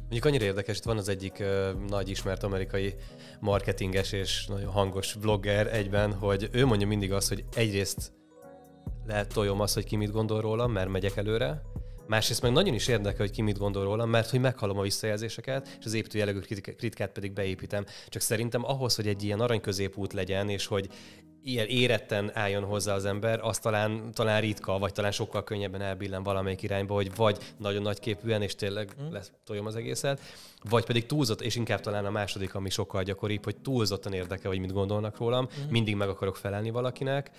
Mondjuk 0.09 0.25
annyira 0.25 0.45
érdekes, 0.45 0.77
itt 0.77 0.85
van 0.85 0.97
az 0.97 1.09
egyik 1.09 1.37
uh, 1.40 1.71
nagy 1.88 2.09
ismert 2.09 2.42
amerikai 2.42 2.95
marketinges 3.40 4.12
és 4.12 4.47
nagyon 4.47 4.71
hangos 4.71 5.14
vlogger 5.21 5.75
egyben, 5.75 6.12
hogy 6.12 6.49
ő 6.53 6.66
mondja 6.66 6.87
mindig 6.87 7.12
azt, 7.12 7.29
hogy 7.29 7.45
egyrészt 7.55 8.12
lehet 9.07 9.33
toljom 9.33 9.61
azt, 9.61 9.75
hogy 9.75 9.85
ki 9.85 9.97
mit 9.97 10.11
gondol 10.11 10.40
rólam, 10.40 10.73
mert 10.73 10.88
megyek 10.88 11.16
előre, 11.16 11.62
Másrészt 12.09 12.42
meg 12.42 12.53
nagyon 12.53 12.75
is 12.75 12.88
érdekel, 12.88 13.27
hogy 13.27 13.31
ki 13.31 13.42
mit 13.42 13.59
gondol 13.59 13.85
rólam, 13.85 14.11
mert 14.11 14.31
hogy 14.31 14.40
meghallom 14.40 14.79
a 14.79 14.83
visszajelzéseket, 14.83 15.77
és 15.79 15.85
az 15.85 15.95
építő 15.95 16.19
jellegű 16.19 16.38
kritikát 16.61 17.11
pedig 17.11 17.33
beépítem. 17.33 17.85
Csak 18.09 18.23
szerintem 18.23 18.64
ahhoz, 18.64 18.95
hogy 18.95 19.07
egy 19.07 19.23
ilyen 19.23 19.40
arany 19.40 19.61
középút 19.61 20.12
legyen, 20.12 20.49
és 20.49 20.66
hogy 20.66 20.88
ilyen 21.46 21.66
éretten 21.66 22.30
álljon 22.35 22.64
hozzá 22.64 22.94
az 22.94 23.04
ember, 23.04 23.40
az 23.42 23.59
talán, 23.59 24.12
talán 24.12 24.40
ritka, 24.40 24.78
vagy 24.78 24.92
talán 24.92 25.11
sokkal 25.12 25.44
könnyebben 25.44 25.80
elbillen 25.80 26.22
valamelyik 26.22 26.62
irányba, 26.62 26.94
hogy 26.94 27.14
vagy 27.16 27.38
nagyon 27.56 27.82
nagy 27.82 27.98
képűen, 27.98 28.42
és 28.42 28.54
tényleg 28.54 28.94
mm. 29.02 29.12
lesz 29.12 29.32
toljom 29.44 29.66
az 29.66 29.76
egészet, 29.76 30.20
vagy 30.68 30.85
pedig 30.85 31.06
túlzott, 31.06 31.40
és 31.40 31.56
inkább 31.56 31.80
talán 31.80 32.04
a 32.04 32.11
második, 32.11 32.54
ami 32.54 32.70
sokkal 32.70 33.02
gyakoribb, 33.02 33.44
hogy 33.44 33.56
túlzottan 33.56 34.12
érdekel, 34.12 34.50
hogy 34.50 34.61
mit 34.61 34.72
gondolnak 34.72 35.18
rólam, 35.18 35.44
mm. 35.44 35.68
mindig 35.70 35.96
meg 35.96 36.09
akarok 36.09 36.37
felelni 36.37 36.70
valakinek, 36.70 37.30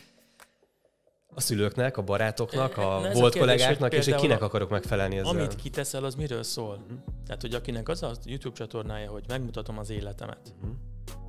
a 1.33 1.41
szülőknek, 1.41 1.97
a 1.97 2.01
barátoknak, 2.01 2.77
a 2.77 2.81
Na 2.81 2.99
volt 2.99 3.07
a 3.07 3.11
kérdés, 3.13 3.39
kollégáknak, 3.39 3.93
és 3.93 4.05
hogy 4.05 4.15
kinek 4.15 4.41
akarok 4.41 4.69
megfelelni 4.69 5.17
ezzel. 5.17 5.29
Amit 5.29 5.55
kiteszel, 5.55 6.03
az 6.03 6.15
miről 6.15 6.43
szól? 6.43 6.79
Uh-huh. 6.83 6.97
Tehát, 7.25 7.41
hogy 7.41 7.53
akinek 7.53 7.89
az 7.89 8.03
a 8.03 8.11
YouTube 8.25 8.55
csatornája, 8.55 9.09
hogy 9.09 9.23
megmutatom 9.27 9.77
az 9.77 9.89
életemet, 9.89 10.53
uh-huh 10.61 10.75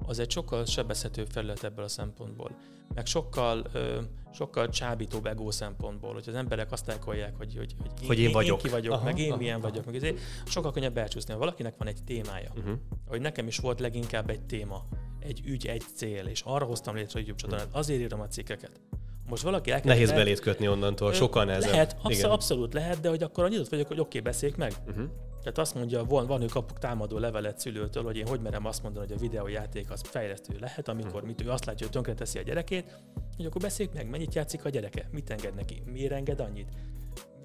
az 0.06 0.18
egy 0.18 0.30
sokkal 0.30 0.64
sebezhetőbb 0.64 1.26
felület 1.30 1.64
ebből 1.64 1.84
a 1.84 1.88
szempontból. 1.88 2.50
Meg 2.94 3.06
sokkal, 3.06 3.64
ö, 3.72 4.00
sokkal 4.32 4.68
csábítóbb 4.68 5.26
ego 5.26 5.50
szempontból, 5.50 6.12
hogy 6.12 6.24
az 6.26 6.34
emberek 6.34 6.72
azt 6.72 6.88
elkolják, 6.88 7.36
hogy, 7.36 7.56
hogy, 7.56 7.74
hogy, 7.80 8.06
hogy 8.06 8.18
én, 8.18 8.26
én 8.26 8.32
vagyok, 8.32 8.56
én 8.56 8.64
ki 8.64 8.68
vagyok, 8.70 8.92
aha, 8.92 9.04
meg 9.04 9.18
én 9.18 9.28
aha, 9.28 9.38
milyen 9.38 9.58
aha. 9.58 9.68
vagyok. 9.68 9.84
Meg 9.84 9.94
ezért 9.94 10.18
sokkal 10.46 10.72
könnyebb 10.72 10.96
elcsúszni. 10.96 11.32
Ha 11.32 11.38
valakinek 11.38 11.74
van 11.78 11.88
egy 11.88 12.04
témája, 12.04 12.50
uh-huh. 12.56 12.78
hogy 13.06 13.20
nekem 13.20 13.46
is 13.46 13.58
volt 13.58 13.80
leginkább 13.80 14.30
egy 14.30 14.42
téma, 14.42 14.84
egy 15.18 15.42
ügy, 15.44 15.66
egy 15.66 15.84
cél, 15.94 16.26
és 16.26 16.42
arra 16.44 16.64
hoztam 16.64 16.94
létre 16.94 17.12
a 17.14 17.18
YouTube 17.18 17.38
csatornát, 17.38 17.66
uh-huh. 17.66 17.80
azért 17.80 18.00
írom 18.00 18.20
a 18.20 18.26
cikkeket. 18.26 18.80
Most 19.28 19.42
valaki 19.42 19.70
elkezd, 19.70 19.88
Nehéz 19.94 20.12
belét 20.12 20.40
kötni 20.40 20.68
onnantól, 20.68 21.12
sokkal 21.12 21.44
nehezebb. 21.44 21.70
Lehet, 21.70 21.96
abszolút, 22.02 22.32
abszolút 22.32 22.74
lehet, 22.74 23.00
de 23.00 23.08
hogy 23.08 23.22
akkor 23.22 23.44
annyit 23.44 23.68
vagyok, 23.68 23.86
hogy 23.86 24.00
oké, 24.00 24.18
okay, 24.18 24.20
beszéljük 24.20 24.58
meg. 24.58 24.72
Uh-huh. 24.86 25.04
Tehát 25.38 25.58
azt 25.58 25.74
mondja, 25.74 26.04
van, 26.04 26.26
van 26.26 26.42
ő 26.42 26.46
kapok 26.46 26.78
támadó 26.78 27.18
levelet 27.18 27.58
szülőtől, 27.58 28.02
hogy 28.02 28.16
én 28.16 28.26
hogy 28.26 28.40
merem 28.40 28.66
azt 28.66 28.82
mondani, 28.82 29.06
hogy 29.06 29.16
a 29.16 29.20
videójáték 29.20 29.90
az 29.90 30.00
fejlesztő 30.04 30.56
lehet, 30.60 30.88
amikor 30.88 31.22
mit 31.22 31.42
ő 31.42 31.50
azt 31.50 31.64
látja, 31.64 31.86
hogy 31.86 31.94
tönkreteszi 31.94 32.38
a 32.38 32.42
gyerekét, 32.42 32.98
hogy 33.36 33.46
akkor 33.46 33.60
beszéljük 33.60 33.94
meg, 33.94 34.10
mennyit 34.10 34.34
játszik 34.34 34.64
a 34.64 34.68
gyereke, 34.68 35.08
mit 35.10 35.30
enged 35.30 35.54
neki, 35.54 35.82
miért 35.92 36.12
enged 36.12 36.40
annyit. 36.40 36.68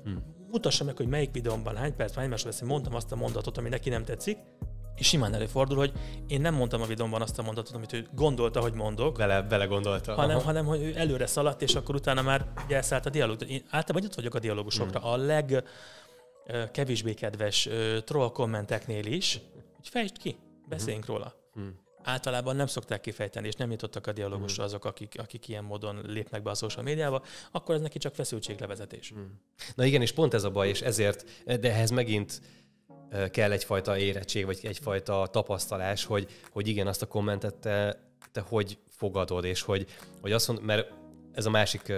Hmm. 0.04 0.24
Mutassa 0.52 0.84
meg, 0.84 0.98
hogy 0.98 1.08
melyik 1.08 1.32
videómban 1.32 1.76
hány 1.76 1.96
perc, 1.96 2.16
hány 2.16 2.30
másodperc, 2.30 2.62
mondtam 2.62 2.96
azt 2.96 3.12
a 3.12 3.16
mondatot, 3.16 3.58
ami 3.58 3.70
neki 3.70 3.90
nem 3.90 4.04
tetszik, 4.04 4.38
és 4.96 5.08
simán 5.08 5.34
előfordul, 5.34 5.78
hogy 5.78 5.92
én 6.28 6.42
nem 6.42 6.54
mondtam 6.54 6.82
a 6.82 6.86
videómban 6.86 7.22
azt 7.22 7.40
a 7.40 7.42
mondatot, 7.42 7.76
amit 7.76 7.94
ő 7.94 8.08
gondolta, 8.16 8.62
hogy 8.62 8.74
mondok. 8.74 9.18
Vele, 9.18 9.42
vele 9.42 9.66
gondolta. 9.66 10.14
Hanem, 10.14 10.40
hanem, 10.40 10.66
hogy 10.66 10.82
ő 10.82 10.94
előre 10.96 11.26
szaladt, 11.26 11.62
és 11.62 11.76
akkor 11.76 11.96
utána 11.96 12.22
már 12.22 12.46
elszállt 12.70 13.06
a 13.06 13.10
dialógus. 13.10 13.48
Én 13.48 13.64
általában 13.70 14.08
ott 14.08 14.16
vagyok 14.16 14.36
a 14.36 14.40
dialógusokra. 14.40 15.00
Hmm. 15.00 15.10
A 15.10 15.16
leg 15.16 15.64
kevésbé 16.72 17.14
kedves 17.14 17.70
troll 18.06 18.32
kommenteknél 18.32 19.06
is, 19.06 19.40
hogy 19.76 19.88
fejtsd 19.88 20.18
ki, 20.18 20.36
beszéljünk 20.70 21.06
hmm. 21.06 21.16
róla. 21.16 21.34
Hmm. 21.54 21.82
Általában 22.04 22.56
nem 22.56 22.68
szokták 22.68 23.02
kifejteni, 23.02 23.48
és 23.48 23.54
nem 23.54 23.72
jutottak 23.72 24.08
a 24.08 24.12
dialógusra 24.12 24.56
hmm. 24.56 24.66
azok, 24.66 24.86
akik, 24.86 25.16
akik 25.18 25.48
ilyen 25.48 25.64
módon 25.64 26.02
lépnek 26.06 26.44
be 26.44 26.50
a 26.50 26.54
social 26.54 26.84
médiába, 26.84 27.24
akkor 27.52 27.76
ez 27.76 27.82
neki 27.82 27.98
csak 27.98 28.16
feszültséglevezetés. 28.16 29.10
Hmm. 29.10 29.42
Na 29.76 29.86
igen, 29.86 30.02
és 30.02 30.12
pont 30.12 30.34
ez 30.34 30.44
a 30.44 30.50
baj, 30.50 30.68
és 30.68 30.82
ezért, 30.82 31.26
de 31.46 31.72
ehhez 31.72 31.90
megint 31.90 32.42
kell 33.32 33.52
egyfajta 33.52 33.98
érettség, 33.98 34.46
vagy 34.46 34.60
egyfajta 34.64 35.28
tapasztalás, 35.32 36.06
hogy, 36.06 36.28
hogy 36.50 36.68
igen, 36.68 36.88
azt 36.88 37.02
a 37.02 37.06
kommentet 37.06 37.56
te, 37.56 38.00
te 38.32 38.42
hogy 38.42 38.78
fogadod, 38.90 39.46
és 39.46 39.62
hogy, 39.62 39.86
hogy 40.22 40.32
azt 40.32 40.48
mond, 40.48 40.62
mert 40.62 40.92
ez 41.32 41.46
a 41.46 41.50
másik, 41.50 41.94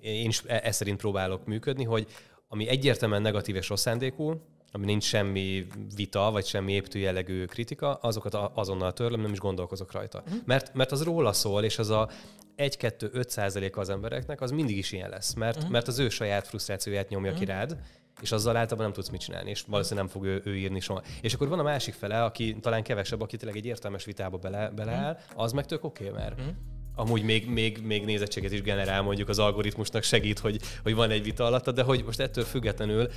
én 0.00 0.28
is 0.28 0.42
e, 0.46 0.60
e 0.64 0.70
szerint 0.70 0.98
próbálok 0.98 1.44
működni, 1.46 1.84
hogy 1.84 2.06
ami 2.48 2.68
egyértelműen 2.68 3.22
negatív 3.22 3.56
és 3.56 3.68
rossz 3.68 3.80
szándékú, 3.80 4.40
ami 4.72 4.84
nincs 4.84 5.04
semmi 5.04 5.66
vita, 5.96 6.30
vagy 6.30 6.46
semmi 6.46 6.72
építő 6.72 6.98
jellegű 6.98 7.44
kritika, 7.44 7.94
azokat 7.94 8.34
azonnal 8.54 8.92
törlöm, 8.92 9.20
nem 9.20 9.32
is 9.32 9.38
gondolkozok 9.38 9.92
rajta. 9.92 10.22
Uh-huh. 10.26 10.40
Mert, 10.44 10.74
mert 10.74 10.92
az 10.92 11.02
róla 11.02 11.32
szól, 11.32 11.64
és 11.64 11.78
az 11.78 11.90
a 11.90 12.10
1-2-5 12.56 13.28
százalék 13.28 13.76
az 13.76 13.88
embereknek, 13.88 14.40
az 14.40 14.50
mindig 14.50 14.76
is 14.76 14.92
ilyen 14.92 15.10
lesz, 15.10 15.34
mert, 15.34 15.56
uh-huh. 15.56 15.72
mert 15.72 15.88
az 15.88 15.98
ő 15.98 16.08
saját 16.08 16.46
frusztrációját 16.46 17.08
nyomja 17.08 17.30
uh-huh. 17.30 17.46
ki 17.46 17.52
rád, 17.52 17.78
és 18.20 18.32
azzal 18.32 18.56
általában 18.56 18.84
nem 18.84 18.92
tudsz 18.92 19.08
mit 19.08 19.20
csinálni, 19.20 19.50
és 19.50 19.64
valószínűleg 19.66 20.04
nem 20.04 20.14
fog 20.14 20.24
ő, 20.24 20.42
ő 20.44 20.56
írni 20.56 20.80
soha. 20.80 21.02
És 21.20 21.34
akkor 21.34 21.48
van 21.48 21.58
a 21.58 21.62
másik 21.62 21.94
fele, 21.94 22.24
aki 22.24 22.56
talán 22.60 22.82
kevesebb, 22.82 23.20
aki 23.20 23.36
tényleg 23.36 23.58
egy 23.58 23.66
értelmes 23.66 24.04
vitába 24.04 24.36
bele, 24.36 24.70
beleáll, 24.70 25.18
az 25.34 25.52
meg 25.52 25.66
tök 25.66 25.84
oké, 25.84 26.08
okay, 26.08 26.22
mert 26.22 26.38
uh-huh 26.40 26.54
amúgy 26.96 27.22
még, 27.22 27.48
még, 27.48 27.82
még 27.82 28.04
nézettséget 28.04 28.52
is 28.52 28.62
generál, 28.62 29.02
mondjuk 29.02 29.28
az 29.28 29.38
algoritmusnak 29.38 30.02
segít, 30.02 30.38
hogy, 30.38 30.60
hogy 30.82 30.94
van 30.94 31.10
egy 31.10 31.22
vita 31.22 31.44
alatta, 31.44 31.72
de 31.72 31.82
hogy 31.82 32.04
most 32.04 32.20
ettől 32.20 32.44
függetlenül 32.44 33.08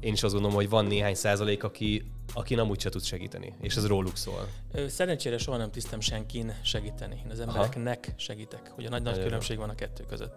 én 0.00 0.12
is 0.12 0.22
azt 0.22 0.32
gondolom, 0.32 0.56
hogy 0.56 0.68
van 0.68 0.84
néhány 0.84 1.14
százalék, 1.14 1.64
aki, 1.64 2.10
aki 2.32 2.54
nem 2.54 2.68
úgyse 2.68 2.88
tud 2.88 3.04
segíteni, 3.04 3.54
és 3.60 3.76
ez 3.76 3.86
róluk 3.86 4.16
szól. 4.16 4.48
Szerencsére 4.88 5.38
soha 5.38 5.56
nem 5.56 5.70
tisztem 5.70 6.00
senkin 6.00 6.52
segíteni. 6.62 7.22
Én 7.24 7.30
az 7.30 7.40
embereknek 7.40 8.04
Aha. 8.06 8.18
segítek. 8.18 8.72
Ugye 8.78 8.88
nagy, 8.88 9.02
nagy 9.02 9.22
különbség 9.22 9.58
van 9.58 9.68
a 9.68 9.74
kettő 9.74 10.04
között. 10.04 10.34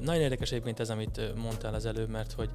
Nagyon 0.00 0.22
érdekes 0.22 0.50
egyébként 0.50 0.80
ez, 0.80 0.90
amit 0.90 1.34
mondtál 1.36 1.74
az 1.74 1.86
előbb, 1.86 2.08
mert 2.08 2.32
hogy 2.32 2.50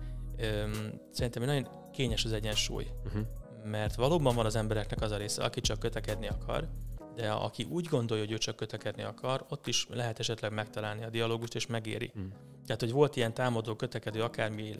szerintem 1.12 1.44
nagyon 1.44 1.68
kényes 1.92 2.26
az 2.26 2.34
egyensúly. 2.34 2.88
Uh-huh. 3.06 3.22
Mert 3.64 3.96
valóban 3.96 4.36
van 4.36 4.46
az 4.46 4.56
embereknek 4.56 5.02
az 5.02 5.12
a 5.12 5.18
része, 5.18 5.44
aki 5.44 5.62
csak 5.62 5.80
kötekedni 5.80 6.28
akar, 6.28 6.70
de 7.16 7.32
aki 7.32 7.68
úgy 7.70 7.86
gondolja, 7.86 8.24
hogy 8.24 8.34
ő 8.34 8.38
csak 8.38 8.56
kötekedni 8.56 9.04
akar, 9.04 9.46
ott 9.50 9.68
is 9.68 9.88
lehet 9.90 10.20
esetleg 10.20 10.54
megtalálni 10.54 11.04
a 11.04 11.10
dialógust, 11.10 11.56
és 11.56 11.68
megéri. 11.68 12.12
Hmm. 12.14 12.34
Tehát, 12.66 12.82
hogy 12.82 12.92
volt 12.92 13.16
ilyen 13.16 13.34
támadó, 13.34 13.76
kötekedő, 13.76 14.22
akármi, 14.22 14.76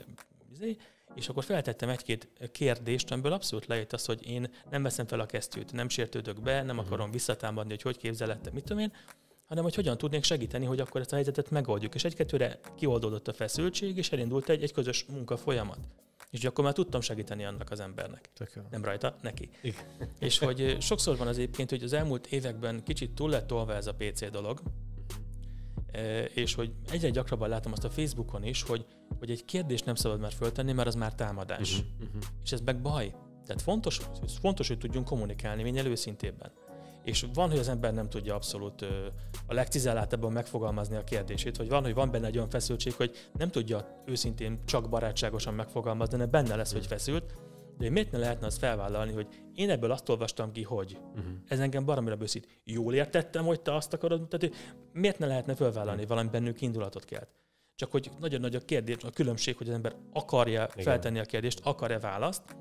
izé, 0.54 0.78
és 1.16 1.30
akkor 1.30 1.44
feltettem 1.44 1.90
egy-két 1.90 2.28
kérdést, 2.52 3.12
amiből 3.12 3.32
abszolút 3.32 3.66
lejött 3.66 3.94
az, 3.94 4.06
hogy 4.06 4.28
én 4.28 4.52
nem 4.70 4.84
veszem 4.84 5.08
fel 5.08 5.20
a 5.20 5.26
kesztyűt, 5.26 5.72
nem 5.72 5.90
sértődök 5.90 6.42
be, 6.42 6.64
nem 6.64 6.78
hmm. 6.78 6.86
akarom 6.86 7.12
visszatámadni, 7.12 7.70
hogy 7.70 7.82
hogy 7.82 7.98
képzelettem, 7.98 8.54
mit 8.54 8.64
tudom 8.64 8.82
én, 8.82 8.92
hanem 9.46 9.64
hogy 9.64 9.76
hogyan 9.76 9.98
tudnék 9.98 10.24
segíteni, 10.24 10.66
hogy 10.66 10.80
akkor 10.80 11.02
ezt 11.02 11.12
a 11.12 11.16
helyzetet 11.16 11.50
megoldjuk. 11.50 11.96
És 11.96 12.04
egy-kettőre 12.04 12.60
kioldódott 12.76 13.28
a 13.28 13.34
feszültség, 13.34 13.98
és 13.98 14.12
elindult 14.12 14.50
egy, 14.50 14.64
egy 14.64 14.72
közös 14.72 15.06
munka 15.06 15.38
folyamat. 15.38 15.80
És 16.30 16.44
akkor 16.44 16.64
már 16.64 16.74
tudtam 16.74 17.02
segíteni 17.02 17.46
annak 17.46 17.72
az 17.72 17.80
embernek. 17.80 18.30
Nem 18.70 18.84
rajta, 18.84 19.16
neki. 19.22 19.50
Igen. 19.62 19.82
És 20.20 20.38
hogy 20.38 20.78
sokszor 20.80 21.18
van 21.18 21.28
az 21.28 21.38
egyébként, 21.38 21.70
hogy 21.70 21.84
az 21.84 21.94
elmúlt 21.94 22.28
években 22.28 22.84
kicsit 22.84 23.12
túl 23.12 23.30
lett 23.30 23.48
tolva 23.48 23.74
ez 23.74 23.88
a 23.88 23.94
PC 23.94 24.32
dolog, 24.32 24.62
és 26.34 26.54
hogy 26.54 26.74
egyre 26.92 27.10
gyakrabban 27.10 27.50
látom 27.50 27.72
azt 27.72 27.84
a 27.84 27.90
Facebookon 27.90 28.44
is, 28.44 28.64
hogy, 28.64 28.86
hogy 29.20 29.30
egy 29.30 29.46
kérdést 29.46 29.86
nem 29.86 29.96
szabad 29.96 30.20
már 30.20 30.32
föltenni, 30.32 30.72
mert 30.72 30.88
az 30.88 30.96
már 30.96 31.16
támadás. 31.16 31.72
Uh-huh, 31.72 32.08
uh-huh. 32.08 32.24
És 32.44 32.52
ez 32.52 32.62
meg 32.62 32.82
baj. 32.82 33.14
Tehát 33.46 33.62
fontos, 33.62 34.02
fontos, 34.42 34.68
hogy 34.68 34.78
tudjunk 34.78 35.06
kommunikálni 35.06 35.64
minél 35.64 35.86
őszintébben. 35.86 36.52
És 37.06 37.26
van, 37.34 37.50
hogy 37.50 37.60
az 37.60 37.68
ember 37.68 37.94
nem 37.94 38.10
tudja 38.10 38.36
abszolút 38.36 38.82
a 39.48 39.54
legcizelláltabban 39.54 40.32
megfogalmazni 40.32 40.96
a 40.96 41.04
kérdését, 41.04 41.58
vagy 41.58 41.70
van, 41.70 41.84
hogy 41.84 41.94
van 41.94 42.12
benne 42.12 42.28
egy 42.28 42.36
olyan 42.36 42.50
feszültség, 42.50 42.94
hogy 42.94 43.30
nem 43.34 43.50
tudja 43.50 44.04
őszintén 44.06 44.60
csak 44.66 44.90
barátságosan 44.90 45.54
megfogalmazni, 45.54 46.18
de 46.18 46.26
benne 46.26 46.56
lesz, 46.56 46.74
hogy 46.74 46.86
feszült, 46.86 47.34
de 47.78 47.90
miért 47.90 48.12
ne 48.12 48.18
lehetne 48.18 48.46
azt 48.46 48.58
felvállalni, 48.58 49.14
hogy 49.14 49.28
én 49.56 49.70
ebből 49.70 49.92
azt 49.92 50.10
olvastam 50.10 50.52
ki, 50.52 50.64
hogy 50.64 50.98
uh-huh. 51.16 51.34
ez 51.48 51.60
engem 51.60 51.86
baromira 51.86 52.16
bőszít. 52.16 52.62
Jól 52.64 52.94
értettem, 52.94 53.46
hogy 53.46 53.62
te 53.62 53.76
azt 53.76 53.94
akarod, 53.94 54.28
tehát 54.28 54.56
miért 54.94 55.20
ne 55.20 55.26
lehetne 55.26 55.56
felvállalni, 55.56 56.02
uh-huh. 56.02 56.10
valami 56.10 56.30
bennük 56.30 56.62
indulatot 56.62 57.06
kelt. 57.06 57.30
Csak 57.76 57.92
hogy 57.92 58.12
nagyon 58.20 58.40
nagy 58.40 58.56
a 58.56 58.60
kérdés, 58.60 58.96
a 59.04 59.10
különbség, 59.10 59.58
hogy 59.58 59.68
az 59.68 59.74
ember 59.74 59.96
akarja 60.14 60.68
Igen. 60.72 60.84
feltenni 60.84 61.20
a 61.20 61.26
kérdést, 61.26 61.60
akar-e 61.64 62.00
választ, 62.00 62.56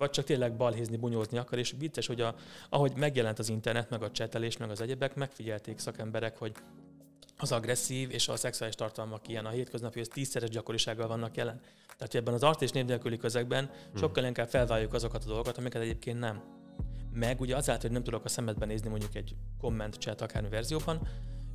vagy 0.00 0.10
csak 0.10 0.24
tényleg 0.24 0.56
balhézni, 0.56 0.96
bunyózni 0.96 1.38
akar, 1.38 1.58
és 1.58 1.74
vicces, 1.78 2.06
hogy 2.06 2.20
a, 2.20 2.34
ahogy 2.68 2.92
megjelent 2.96 3.38
az 3.38 3.48
internet, 3.48 3.90
meg 3.90 4.02
a 4.02 4.10
csetelés, 4.10 4.56
meg 4.56 4.70
az 4.70 4.80
egyebek, 4.80 5.14
megfigyelték 5.14 5.78
szakemberek, 5.78 6.38
hogy 6.38 6.52
az 7.36 7.52
agresszív 7.52 8.10
és 8.10 8.28
a 8.28 8.36
szexuális 8.36 8.74
tartalmak 8.74 9.28
ilyen 9.28 9.46
a 9.46 9.50
hétköznapi, 9.50 9.98
hogy 9.98 10.08
tízszeres 10.08 10.48
gyakorisággal 10.48 11.08
vannak 11.08 11.36
jelen. 11.36 11.60
Tehát 11.96 12.14
ebben 12.14 12.34
az 12.34 12.42
art 12.42 12.62
és 12.62 12.70
név 12.70 12.84
nélküli 12.84 13.16
közegben 13.16 13.64
hmm. 13.64 13.96
sokkal 13.96 14.24
inkább 14.24 14.48
felváljuk 14.48 14.92
azokat 14.92 15.24
a 15.24 15.26
dolgokat, 15.26 15.58
amiket 15.58 15.82
egyébként 15.82 16.18
nem. 16.18 16.42
Meg 17.12 17.40
ugye 17.40 17.56
azáltal, 17.56 17.82
hogy 17.82 17.92
nem 17.92 18.02
tudok 18.02 18.24
a 18.24 18.28
szemedben 18.28 18.68
nézni 18.68 18.88
mondjuk 18.88 19.14
egy 19.14 19.36
komment 19.58 19.94
chat 19.94 20.20
akármi 20.20 20.48
verzióban, 20.48 21.08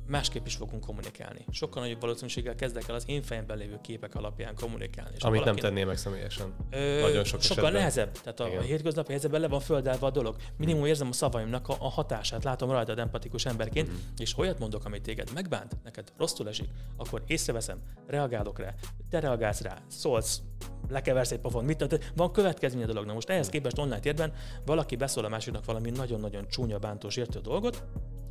másképp 0.08 0.46
is 0.46 0.54
fogunk 0.54 0.84
kommunikálni. 0.84 1.44
Sokkal 1.50 1.82
nagyobb 1.82 2.00
valószínűséggel 2.00 2.54
kezdek 2.54 2.88
el 2.88 2.94
az 2.94 3.04
én 3.06 3.22
fejemben 3.22 3.58
lévő 3.58 3.78
képek 3.82 4.14
alapján 4.14 4.54
kommunikálni. 4.54 5.14
És 5.16 5.22
Amit 5.22 5.44
nem 5.44 5.56
tennél 5.56 5.86
meg 5.86 5.96
személyesen. 5.96 6.54
Ö, 6.70 7.00
Nagyon 7.00 7.24
sok 7.24 7.40
Sokkal 7.42 7.56
esetben. 7.56 7.72
nehezebb. 7.72 8.12
Tehát 8.12 8.40
a, 8.40 8.46
Igen. 8.46 8.58
a 8.58 8.62
hétköznapi 8.62 9.10
helyzetben 9.10 9.40
le 9.40 9.48
van 9.48 9.60
földelve 9.60 10.06
a 10.06 10.10
dolog. 10.10 10.36
Minimum 10.56 10.80
hmm. 10.80 10.88
érzem 10.88 11.08
a 11.08 11.12
szavaimnak 11.12 11.68
a, 11.68 11.76
a 11.78 11.88
hatását, 11.88 12.44
látom 12.44 12.70
rajtad 12.70 12.98
empatikus 12.98 13.44
emberként, 13.46 13.88
hmm. 13.88 13.98
és 14.18 14.38
olyat 14.38 14.58
mondok, 14.58 14.84
amit 14.84 15.02
téged 15.02 15.32
megbánt, 15.34 15.76
neked 15.84 16.12
rosszul 16.18 16.48
esik, 16.48 16.68
akkor 16.96 17.22
észreveszem, 17.26 17.78
reagálok 18.06 18.58
rá, 18.58 18.74
te 19.10 19.20
reagálsz 19.20 19.60
rá, 19.60 19.78
szólsz, 19.88 20.42
lekeversz 20.88 21.30
egy 21.30 21.38
pofon, 21.40 21.64
mit 21.64 21.76
tehát 21.76 22.12
van 22.16 22.32
következménye 22.32 22.84
a 22.84 22.88
dolognak. 22.88 23.14
Most 23.14 23.30
ehhez 23.30 23.48
képest 23.48 23.78
online 23.78 24.00
térben 24.00 24.32
valaki 24.64 24.96
beszól 24.96 25.24
a 25.24 25.28
másiknak 25.28 25.64
valami 25.64 25.90
nagyon-nagyon 25.90 26.48
csúnya, 26.48 26.78
bántós, 26.78 27.16
értő 27.16 27.40
dolgot, 27.40 27.84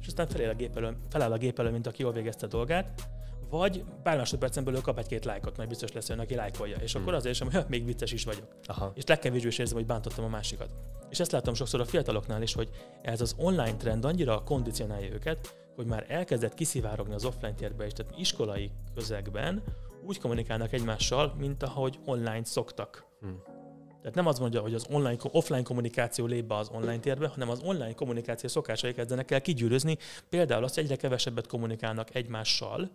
és 0.06 0.12
aztán 0.12 0.28
feláll 0.28 0.50
a 0.50 0.56
gép 0.56 0.78
elő, 0.78 0.98
feláll 1.10 1.32
a 1.32 1.38
gép 1.38 1.60
elő 1.60 1.72
mint 1.72 1.88
aki 1.88 2.02
jól 2.02 2.12
végezte 2.12 2.46
a 2.46 2.50
dolgát, 2.50 3.10
vagy 3.50 3.84
pár 4.04 4.18
másodpercen 4.18 4.64
belül 4.64 4.82
kap 4.82 4.98
egy-két 4.98 5.26
lájkot, 5.26 5.58
majd 5.58 5.70
biztos 5.70 5.92
lesz 5.92 6.10
olyan, 6.10 6.22
aki 6.22 6.36
lájkolja. 6.36 6.78
És 6.78 6.94
hmm. 6.94 7.02
akkor 7.02 7.14
azért 7.14 7.36
sem, 7.36 7.52
hogy 7.52 7.66
még 7.68 7.86
vicces 7.86 8.12
is 8.12 8.24
vagyok. 8.24 8.48
Aha. 8.66 8.92
És 8.96 9.04
legkevésbé 9.06 9.48
is 9.48 9.58
érzem, 9.58 9.78
hogy 9.78 9.86
bántottam 9.86 10.26
a 10.26 10.28
másikat. 10.28 10.70
És 11.10 11.20
ezt 11.20 11.32
látom 11.32 11.54
sokszor 11.54 11.80
a 11.80 11.86
fiataloknál 11.86 12.42
is, 12.42 12.54
hogy 12.54 12.70
ez 13.02 13.22
az 13.22 13.36
online 13.38 13.76
trend 13.76 14.06
annyira 14.06 14.44
kondicionálja 14.44 15.14
őket, 15.14 15.56
hogy 15.76 15.86
már 15.86 16.06
elkezdett 16.08 16.54
kiszivárogni 16.54 17.14
az 17.14 17.26
offline 17.26 17.54
térbe 17.54 17.86
is, 17.86 17.94
tehát 17.94 18.14
iskolai 18.18 18.72
közegben 18.96 19.64
úgy 20.06 20.20
kommunikálnak 20.20 20.74
egymással, 20.74 21.34
mint 21.38 21.64
ahogy 21.64 22.00
online 22.06 22.44
szoktak. 22.44 23.06
Hmm. 23.20 23.55
Tehát 24.06 24.20
nem 24.20 24.30
az 24.30 24.40
mondja, 24.40 24.62
hogy 24.62 24.74
az 24.74 24.86
online, 24.90 25.18
offline 25.32 25.64
kommunikáció 25.64 26.26
lép 26.26 26.46
be 26.46 26.56
az 26.56 26.70
online 26.70 27.00
térbe, 27.00 27.28
hanem 27.28 27.50
az 27.50 27.62
online 27.64 27.94
kommunikáció 27.94 28.50
szokásai 28.50 28.94
kezdenek 28.94 29.32
el 29.32 29.42
kigyűrözni. 29.42 29.98
Például 30.30 30.64
azt, 30.64 30.76
hogy 30.76 30.84
egyre 30.84 30.96
kevesebbet 30.96 31.48
kommunikálnak 31.48 32.16
egymással, 32.16 32.90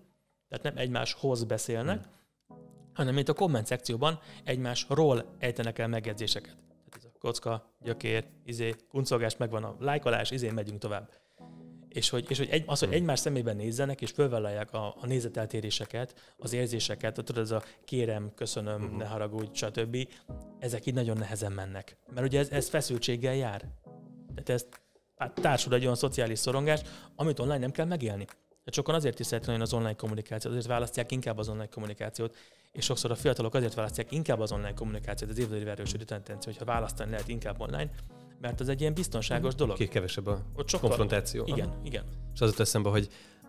tehát 0.49 0.62
nem 0.62 0.77
egymáshoz 0.77 1.44
beszélnek, 1.44 2.05
hmm. 2.46 2.57
hanem 2.92 3.14
mint 3.14 3.29
a 3.29 3.33
komment 3.33 3.66
szekcióban 3.66 4.20
egymásról 4.44 5.25
ejtenek 5.38 5.79
el 5.79 5.88
megjegyzéseket. 5.88 6.57
Tehát 6.68 6.96
ez 6.96 7.05
a 7.05 7.18
kocka, 7.18 7.75
gyökér, 7.83 8.25
izé, 8.44 8.75
kuncolgás, 8.88 9.37
megvan 9.37 9.64
a 9.64 9.77
lájkolás, 9.79 10.31
izé, 10.31 10.51
megyünk 10.51 10.79
tovább 10.79 11.11
és 11.92 12.09
hogy, 12.09 12.26
és 12.29 12.38
hogy 12.38 12.48
egy, 12.50 12.64
az, 12.66 12.79
hogy 12.79 12.88
hmm. 12.88 12.96
egymás 12.96 13.18
szemében 13.18 13.57
nézzenek, 13.57 14.00
és 14.00 14.11
fölvállalják 14.11 14.72
a, 14.72 14.94
a 15.00 15.07
nézeteltéréseket, 15.07 16.35
az 16.37 16.53
érzéseket, 16.53 17.14
tudod, 17.14 17.38
ez 17.38 17.50
a 17.50 17.62
kérem, 17.85 18.33
köszönöm, 18.35 18.83
uh-huh. 18.83 18.98
ne 18.98 19.07
haragudj, 19.07 19.50
stb. 19.53 20.09
Ezek 20.59 20.87
így 20.87 20.94
nagyon 20.94 21.16
nehezen 21.16 21.53
mennek. 21.53 21.96
Mert 22.14 22.26
ugye 22.26 22.38
ez, 22.38 22.48
ez 22.50 22.68
feszültséggel 22.68 23.35
jár. 23.35 23.64
Tehát 24.35 24.48
ez 24.48 24.66
hát 25.16 25.35
társul 25.35 25.74
egy 25.74 25.83
olyan 25.83 25.94
szociális 25.94 26.38
szorongás, 26.38 26.81
amit 27.14 27.38
online 27.38 27.59
nem 27.59 27.70
kell 27.70 27.87
megélni. 27.87 28.24
Tehát 28.24 28.74
sokan 28.74 28.94
azért 28.94 29.20
is 29.20 29.26
szeretnének 29.26 29.62
az 29.62 29.72
online 29.72 29.94
kommunikációt, 29.94 30.53
azért 30.53 30.68
választják 30.68 31.12
inkább 31.12 31.38
az 31.38 31.48
online 31.48 31.68
kommunikációt, 31.68 32.37
és 32.72 32.85
sokszor 32.85 33.11
a 33.11 33.14
fiatalok 33.14 33.55
azért 33.55 33.74
választják 33.74 34.12
inkább 34.12 34.40
az 34.40 34.53
online 34.53 34.74
kommunikációt, 34.74 35.31
az 35.31 35.38
évadéli 35.38 35.68
erősödő 35.68 36.05
tendencia, 36.05 36.53
hogyha 36.53 36.64
választani 36.64 37.11
lehet 37.11 37.29
inkább 37.29 37.61
online, 37.61 37.90
mert 38.40 38.61
az 38.61 38.68
egy 38.68 38.81
ilyen 38.81 38.94
biztonságos 38.94 39.55
dolog. 39.55 39.76
Két 39.76 39.88
kevesebb 39.88 40.26
a 40.26 40.42
Ott 40.57 40.68
sokkal... 40.68 40.88
konfrontáció. 40.88 41.44
Igen, 41.46 41.68
Aha. 41.68 41.81
igen. 41.85 42.05
És 42.35 42.40
az 42.40 42.50
jut 42.50 42.61
eszembe, 42.61 42.88
hogy 42.88 43.09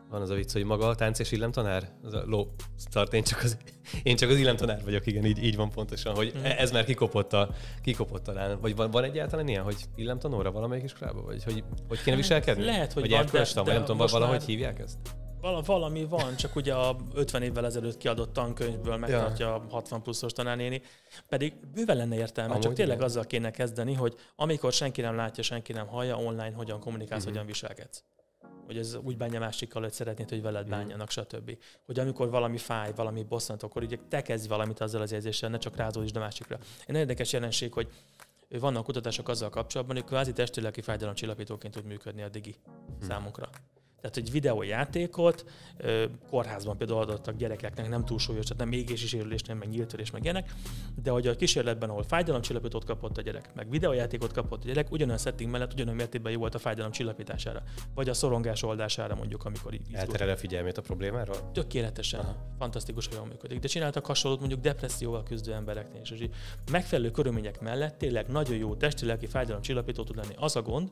van 0.09 0.21
az 0.21 0.29
a 0.29 0.33
vicc, 0.33 0.51
hogy 0.51 0.63
maga 0.63 0.87
a 0.87 0.95
tánc 0.95 1.19
és 1.19 1.31
illemtanár? 1.31 1.89
Az 2.03 2.13
a 2.13 2.23
ló 2.25 2.47
start, 2.79 3.13
én 3.13 3.23
csak 3.23 3.41
az, 3.43 3.57
én 4.03 4.15
csak 4.15 4.29
az 4.29 4.37
illemtanár 4.37 4.83
vagyok, 4.83 5.05
igen, 5.05 5.25
így, 5.25 5.43
így 5.43 5.55
van 5.55 5.69
pontosan, 5.69 6.15
hogy 6.15 6.33
mm. 6.37 6.43
ez 6.43 6.71
már 6.71 6.85
kikopott, 6.85 7.33
a, 7.33 7.49
kikopott 7.81 8.23
talán. 8.23 8.59
Vagy 8.61 8.75
van, 8.75 8.91
van 8.91 9.03
egyáltalán 9.03 9.47
ilyen, 9.47 9.63
hogy 9.63 9.75
illemtanóra 9.95 10.51
valamelyik 10.51 10.83
iskolában? 10.83 11.25
Vagy 11.25 11.43
hogy, 11.43 11.63
hogy 11.87 12.01
kéne 12.01 12.15
viselkedni? 12.15 12.63
Lehet, 12.63 12.93
hogy 12.93 13.01
vagy 13.01 13.11
van, 13.11 13.25
de, 13.31 13.61
de, 13.63 13.73
nem 13.73 13.85
tudom, 13.85 14.07
valahogy 14.07 14.37
már... 14.37 14.47
hívják 14.47 14.79
ezt? 14.79 14.97
Val- 15.41 15.65
valami 15.65 16.05
van, 16.05 16.35
csak 16.35 16.55
ugye 16.55 16.73
a 16.73 16.95
50 17.13 17.41
évvel 17.41 17.65
ezelőtt 17.65 17.97
kiadott 17.97 18.33
tankönyvből 18.33 18.97
megtartja 18.97 19.47
ja. 19.47 19.53
a 19.53 19.63
60 19.69 20.01
pluszos 20.01 20.31
tanárnéni. 20.31 20.81
Pedig 21.29 21.53
bőven 21.73 21.97
lenne 21.97 22.15
értelme, 22.15 22.51
Amúgy 22.51 22.63
csak 22.63 22.73
tényleg 22.73 22.95
igen. 22.95 23.07
azzal 23.07 23.25
kéne 23.25 23.51
kezdeni, 23.51 23.93
hogy 23.93 24.15
amikor 24.35 24.73
senki 24.73 25.01
nem 25.01 25.15
látja, 25.15 25.43
senki 25.43 25.73
nem 25.73 25.87
hallja, 25.87 26.17
online 26.17 26.51
hogyan 26.55 26.79
kommunikálsz, 26.79 27.21
uh-huh. 27.21 27.33
hogyan 27.33 27.47
viselkedsz. 27.47 28.03
Hogy 28.65 28.77
ez 28.77 28.97
úgy 29.03 29.17
bánja 29.17 29.39
másikkal, 29.39 29.81
hogy 29.81 29.91
szeretnéd, 29.91 30.29
hogy 30.29 30.41
veled 30.41 30.69
bánjanak, 30.69 31.09
stb. 31.09 31.57
Hogy 31.85 31.99
amikor 31.99 32.29
valami 32.29 32.57
fáj, 32.57 32.91
valami 32.95 33.23
bosszant, 33.23 33.63
akkor 33.63 33.83
ugye 33.83 33.97
te 34.09 34.21
kezdj 34.21 34.47
valamit 34.47 34.79
azzal 34.79 35.01
az 35.01 35.11
érzéssel, 35.11 35.49
ne 35.49 35.57
csak 35.57 35.75
rázódj 35.75 36.17
a 36.17 36.19
másikra. 36.19 36.57
Egy 36.85 36.95
érdekes 36.95 37.33
jelenség, 37.33 37.73
hogy 37.73 37.87
vannak 38.59 38.83
kutatások 38.83 39.29
azzal 39.29 39.49
kapcsolatban, 39.49 39.95
hogy 39.95 40.05
kvázi 40.05 40.33
testi-lelki 40.33 40.81
fájdalomcsillapítóként 40.81 41.73
tud 41.73 41.85
működni 41.85 42.21
a 42.21 42.29
digi 42.29 42.55
uh-huh. 42.65 43.07
számunkra. 43.07 43.49
Tehát 44.01 44.17
egy 44.17 44.31
videójátékot 44.31 45.45
kórházban 46.29 46.77
például 46.77 46.99
adottak 46.99 47.35
gyerekeknek, 47.35 47.89
nem 47.89 48.05
túl 48.05 48.19
súlyos, 48.19 48.45
tehát 48.45 48.63
nem 48.63 48.71
égési 48.71 49.07
sérülés, 49.07 49.41
nem 49.41 49.57
meg 49.57 49.69
nyíltörés, 49.69 50.11
meg 50.11 50.23
ilyenek, 50.23 50.53
de 51.03 51.11
hogy 51.11 51.27
a 51.27 51.35
kísérletben, 51.35 51.89
ahol 51.89 52.03
fájdalomcsillapítót 52.03 52.85
kapott 52.85 53.17
a 53.17 53.21
gyerek, 53.21 53.49
meg 53.55 53.69
videójátékot 53.69 54.33
kapott 54.33 54.63
a 54.63 54.67
gyerek, 54.67 54.91
ugyanolyan 54.91 55.19
setting 55.19 55.51
mellett 55.51 55.73
ugyanolyan 55.73 55.97
mértékben 55.97 56.31
jó 56.31 56.39
volt 56.39 56.55
a 56.55 56.59
fájdalom 56.59 56.91
csillapítására, 56.91 57.63
vagy 57.95 58.09
a 58.09 58.13
szorongás 58.13 58.63
oldására 58.63 59.15
mondjuk, 59.15 59.45
amikor 59.45 59.73
így 59.73 59.87
Elterel 59.91 60.29
a 60.29 60.37
figyelmét 60.37 60.77
a 60.77 60.81
problémáról? 60.81 61.51
Tökéletesen, 61.53 62.19
Aha. 62.19 62.35
fantasztikus, 62.57 63.07
hogy 63.07 63.15
jól 63.17 63.25
működik. 63.25 63.59
De 63.59 63.67
csináltak 63.67 64.05
hasonlót 64.05 64.39
mondjuk 64.39 64.61
depresszióval 64.61 65.23
küzdő 65.23 65.53
embereknél, 65.53 66.01
és 66.01 66.27
megfelelő 66.71 67.11
körülmények 67.11 67.61
mellett 67.61 67.97
tényleg 67.97 68.27
nagyon 68.27 68.57
jó 68.57 68.75
testi-lelki 68.75 69.25
fájdalomcsillapító 69.25 70.03
tud 70.03 70.15
lenni. 70.15 70.33
Az 70.37 70.55
a 70.55 70.61
gond, 70.61 70.91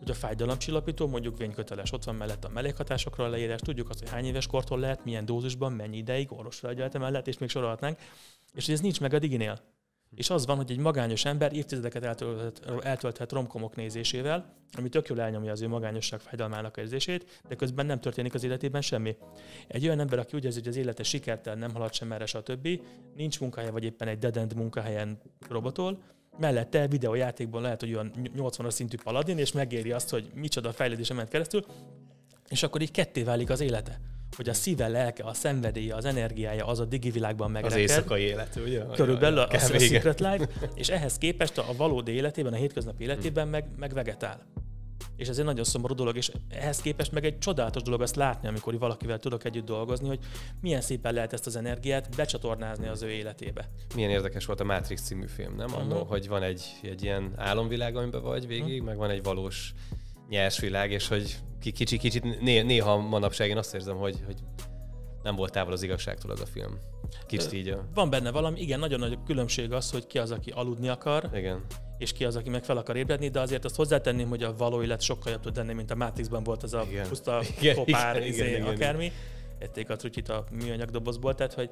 hogy 0.00 0.10
a 0.10 0.14
fájdalomcsillapító 0.14 1.06
mondjuk 1.06 1.38
vényköteles, 1.38 1.92
ott 1.92 2.04
van 2.04 2.14
mellett 2.14 2.44
a 2.44 2.48
mellékhatásokról 2.48 3.26
a 3.26 3.30
leírás, 3.30 3.60
tudjuk 3.60 3.90
azt, 3.90 3.98
hogy 3.98 4.10
hány 4.10 4.24
éves 4.24 4.46
kortól 4.46 4.78
lehet, 4.78 5.04
milyen 5.04 5.24
dózisban, 5.24 5.72
mennyi 5.72 5.96
ideig, 5.96 6.32
orvosfelügyelete 6.32 6.98
mellett, 6.98 7.26
és 7.26 7.38
még 7.38 7.48
sorolhatnánk, 7.48 7.98
és 8.52 8.64
hogy 8.64 8.74
ez 8.74 8.80
nincs 8.80 9.00
meg 9.00 9.14
a 9.14 9.18
diginél. 9.18 9.60
És 10.14 10.30
az 10.30 10.46
van, 10.46 10.56
hogy 10.56 10.70
egy 10.70 10.78
magányos 10.78 11.24
ember 11.24 11.52
évtizedeket 11.52 12.04
eltölthet, 12.04 12.84
eltölthet 12.84 13.32
romkomok 13.32 13.76
nézésével, 13.76 14.54
ami 14.72 14.88
tök 14.88 15.08
jól 15.08 15.20
elnyomja 15.20 15.52
az 15.52 15.60
ő 15.60 15.68
magányosság 15.68 16.20
fájdalmának 16.20 16.76
érzését, 16.76 17.40
de 17.48 17.54
közben 17.54 17.86
nem 17.86 18.00
történik 18.00 18.34
az 18.34 18.44
életében 18.44 18.80
semmi. 18.80 19.16
Egy 19.66 19.86
olyan 19.86 20.00
ember, 20.00 20.18
aki 20.18 20.36
úgy 20.36 20.44
érzi, 20.44 20.58
hogy 20.58 20.68
az 20.68 20.76
élete 20.76 21.02
sikertel 21.02 21.54
nem 21.54 21.72
halad 21.72 21.92
sem 21.92 22.12
erre, 22.12 22.26
stb., 22.26 22.68
nincs 23.14 23.40
munkahelye, 23.40 23.70
vagy 23.70 23.84
éppen 23.84 24.08
egy 24.08 24.18
dead 24.18 24.54
munkahelyen 24.54 25.20
robotol, 25.48 26.02
mellette 26.40 26.86
videójátékban 26.86 27.62
lehet, 27.62 27.80
hogy 27.80 27.94
olyan 27.94 28.12
80-as 28.36 28.70
szintű 28.70 28.96
paladin, 29.02 29.38
és 29.38 29.52
megéri 29.52 29.92
azt, 29.92 30.10
hogy 30.10 30.30
micsoda 30.34 30.72
fejlődése 30.72 31.14
ment 31.14 31.28
keresztül, 31.28 31.64
és 32.48 32.62
akkor 32.62 32.80
így 32.80 32.90
ketté 32.90 33.22
válik 33.22 33.50
az 33.50 33.60
élete 33.60 34.00
hogy 34.36 34.48
a 34.48 34.54
szíve, 34.54 34.88
lelke, 34.88 35.24
a 35.24 35.34
szenvedélye, 35.34 35.94
az 35.94 36.04
energiája 36.04 36.66
az 36.66 36.80
a 36.80 36.84
digi 36.84 37.10
világban 37.10 37.50
megreked. 37.50 37.76
Az 37.76 37.82
éjszakai 37.82 38.22
élet, 38.22 38.60
ugye? 38.66 38.82
Körülbelül 38.94 39.38
a, 39.38 39.48
a, 39.50 39.54
a 39.54 39.78
Secret 39.78 40.20
Life, 40.20 40.48
és 40.74 40.88
ehhez 40.88 41.18
képest 41.18 41.58
a 41.58 41.74
valódi 41.76 42.12
életében, 42.12 42.52
a 42.52 42.56
hétköznapi 42.56 43.04
életében 43.04 43.48
meg, 43.48 43.64
meg 43.76 43.92
vegetál. 43.92 44.46
És 45.20 45.28
ez 45.28 45.38
egy 45.38 45.44
nagyon 45.44 45.64
szomorú 45.64 45.94
dolog, 45.94 46.16
és 46.16 46.30
ehhez 46.48 46.80
képest 46.80 47.12
meg 47.12 47.24
egy 47.24 47.38
csodálatos 47.38 47.82
dolog 47.82 48.00
azt 48.02 48.16
látni, 48.16 48.48
amikor 48.48 48.78
valakivel 48.78 49.18
tudok 49.18 49.44
együtt 49.44 49.64
dolgozni, 49.64 50.08
hogy 50.08 50.18
milyen 50.60 50.80
szépen 50.80 51.14
lehet 51.14 51.32
ezt 51.32 51.46
az 51.46 51.56
energiát 51.56 52.16
becsatornázni 52.16 52.88
az 52.88 53.02
ő 53.02 53.10
életébe. 53.10 53.70
Milyen 53.94 54.10
érdekes 54.10 54.46
volt 54.46 54.60
a 54.60 54.64
Matrix 54.64 55.02
című 55.02 55.26
film, 55.26 55.54
nem? 55.54 55.66
Uh-huh. 55.66 55.80
Annó, 55.80 56.04
hogy 56.04 56.28
van 56.28 56.42
egy, 56.42 56.62
egy 56.82 57.02
ilyen 57.02 57.32
álomvilág, 57.36 57.96
amiben 57.96 58.22
vagy 58.22 58.46
végig, 58.46 58.72
uh-huh. 58.72 58.86
meg 58.86 58.96
van 58.96 59.10
egy 59.10 59.22
valós 59.22 59.74
nyers 60.28 60.60
világ, 60.60 60.90
és 60.90 61.08
hogy 61.08 61.36
kicsi, 61.60 61.98
kicsit 61.98 62.40
né, 62.40 62.62
néha 62.62 62.96
manapság 62.96 63.48
én 63.48 63.56
azt 63.56 63.74
érzem, 63.74 63.96
hogy, 63.96 64.16
hogy 64.26 64.36
nem 65.22 65.36
volt 65.36 65.52
távol 65.52 65.72
az 65.72 65.82
igazságtól 65.82 66.30
az 66.30 66.40
a 66.40 66.46
film. 66.46 66.78
Kicsit 67.26 67.52
így 67.52 67.68
a... 67.68 67.88
Van 67.94 68.10
benne 68.10 68.30
valami, 68.30 68.60
igen, 68.60 68.78
nagyon 68.78 68.98
nagy 68.98 69.18
különbség 69.26 69.72
az, 69.72 69.90
hogy 69.90 70.06
ki 70.06 70.18
az, 70.18 70.30
aki 70.30 70.50
aludni 70.50 70.88
akar, 70.88 71.30
Igen. 71.34 71.64
És 72.00 72.12
ki 72.12 72.24
az, 72.24 72.36
aki 72.36 72.50
meg 72.50 72.64
fel 72.64 72.76
akar 72.76 72.96
ébredni, 72.96 73.28
de 73.28 73.40
azért 73.40 73.64
azt 73.64 73.76
hozzátenném, 73.76 74.28
hogy 74.28 74.42
a 74.42 74.56
való 74.56 74.82
élet 74.82 75.00
sokkal 75.00 75.32
jobb 75.32 75.40
tud 75.40 75.56
lenni, 75.56 75.72
mint 75.72 75.90
a 75.90 75.94
Matrixban 75.94 76.42
volt 76.42 76.62
az 76.62 76.74
a 76.74 76.84
Igen. 76.90 77.08
puszta 77.08 77.42
Igen, 77.60 77.74
kopár, 77.74 78.16
igen, 78.16 78.28
izé, 78.28 78.48
igen, 78.48 78.60
igen. 78.60 78.74
akármi. 78.74 79.12
Ették 79.58 79.90
a 79.90 79.96
trutyit 79.96 80.28
a 80.28 80.44
műanyag 80.52 80.90
dobozból, 80.90 81.34
tehát 81.34 81.52
hogy 81.52 81.70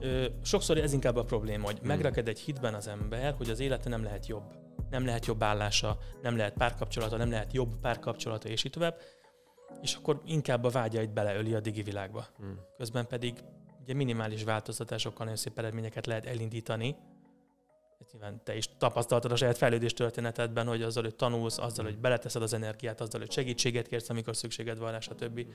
ö, 0.00 0.26
sokszor 0.42 0.78
ez 0.78 0.92
inkább 0.92 1.16
a 1.16 1.24
probléma, 1.24 1.64
hogy 1.64 1.78
Hmm. 1.78 1.86
megraked 1.86 2.28
egy 2.28 2.38
hitben 2.38 2.74
az 2.74 2.88
ember, 2.88 3.34
hogy 3.36 3.50
az 3.50 3.60
élete 3.60 3.88
nem 3.88 4.02
lehet 4.02 4.26
jobb. 4.26 4.42
Nem 4.90 5.04
lehet 5.04 5.26
jobb 5.26 5.42
állása, 5.42 5.98
nem 6.22 6.36
lehet 6.36 6.52
párkapcsolata, 6.52 7.16
nem 7.16 7.30
lehet 7.30 7.52
jobb 7.52 7.80
párkapcsolata, 7.80 8.48
és 8.48 8.64
így 8.64 8.72
tovább. 8.72 9.00
És 9.82 9.94
akkor 9.94 10.20
inkább 10.24 10.64
a 10.64 10.68
vágyait 10.68 11.12
beleöli 11.12 11.54
a 11.54 11.60
digi 11.60 11.82
világba. 11.82 12.26
Hmm. 12.38 12.58
Közben 12.76 13.06
pedig 13.06 13.34
ugye 13.82 13.94
minimális 13.94 14.44
változtatásokkal 14.44 15.24
nagyon 15.24 15.36
szép 15.36 15.58
eredményeket 15.58 16.06
lehet 16.06 16.26
elindítani. 16.26 16.96
Nyilván 18.12 18.40
te 18.44 18.56
is 18.56 18.68
tapasztaltad 18.78 19.32
a 19.32 19.36
saját 19.36 19.56
fejlődés 19.56 19.92
történetedben, 19.92 20.66
hogy 20.66 20.82
azzal, 20.82 21.02
hogy 21.02 21.14
tanulsz, 21.14 21.58
azzal, 21.58 21.84
hogy 21.84 21.98
beleteszed 21.98 22.42
az 22.42 22.52
energiát, 22.52 23.00
azzal, 23.00 23.20
hogy 23.20 23.30
segítséget 23.32 23.88
kérsz, 23.88 24.10
amikor 24.10 24.36
szükséged 24.36 24.78
van 24.78 24.90
rá, 24.90 25.00
stb. 25.00 25.46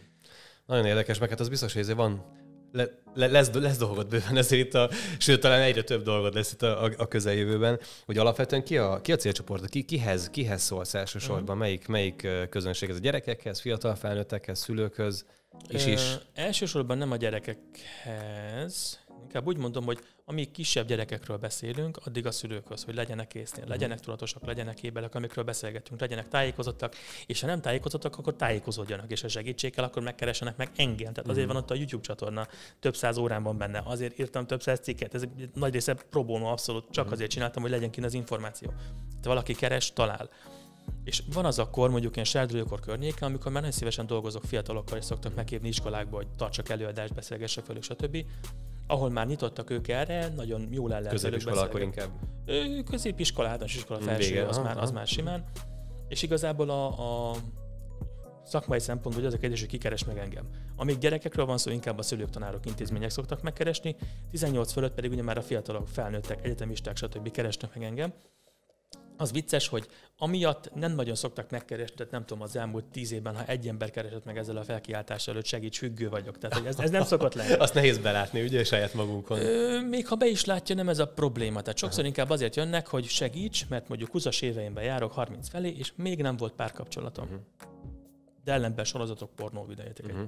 Nagyon 0.65 0.85
érdekes, 0.85 1.17
meg 1.19 1.29
hát 1.29 1.39
az 1.39 1.49
biztos, 1.49 1.73
hogy 1.73 1.95
van 1.95 2.43
le, 2.71 2.89
le, 3.13 3.27
lesz, 3.27 3.51
lesz 3.53 3.77
dolgod 3.77 4.07
bőven, 4.07 4.37
ezért 4.37 4.65
itt 4.65 4.73
a, 4.73 4.89
sőt, 5.17 5.39
talán 5.41 5.61
egyre 5.61 5.81
több 5.83 6.03
dolgod 6.03 6.33
lesz 6.33 6.51
itt 6.51 6.61
a, 6.61 6.83
a, 6.83 6.91
a 6.97 7.07
közeljövőben, 7.07 7.79
hogy 8.05 8.17
alapvetően 8.17 8.63
ki 8.63 8.77
a, 8.77 9.01
ki 9.01 9.11
a 9.11 9.15
célcsoport, 9.15 9.69
ki, 9.69 9.83
kihez, 9.83 10.29
kihez 10.29 10.61
szólsz 10.61 10.93
elsősorban, 10.93 11.55
Mhm. 11.55 11.57
melyik, 11.57 11.87
melyik 11.87 12.27
közönség, 12.49 12.89
ez 12.89 12.95
a 12.95 12.99
gyerekekhez, 12.99 13.59
fiatal 13.59 13.95
felnőttekhez, 13.95 14.59
szülőkhöz, 14.59 15.25
és 15.67 15.85
Ö, 15.85 15.89
is. 15.89 16.01
Elsősorban 16.33 16.97
nem 16.97 17.11
a 17.11 17.15
gyerekekhez, 17.15 18.99
inkább 19.25 19.47
úgy 19.47 19.57
mondom, 19.57 19.85
hogy 19.85 19.99
amíg 20.25 20.51
kisebb 20.51 20.87
gyerekekről 20.87 21.37
beszélünk, 21.37 21.97
addig 22.05 22.25
a 22.25 22.31
szülőkhöz, 22.31 22.83
hogy 22.83 22.95
legyenek 22.95 23.33
észnél, 23.33 23.65
legyenek 23.67 23.99
tudatosak, 23.99 24.45
legyenek 24.45 24.83
ébelek, 24.83 25.15
amikről 25.15 25.43
beszélgetünk, 25.43 25.99
legyenek 25.99 26.27
tájékozottak, 26.27 26.95
és 27.25 27.41
ha 27.41 27.47
nem 27.47 27.61
tájékozottak, 27.61 28.17
akkor 28.17 28.35
tájékozódjanak, 28.35 29.11
és 29.11 29.21
ha 29.21 29.27
segítség 29.27 29.73
kell, 29.73 29.83
akkor 29.83 30.01
megkeresenek 30.03 30.57
meg 30.57 30.69
engem. 30.75 31.13
Tehát 31.13 31.29
azért 31.29 31.45
Mhm. 31.45 31.53
van 31.55 31.63
ott 31.63 31.71
a 31.71 31.75
YouTube 31.75 32.03
csatorna, 32.03 32.47
több 32.79 32.95
száz 32.95 33.17
órán 33.17 33.43
van 33.43 33.57
benne, 33.57 33.81
azért 33.85 34.19
írtam 34.19 34.47
több 34.47 34.61
száz 34.61 34.79
cikket, 34.79 35.13
ez 35.13 35.23
nagy 35.53 35.73
része 35.73 35.93
pro 36.09 36.23
bono 36.23 36.45
abszolút, 36.45 36.85
csak 36.91 37.03
Mhm. 37.05 37.13
azért 37.13 37.31
csináltam, 37.31 37.61
hogy 37.61 37.71
legyen 37.71 37.91
kint 37.91 38.05
az 38.05 38.13
információ. 38.13 38.69
Tehát 39.09 39.25
valaki 39.25 39.53
keres, 39.53 39.93
talál. 39.93 40.29
És 41.03 41.23
van 41.33 41.45
az 41.45 41.59
akkor, 41.59 41.89
mondjuk 41.89 42.13
ilyen 42.13 42.25
sárdulókor 42.25 42.79
környéken, 42.79 43.27
amikor 43.27 43.51
már 43.51 43.61
nagyon 43.61 43.71
szívesen 43.77 44.07
dolgozok 44.07 44.43
fiatalokkal, 44.43 44.97
és 44.97 45.05
szoktak 45.05 45.35
meghívni 45.35 45.67
iskolákba, 45.67 46.15
hogy 46.15 46.27
tartsak 46.37 46.69
előadást, 46.69 47.13
beszélgessek 47.13 47.65
velük, 47.65 47.83
stb. 47.83 48.25
Ahol 48.87 49.09
már 49.09 49.27
nyitottak 49.27 49.69
ők 49.69 49.87
erre, 49.87 50.27
nagyon 50.35 50.67
jól 50.71 50.93
el 50.93 50.99
lehet 50.99 51.13
Középiskola 51.13 51.61
akkor 51.61 51.81
inkább. 51.81 52.09
Középiskola, 52.85 53.47
általános 53.47 53.75
iskola, 53.75 53.99
Mm, 53.99 54.03
felső, 54.03 54.29
vége. 54.29 54.47
az, 54.47 54.57
Aha, 54.57 54.65
már, 54.65 54.77
az 54.77 54.83
aha. 54.83 54.97
már 54.97 55.07
simán. 55.07 55.43
És 56.07 56.21
igazából 56.21 56.69
a, 56.69 56.85
a 57.31 57.35
szakmai 58.43 58.79
szempontból 58.79 59.13
hogy 59.13 59.25
az 59.25 59.33
a 59.33 59.37
kérdés, 59.37 59.59
hogy 59.59 59.69
ki 59.69 59.77
keres 59.77 60.03
meg 60.05 60.17
engem. 60.17 60.47
Amíg 60.75 60.97
gyerekekről 60.97 61.45
van 61.45 61.57
szó, 61.57 61.71
inkább 61.71 61.97
a 61.99 62.01
szülők, 62.01 62.29
tanárok, 62.29 62.65
intézmények 62.65 63.09
szoktak 63.09 63.41
megkeresni, 63.41 63.95
18 64.31 64.71
fölött 64.71 64.93
pedig 64.93 65.11
ugye 65.11 65.23
már 65.23 65.37
a 65.37 65.41
fiatalok, 65.41 65.87
felnőttek, 65.87 66.45
egyetemisták, 66.45 66.95
stb. 66.97 67.31
keresnek 67.31 67.75
meg 67.75 67.83
engem. 67.83 68.13
Az 69.17 69.31
vicces, 69.31 69.67
hogy 69.67 69.87
amiatt 70.17 70.71
nem 70.73 70.91
nagyon 70.91 71.15
szoktak 71.15 71.49
megkeresni, 71.49 71.95
tehát 71.95 72.11
nem 72.11 72.25
tudom, 72.25 72.43
az 72.43 72.55
elmúlt 72.55 72.85
tíz 72.85 73.11
évben, 73.11 73.35
ha 73.35 73.45
egy 73.45 73.67
ember 73.67 73.91
keresett 73.91 74.25
meg 74.25 74.37
ezzel 74.37 74.57
a 74.57 74.63
felkiáltással, 74.63 75.33
hogy 75.33 75.45
segíts, 75.45 75.77
függő 75.77 76.09
vagyok. 76.09 76.37
Tehát 76.37 76.57
hogy 76.57 76.67
ez, 76.67 76.79
ez 76.79 76.89
nem 76.89 77.03
szokott 77.13 77.33
lenni. 77.33 77.53
Azt 77.53 77.73
nehéz 77.73 77.97
belátni, 77.97 78.41
ugye, 78.41 78.63
saját 78.63 78.93
magunkon. 78.93 79.39
Ö, 79.39 79.81
még 79.81 80.07
ha 80.07 80.15
be 80.15 80.27
is 80.27 80.45
látja, 80.45 80.75
nem 80.75 80.89
ez 80.89 80.99
a 80.99 81.07
probléma. 81.07 81.61
Tehát 81.61 81.77
sokszor 81.77 82.05
inkább 82.05 82.29
azért 82.29 82.55
jönnek, 82.55 82.87
hogy 82.87 83.05
segíts, 83.05 83.67
mert 83.67 83.87
mondjuk 83.87 84.09
20-as 84.13 84.41
éveimben 84.41 84.83
járok 84.83 85.11
30 85.11 85.49
felé, 85.49 85.75
és 85.77 85.91
még 85.95 86.21
nem 86.21 86.37
volt 86.37 86.53
párkapcsolatom. 86.53 87.25
Mhm. 87.25 87.73
De 88.45 88.51
ellenben 88.53 88.85
sorozatok, 88.85 89.29
pornó 89.35 89.65
videójáték. 89.65 90.13
Mhm. 90.13 90.21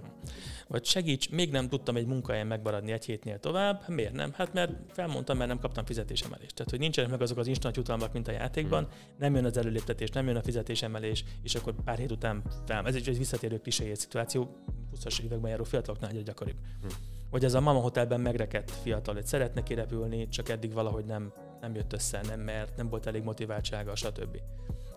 Vagy 0.67 0.85
segíts, 0.85 1.29
még 1.29 1.51
nem 1.51 1.67
tudtam 1.69 1.95
egy 1.95 2.05
munkahelyen 2.05 2.47
megmaradni 2.47 2.91
egy 2.91 3.05
hétnél 3.05 3.39
tovább. 3.39 3.83
Miért 3.87 4.13
nem? 4.13 4.33
Hát 4.33 4.53
mert 4.53 4.71
felmondtam, 4.91 5.37
mert 5.37 5.49
nem 5.49 5.59
kaptam 5.59 5.85
fizetésemelést. 5.85 6.55
Tehát, 6.55 6.71
hogy 6.71 6.79
nincsenek 6.79 7.11
meg 7.11 7.21
azok 7.21 7.37
az 7.37 7.47
instant 7.47 7.75
jutalmak, 7.75 8.13
mint 8.13 8.27
a 8.27 8.31
játékban, 8.31 8.83
Mhm. 8.83 8.91
nem 9.17 9.35
jön 9.35 9.45
az 9.45 9.57
előléptetés, 9.57 10.09
nem 10.09 10.27
jön 10.27 10.35
a 10.35 10.41
fizetésemelés, 10.41 11.23
és 11.43 11.55
akkor 11.55 11.73
pár 11.83 11.97
hét 11.97 12.11
után 12.11 12.41
fel. 12.65 12.87
Ez 12.87 12.95
egy, 12.95 13.09
egy 13.09 13.17
visszatérő 13.17 13.59
klisé 13.59 13.93
szituáció, 13.93 14.55
20-as 14.95 15.19
években 15.23 15.49
járó 15.49 15.63
fiataloknál 15.63 16.09
egyre 16.09 16.21
gyakoribb. 16.21 16.57
Hm. 16.81 16.87
Vagy 17.29 17.43
ez 17.43 17.53
a 17.53 17.61
mama 17.61 17.79
hotelben 17.79 18.21
megrekedt 18.21 18.71
fiatal, 18.71 19.13
hogy 19.13 19.25
szeretne 19.25 19.63
kirepülni, 19.63 20.27
csak 20.29 20.49
eddig 20.49 20.73
valahogy 20.73 21.05
nem, 21.05 21.33
nem 21.61 21.75
jött 21.75 21.93
össze, 21.93 22.21
nem 22.27 22.39
mert, 22.39 22.77
nem 22.77 22.89
volt 22.89 23.05
elég 23.05 23.23
motiváltsága, 23.23 23.95
stb. 23.95 24.37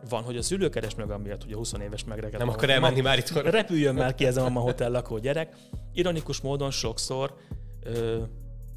Van, 0.09 0.23
hogy 0.23 0.37
a 0.37 0.43
szülő 0.43 0.69
keres 0.69 0.95
meg 0.95 1.11
amiatt, 1.11 1.43
hogy 1.43 1.53
a 1.53 1.57
20 1.57 1.73
éves 1.73 2.05
megrekedt. 2.05 2.39
Nem 2.39 2.49
akar 2.49 2.71
elmenni 2.71 3.01
már 3.01 3.19
itt. 3.19 3.29
Repüljön 3.29 3.95
már 3.95 4.15
ki 4.15 4.27
ez 4.27 4.37
a 4.37 4.43
mama 4.43 4.61
hotel 4.61 4.91
lakó 4.91 5.19
gyerek. 5.19 5.57
Ironikus 5.93 6.41
módon 6.41 6.71
sokszor 6.71 7.35
ö, 7.83 8.23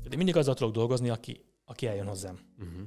de 0.10 0.16
mindig 0.16 0.38
azzal 0.38 0.54
tudok 0.54 0.74
dolgozni, 0.74 1.10
aki, 1.10 1.46
aki 1.66 1.88
eljön 1.88 2.08
hozzám. 2.08 2.40
Mhm. 2.58 2.82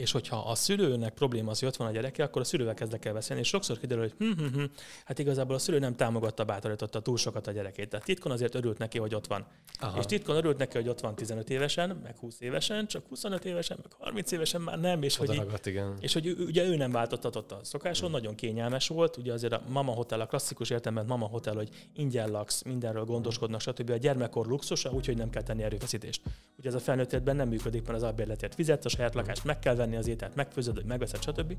És 0.00 0.12
hogyha 0.12 0.36
a 0.36 0.54
szülőnek 0.54 1.14
probléma 1.14 1.50
az, 1.50 1.58
hogy 1.58 1.68
ott 1.68 1.76
van 1.76 1.86
a 1.86 1.90
gyereke, 1.90 2.22
akkor 2.22 2.40
a 2.40 2.44
szülővel 2.44 2.74
kezdek 2.74 3.04
el 3.04 3.12
beszélni, 3.12 3.42
és 3.42 3.48
sokszor 3.48 3.78
kiderül, 3.78 4.02
hogy 4.02 4.14
hm, 4.18 4.42
hm, 4.42 4.54
hm, 4.54 4.64
hát 5.04 5.18
igazából 5.18 5.54
a 5.54 5.58
szülő 5.58 5.78
nem 5.78 5.96
támogatta, 5.96 6.44
bátorította 6.44 7.00
túl 7.00 7.16
sokat 7.16 7.46
a 7.46 7.50
gyerekét. 7.50 7.88
Tehát 7.88 8.06
titkon 8.06 8.32
azért 8.32 8.54
örült 8.54 8.78
neki, 8.78 8.98
hogy 8.98 9.14
ott 9.14 9.26
van. 9.26 9.46
Aha. 9.80 9.98
És 9.98 10.04
titkon 10.04 10.36
örült 10.36 10.58
neki, 10.58 10.76
hogy 10.76 10.88
ott 10.88 11.00
van 11.00 11.14
15 11.14 11.50
évesen, 11.50 12.00
meg 12.02 12.16
20 12.18 12.40
évesen, 12.40 12.86
csak 12.86 13.06
25 13.08 13.44
évesen, 13.44 13.78
meg 13.82 13.92
30 13.98 14.32
évesen 14.32 14.60
már 14.60 14.80
nem, 14.80 15.02
és 15.02 15.16
hogy, 15.16 15.30
Oda 15.30 15.42
ragadt, 15.42 15.66
igen. 15.66 15.96
és 16.00 16.12
hogy 16.12 16.28
ugye 16.28 16.64
ő 16.64 16.76
nem 16.76 16.90
változtatott 16.90 17.52
a 17.52 17.60
szokáson, 17.62 18.08
Mm. 18.08 18.12
nagyon 18.12 18.34
kényelmes 18.34 18.88
volt, 18.88 19.16
ugye 19.16 19.32
azért 19.32 19.52
a 19.52 19.62
mama 19.68 19.92
hotel, 19.92 20.20
a 20.20 20.26
klasszikus 20.26 20.70
értelemben 20.70 21.06
mama 21.06 21.26
hotel, 21.26 21.54
hogy 21.54 21.68
ingyen 21.94 22.30
laksz, 22.30 22.62
mindenről 22.62 23.04
gondoskodnak, 23.04 23.60
stb. 23.60 23.90
A 23.90 23.96
gyermekkor 23.96 24.46
luxusa, 24.46 24.90
úgyhogy 24.90 25.16
nem 25.16 25.30
kell 25.30 25.42
tenni 25.42 25.62
erőfeszítést. 25.62 26.22
Ugye 26.58 26.68
ez 26.68 26.74
a 26.74 26.80
felnőtt 26.80 27.24
nem 27.24 27.48
működik, 27.48 27.82
mert 27.82 27.96
az 27.96 28.02
albérletért 28.02 28.54
fizetsz, 28.54 28.84
a 28.84 28.88
saját 28.88 29.14
lakást 29.14 29.44
meg 29.44 29.58
kell 29.58 29.74
venni, 29.74 29.89
az 29.96 30.06
ételt 30.06 30.34
megfőzöd, 30.34 30.74
hogy 30.74 30.84
megveszed, 30.84 31.22
stb. 31.22 31.56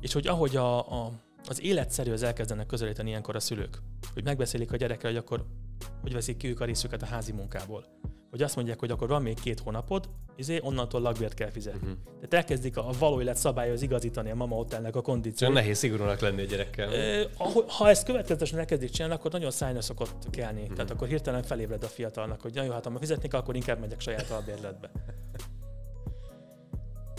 És 0.00 0.12
hogy 0.12 0.26
ahogy 0.26 0.56
a, 0.56 0.78
a, 1.04 1.10
az 1.48 1.62
életszerűhöz 1.62 2.22
elkezdenek 2.22 2.66
közelíteni 2.66 3.08
ilyenkor 3.08 3.36
a 3.36 3.40
szülők, 3.40 3.78
hogy 4.14 4.24
megbeszélik 4.24 4.72
a 4.72 4.76
gyerekkel, 4.76 5.10
hogy 5.10 5.18
akkor 5.18 5.44
hogy 6.02 6.12
veszik 6.12 6.36
ki 6.36 6.48
ők 6.48 6.60
a 6.60 6.64
részüket 6.64 7.02
a 7.02 7.06
házi 7.06 7.32
munkából. 7.32 7.84
Hogy 8.30 8.42
azt 8.42 8.56
mondják, 8.56 8.78
hogy 8.78 8.90
akkor 8.90 9.08
van 9.08 9.22
még 9.22 9.40
két 9.40 9.60
hónapod, 9.60 10.08
izé, 10.36 10.58
onnantól 10.62 11.00
lakbért 11.00 11.34
kell 11.34 11.50
fizetni. 11.50 11.86
Mhm. 11.88 11.96
Tehát 12.14 12.34
elkezdik 12.34 12.76
a 12.76 12.90
való 12.98 13.20
élet 13.20 13.36
szabályhoz 13.36 13.82
igazítani 13.82 14.30
a 14.30 14.34
mama 14.34 14.54
hotelnek 14.54 14.96
a 14.96 15.00
kondíciót. 15.00 15.52
nehéz 15.52 15.78
szigorúnak 15.78 16.20
lenni 16.20 16.42
a 16.42 16.44
gyerekkel. 16.44 16.88
Ahogy- 17.36 17.70
Ha 17.70 17.88
ezt 17.88 18.04
következetesen 18.04 18.58
elkezdik 18.58 18.90
csinálni, 18.90 19.14
akkor 19.14 19.30
nagyon 19.32 19.50
szájna 19.50 19.80
szokott 19.80 20.30
kelni. 20.30 20.62
Mhm. 20.62 20.72
Tehát 20.74 20.90
akkor 20.90 21.08
hirtelen 21.08 21.42
felébred 21.42 21.82
a 21.82 21.86
fiatalnak, 21.86 22.40
hogy 22.40 22.54
na 22.54 22.62
jó, 22.62 22.72
hát 22.72 22.84
ha 22.84 22.90
ma 22.90 22.98
fizetni 22.98 23.28
kell, 23.28 23.40
akkor 23.40 23.56
inkább 23.56 23.80
megyek 23.80 24.00
saját 24.00 24.30
albérletbe. 24.30 24.90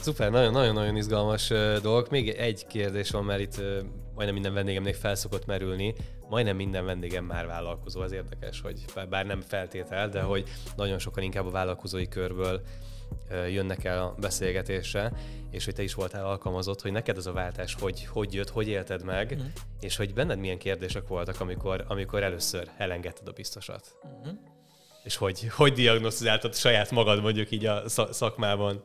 Szuper, 0.06 0.32
nagyon-nagyon 0.32 0.96
izgalmas 0.96 1.48
dolgok. 1.82 2.10
Még 2.10 2.30
egy 2.30 2.68
kérdés 2.68 3.10
van, 3.12 3.24
mert 3.24 3.40
itt 3.40 3.62
majdnem 4.14 4.34
minden 4.34 4.54
vendégemnél 4.54 4.94
fel 4.94 5.16
szokott 5.16 5.46
merülni. 5.46 5.94
Majdnem 6.30 6.56
minden 6.56 6.86
vendégem 6.86 7.26
már 7.26 7.46
vállalkozó, 7.46 8.02
az 8.02 8.12
érdekes, 8.12 8.62
hogy 8.62 8.86
bár- 9.10 9.26
nem 9.26 9.42
feltétel, 9.42 10.10
de 10.10 10.22
hogy 10.22 10.50
nagyon 10.76 11.00
sokan 11.00 11.24
inkább 11.24 11.46
a 11.46 11.50
vállalkozói 11.50 12.08
körből 12.08 12.62
jönnek 13.50 13.84
el 13.84 14.02
a 14.02 14.16
beszélgetésre, 14.20 15.12
és 15.52 15.66
hogy 15.66 15.74
te 15.74 15.84
is 15.84 15.94
voltál 15.94 16.26
alkalmazott, 16.26 16.82
hogy 16.82 16.92
neked 16.92 17.18
ez 17.18 17.26
a 17.26 17.32
váltás 17.34 17.76
hogy, 17.80 18.06
hogy 18.06 18.34
jött, 18.34 18.50
hogy 18.50 18.68
élted 18.68 19.04
meg, 19.04 19.36
Mhm. 19.36 19.46
és 19.80 19.96
hogy 19.96 20.14
benned 20.14 20.40
milyen 20.40 20.58
kérdések 20.58 21.08
voltak, 21.08 21.40
amikor, 21.40 21.86
amikor 21.88 22.24
először 22.24 22.70
elengedted 22.78 23.28
a 23.28 23.32
biztosat. 23.32 23.96
Mhm. 24.24 24.36
És 25.04 25.16
hogy, 25.16 25.48
hogy 25.52 25.74
diagnosztizáltad 25.74 26.56
saját 26.56 26.92
magad 26.92 27.22
mondjuk 27.22 27.52
így 27.52 27.66
a 27.66 27.84
sza- 27.90 28.14
szakmában 28.14 28.84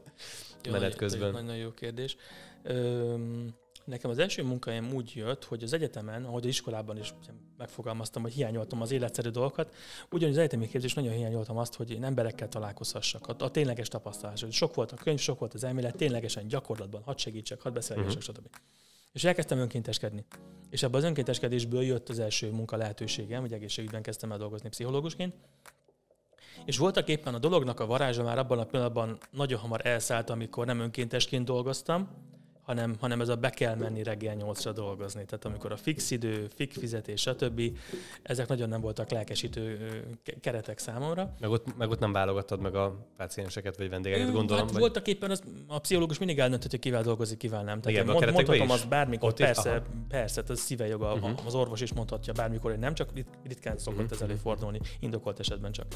Jó, 0.62 0.72
menet 0.72 0.96
közben. 0.96 1.30
Nagyon, 1.30 1.44
nagyon 1.44 1.60
jó 1.60 1.72
kérdés. 1.72 2.16
Öm, 2.62 3.54
nekem 3.84 4.10
az 4.10 4.18
első 4.18 4.42
munkahelyem 4.42 4.92
úgy 4.94 5.12
jött, 5.14 5.44
hogy 5.44 5.62
az 5.62 5.72
egyetemen, 5.72 6.24
ahogy 6.24 6.42
az 6.42 6.48
iskolában 6.48 6.98
is 6.98 7.14
megfogalmaztam, 7.58 8.22
hogy 8.22 8.32
hiányoltam 8.32 8.80
az 8.82 8.90
életszerű 8.90 9.28
dolgokat, 9.28 9.74
ugyanis 10.10 10.34
az 10.34 10.40
egyetemi 10.40 10.68
képzés 10.68 10.94
nagyon 10.94 11.12
hiányoltam 11.12 11.56
azt, 11.56 11.74
hogy 11.74 11.90
én 11.90 12.04
emberekkel 12.04 12.48
találkozhassak, 12.48 13.26
a, 13.26 13.34
a 13.38 13.50
tényleges 13.50 13.88
tapasztalás. 13.88 14.44
Sok 14.50 14.74
volt 14.74 14.92
a 14.92 14.96
könyv, 14.96 15.18
sok 15.18 15.38
volt 15.38 15.54
az 15.54 15.64
elmélet, 15.64 15.96
ténylegesen 15.96 16.48
gyakorlatban, 16.48 17.02
hadd 17.02 17.16
segítsek, 17.16 17.60
hadd 17.60 17.72
beszélgessek, 17.72 18.12
Mhm. 18.12 18.20
stb. 18.20 18.48
És 19.12 19.24
elkezdtem 19.24 19.58
önkénteskedni. 19.58 20.24
És 20.70 20.82
ebből 20.82 21.00
az 21.00 21.06
önkénteskedésből 21.06 21.82
jött 21.82 22.08
az 22.08 22.18
első 22.18 22.50
munka 22.50 22.76
lehetőségem, 22.76 23.40
hogy 23.40 23.52
egészségügyben 23.52 24.02
kezdtem 24.02 24.32
el 24.32 24.38
dolgozni 24.38 24.68
pszichológusként. 24.68 25.34
És 26.64 26.78
voltak 26.78 27.08
éppen 27.08 27.34
a 27.34 27.38
dolognak 27.38 27.80
a 27.80 27.86
varázsa 27.86 28.22
már 28.22 28.38
abban 28.38 28.58
a 28.58 28.64
pillanatban 28.64 29.18
nagyon 29.30 29.60
hamar 29.60 29.86
elszállt, 29.86 30.30
amikor 30.30 30.66
nem 30.66 30.80
önkéntesként 30.80 31.44
dolgoztam, 31.44 32.08
hanem, 32.70 32.96
hanem 33.00 33.20
ez 33.20 33.28
a 33.28 33.36
be 33.36 33.50
kell 33.50 33.74
menni 33.74 34.02
reggel 34.02 34.34
nyolcra 34.34 34.72
dolgozni. 34.72 35.24
Tehát 35.24 35.44
amikor 35.44 35.72
a 35.72 35.76
fix 35.76 36.10
idő, 36.10 36.48
fix 36.54 36.78
fizetés, 36.78 37.20
stb. 37.20 37.60
ezek 38.22 38.48
nagyon 38.48 38.68
nem 38.68 38.80
voltak 38.80 39.10
lelkesítő 39.10 39.90
keretek 40.40 40.78
számomra. 40.78 41.34
Meg 41.40 41.50
ott, 41.50 41.76
meg 41.76 41.90
ott 41.90 41.98
nem 41.98 42.12
válogattad 42.12 42.60
meg 42.60 42.74
a 42.74 43.06
pácienseket 43.16 43.76
vagy 43.76 43.88
vendégeket, 43.88 44.32
gondolom. 44.32 44.62
Hát 44.62 44.72
vagy... 44.72 44.80
voltak 44.80 45.06
éppen 45.06 45.30
az, 45.30 45.42
a 45.66 45.78
pszichológus 45.78 46.18
mindig 46.18 46.38
eldöntött, 46.38 46.70
hogy 46.70 46.80
kivel 46.80 47.02
dolgozik, 47.02 47.38
kivel 47.38 47.62
nem. 47.62 47.80
Tehát 47.80 48.02
Igen, 48.02 48.14
mond, 48.14 48.32
mondhatom 48.32 48.70
azt 48.70 48.88
bármikor, 48.88 49.28
ott 49.28 49.36
persze, 49.36 49.76
is, 49.76 49.82
persze, 50.08 50.42
ez 50.48 50.60
szíve 50.60 50.86
joga, 50.86 51.14
uh-huh. 51.14 51.46
az 51.46 51.54
orvos 51.54 51.80
is 51.80 51.92
mondhatja 51.92 52.32
bármikor, 52.32 52.70
hogy 52.70 52.80
nem 52.80 52.94
csak 52.94 53.10
ritkán 53.44 53.78
szokott 53.78 54.00
uh-huh. 54.00 54.16
ez 54.16 54.22
előfordulni, 54.22 54.80
indokolt 55.00 55.38
esetben 55.38 55.72
csak 55.72 55.86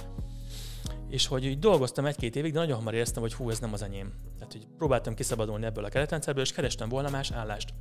és 1.08 1.26
hogy 1.26 1.44
így 1.44 1.58
dolgoztam 1.58 2.06
egy-két 2.06 2.36
évig, 2.36 2.52
de 2.52 2.58
nagyon 2.58 2.76
hamar 2.76 2.94
éreztem, 2.94 3.22
hogy 3.22 3.34
hú, 3.34 3.50
ez 3.50 3.58
nem 3.58 3.72
az 3.72 3.82
enyém. 3.82 4.12
Tehát, 4.38 4.52
hogy 4.52 4.66
próbáltam 4.78 5.14
kiszabadulni 5.14 5.64
ebből 5.64 5.84
a 5.84 5.88
keretrendszerből, 5.88 6.42
és 6.42 6.52
kerestem 6.52 6.88
volna 6.88 7.10
más 7.10 7.30
állást. 7.30 7.74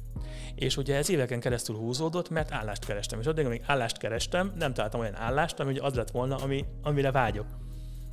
És 0.55 0.77
ugye 0.77 0.95
ez 0.95 1.09
éveken 1.09 1.39
keresztül 1.39 1.75
húzódott, 1.75 2.29
mert 2.29 2.51
állást 2.51 2.85
kerestem. 2.85 3.19
És 3.19 3.25
addig, 3.25 3.45
amíg 3.45 3.63
állást 3.65 3.97
kerestem, 3.97 4.53
nem 4.57 4.73
találtam 4.73 4.99
olyan 4.99 5.15
állást, 5.15 5.59
ami 5.59 5.77
az 5.77 5.93
lett 5.93 6.11
volna, 6.11 6.35
ami, 6.35 6.65
amire 6.81 7.11
vágyok. 7.11 7.45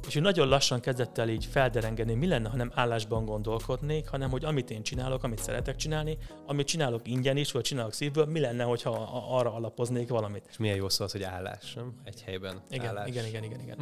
És 0.07 0.17
ő 0.17 0.21
nagyon 0.21 0.49
lassan 0.49 0.81
kezdett 0.81 1.19
el 1.19 1.29
így 1.29 1.45
felderengeni, 1.45 2.15
mi 2.15 2.27
lenne, 2.27 2.49
ha 2.49 2.57
nem 2.57 2.73
állásban 2.75 3.25
gondolkodnék, 3.25 4.09
hanem 4.09 4.31
hogy 4.31 4.45
amit 4.45 4.71
én 4.71 4.83
csinálok, 4.83 5.23
amit 5.25 5.39
szeretek 5.39 5.77
csinálni, 5.77 6.19
amit 6.47 6.67
csinálok 6.67 7.09
ingyen 7.09 7.37
is, 7.37 7.53
vagy 7.53 7.63
csinálok 7.63 7.93
szívből, 7.93 8.25
mi 8.25 8.41
lenne, 8.41 8.65
hogyha 8.65 8.91
arra 9.31 9.55
alapoznék 9.55 10.09
valamit. 10.09 10.47
És 10.49 10.57
milyen 10.57 10.77
jó 10.77 10.89
szó 10.89 11.05
az, 11.05 11.13
hogy 11.13 11.23
állás, 11.23 11.75
nem? 11.75 11.95
Egy 12.05 12.23
helyben. 12.23 12.63
Igen, 12.71 12.87
állás. 12.87 13.09
igen, 13.09 13.27
igen, 13.27 13.45
igen, 13.45 13.61
igen. 13.61 13.79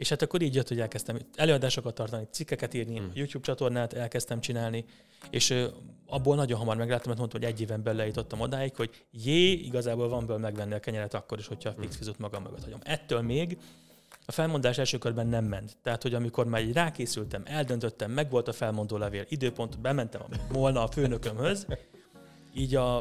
És 0.00 0.08
hát 0.08 0.22
akkor 0.22 0.42
így 0.42 0.54
jött, 0.54 0.68
hogy 0.68 0.80
elkezdtem 0.80 1.18
előadásokat 1.34 1.94
tartani, 1.94 2.28
cikkeket 2.30 2.74
írni, 2.74 2.96
hmm. 2.96 3.10
YouTube 3.14 3.44
csatornát 3.44 3.92
elkezdtem 3.92 4.40
csinálni, 4.40 4.84
és 5.30 5.64
abból 6.06 6.36
nagyon 6.36 6.58
hamar 6.58 6.76
megláttam, 6.76 7.06
mert 7.06 7.18
mondtam, 7.18 7.40
hogy 7.40 7.50
egy 7.50 7.60
éven 7.60 7.82
belül 7.82 7.98
lejutottam 7.98 8.40
odáig, 8.40 8.76
hogy 8.76 8.90
jé, 9.10 9.52
igazából 9.52 10.08
van 10.08 10.26
belőle 10.26 10.44
megvenni 10.48 10.74
a 10.74 10.80
kenyeret 10.80 11.14
akkor 11.14 11.38
is, 11.38 11.46
hogyha 11.46 11.68
a 11.68 11.80
fix 11.80 11.96
fizut 11.96 12.18
magam 12.18 12.42
mögött 12.42 12.62
hagyom. 12.62 12.80
Ettől 12.82 13.20
még 13.20 13.58
a 14.26 14.32
felmondás 14.32 14.78
első 14.78 14.98
körben 14.98 15.26
nem 15.26 15.44
ment. 15.44 15.76
Tehát, 15.82 16.02
hogy 16.02 16.14
amikor 16.14 16.46
már 16.46 16.62
így 16.62 16.72
rákészültem, 16.72 17.42
eldöntöttem, 17.44 18.10
meg 18.10 18.30
volt 18.30 18.48
a 18.48 18.52
felmondó 18.52 18.96
levél, 18.96 19.24
időpont, 19.28 19.80
bementem 19.80 20.22
volna 20.48 20.82
a 20.82 20.90
főnökömhöz, 20.90 21.66
így 22.54 22.74
a 22.74 23.00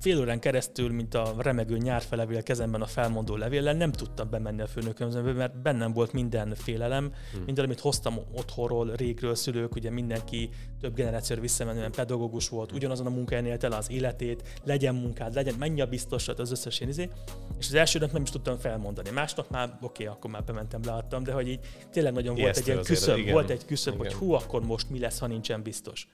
fél 0.00 0.18
órán 0.18 0.40
keresztül, 0.40 0.92
mint 0.92 1.14
a 1.14 1.34
remegő 1.38 1.76
nyárfelevél 1.76 2.42
kezemben 2.42 2.82
a 2.82 2.86
felmondó 2.86 3.36
levéllel, 3.36 3.74
nem 3.74 3.92
tudtam 3.92 4.30
bemenni 4.30 4.60
a 4.62 4.66
főnökömbe, 4.66 5.32
mert 5.32 5.62
bennem 5.62 5.92
volt 5.92 6.12
minden 6.12 6.54
félelem, 6.54 7.12
hmm. 7.32 7.42
minden, 7.44 7.64
amit 7.64 7.80
hoztam 7.80 8.18
otthonról, 8.32 8.92
régről, 8.94 9.34
szülők, 9.34 9.74
ugye 9.74 9.90
mindenki 9.90 10.50
több 10.80 10.94
generációra 10.94 11.40
visszamenően 11.40 11.92
pedagógus 11.92 12.48
volt, 12.48 12.68
hmm. 12.68 12.78
ugyanazon 12.78 13.06
a 13.06 13.10
munkáján 13.10 13.46
élte 13.46 13.76
az 13.76 13.90
életét, 13.90 14.60
legyen 14.64 14.94
munkád, 14.94 15.34
legyen, 15.34 15.54
menj 15.58 15.80
a 15.80 15.86
biztosat, 15.86 16.38
az 16.38 16.50
összes 16.50 16.80
én 16.80 16.88
izé. 16.88 17.10
És 17.58 17.66
az 17.66 17.74
első 17.74 17.98
nap 17.98 18.12
nem 18.12 18.22
is 18.22 18.30
tudtam 18.30 18.58
felmondani. 18.58 19.10
Másnap 19.10 19.50
már, 19.50 19.68
oké, 19.80 20.02
okay, 20.02 20.06
akkor 20.06 20.30
már 20.30 20.44
bementem, 20.44 20.80
leadtam, 20.84 21.22
de 21.22 21.32
hogy 21.32 21.48
így 21.48 21.60
tényleg 21.90 22.12
nagyon 22.12 22.36
Ijesztő 22.36 22.62
volt 22.62 22.66
egy 22.66 22.66
ilyen 22.66 22.98
küszöb, 22.98 23.30
volt 23.30 23.50
egy 23.50 23.64
küszöb, 23.64 23.96
hogy 23.96 24.12
hú, 24.12 24.32
akkor 24.32 24.64
most 24.64 24.90
mi 24.90 24.98
lesz, 24.98 25.18
ha 25.18 25.26
nincsen 25.26 25.62
biztos. 25.62 26.08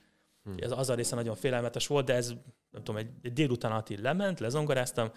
Hmm. 0.44 0.54
Ez 0.58 0.70
az 0.70 0.90
a 0.90 0.94
része 0.94 1.14
nagyon 1.14 1.34
félelmetes 1.34 1.86
volt, 1.86 2.06
de 2.06 2.14
ez 2.14 2.34
nem 2.72 2.82
tudom, 2.82 3.00
egy, 3.00 3.10
egy 3.22 3.32
délután 3.32 3.82
így 3.88 4.00
lement, 4.00 4.40
lezongoráztam, 4.40 5.10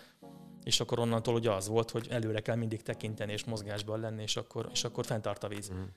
és 0.64 0.80
akkor 0.80 1.00
onnantól 1.00 1.34
ugye 1.34 1.52
az 1.52 1.68
volt, 1.68 1.92
hogy 1.92 2.08
előre 2.10 2.40
kell 2.40 2.56
mindig 2.56 2.82
tekinteni 2.82 3.32
és 3.32 3.44
mozgásban 3.44 4.00
lenni, 4.00 4.22
és 4.22 4.36
akkor, 4.38 4.70
és 4.72 4.84
akkor 4.84 5.06
fenntart 5.06 5.44
a 5.44 5.48
víz. 5.48 5.68
Hmm. 5.68 5.92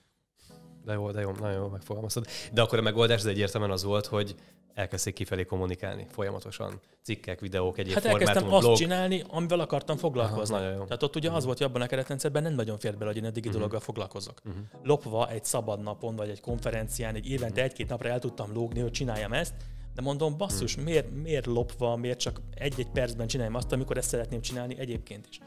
De 0.84 0.92
jó, 0.92 1.11
de 1.11 1.20
jó, 1.20 1.30
nagyon 1.30 1.61
jó 1.61 1.68
megfogalmaztad. 1.68 2.26
De 2.52 2.62
akkor 2.62 2.78
a 2.78 2.82
megoldás 2.82 3.18
az 3.18 3.26
egyértelműen 3.26 3.72
az 3.72 3.82
volt, 3.84 4.06
hogy 4.06 4.34
elkezdték 4.74 5.14
kifelé 5.14 5.44
kommunikálni 5.44 6.06
folyamatosan. 6.11 6.80
Cikkek, 7.02 7.40
videók, 7.40 7.78
egyéb 7.78 7.94
Hát 7.94 8.04
elkezdtem 8.04 8.52
azt 8.52 8.64
blog. 8.64 8.76
csinálni, 8.76 9.24
amivel 9.28 9.61
akartam 9.61 9.96
foglalkozni. 9.96 10.54
Aha, 10.54 10.70
jó. 10.70 10.84
Tehát 10.84 11.02
ott 11.02 11.16
ugye 11.16 11.26
uh-huh. 11.26 11.36
az 11.36 11.44
volt, 11.44 11.59
hogy 11.59 11.66
abban 11.66 11.82
a 11.82 11.86
keretrendszerben 11.86 12.42
nem 12.42 12.54
nagyon 12.54 12.78
fért 12.78 12.98
bele, 12.98 13.11
hogy 13.11 13.16
én 13.16 13.24
eddig 13.24 13.42
uh-huh. 13.42 13.56
dologgal 13.56 13.80
foglalkozok. 13.80 14.40
Uh-huh. 14.44 14.62
Lopva 14.82 15.30
egy 15.30 15.44
szabad 15.44 15.80
napon, 15.80 16.16
vagy 16.16 16.28
egy 16.28 16.40
konferencián, 16.40 17.14
egy 17.14 17.30
évente 17.30 17.46
uh-huh. 17.48 17.64
egy-két 17.64 17.88
napra 17.88 18.09
el 18.09 18.18
tudtam 18.18 18.52
lógni, 18.52 18.80
hogy 18.80 18.90
csináljam 18.90 19.32
ezt, 19.32 19.54
de 19.99 20.05
mondom, 20.05 20.36
basszus, 20.36 20.72
uh-huh. 20.72 20.84
miért, 20.84 21.11
miért 21.22 21.46
lopva, 21.46 21.96
miért 21.96 22.18
csak 22.18 22.40
egy-egy 22.55 22.90
percben 22.90 23.26
csináljam 23.26 23.55
azt, 23.55 23.72
amikor 23.72 23.96
ezt 23.96 24.09
szeretném 24.09 24.40
csinálni 24.40 24.78
egyébként 24.78 25.26
is. 25.30 25.38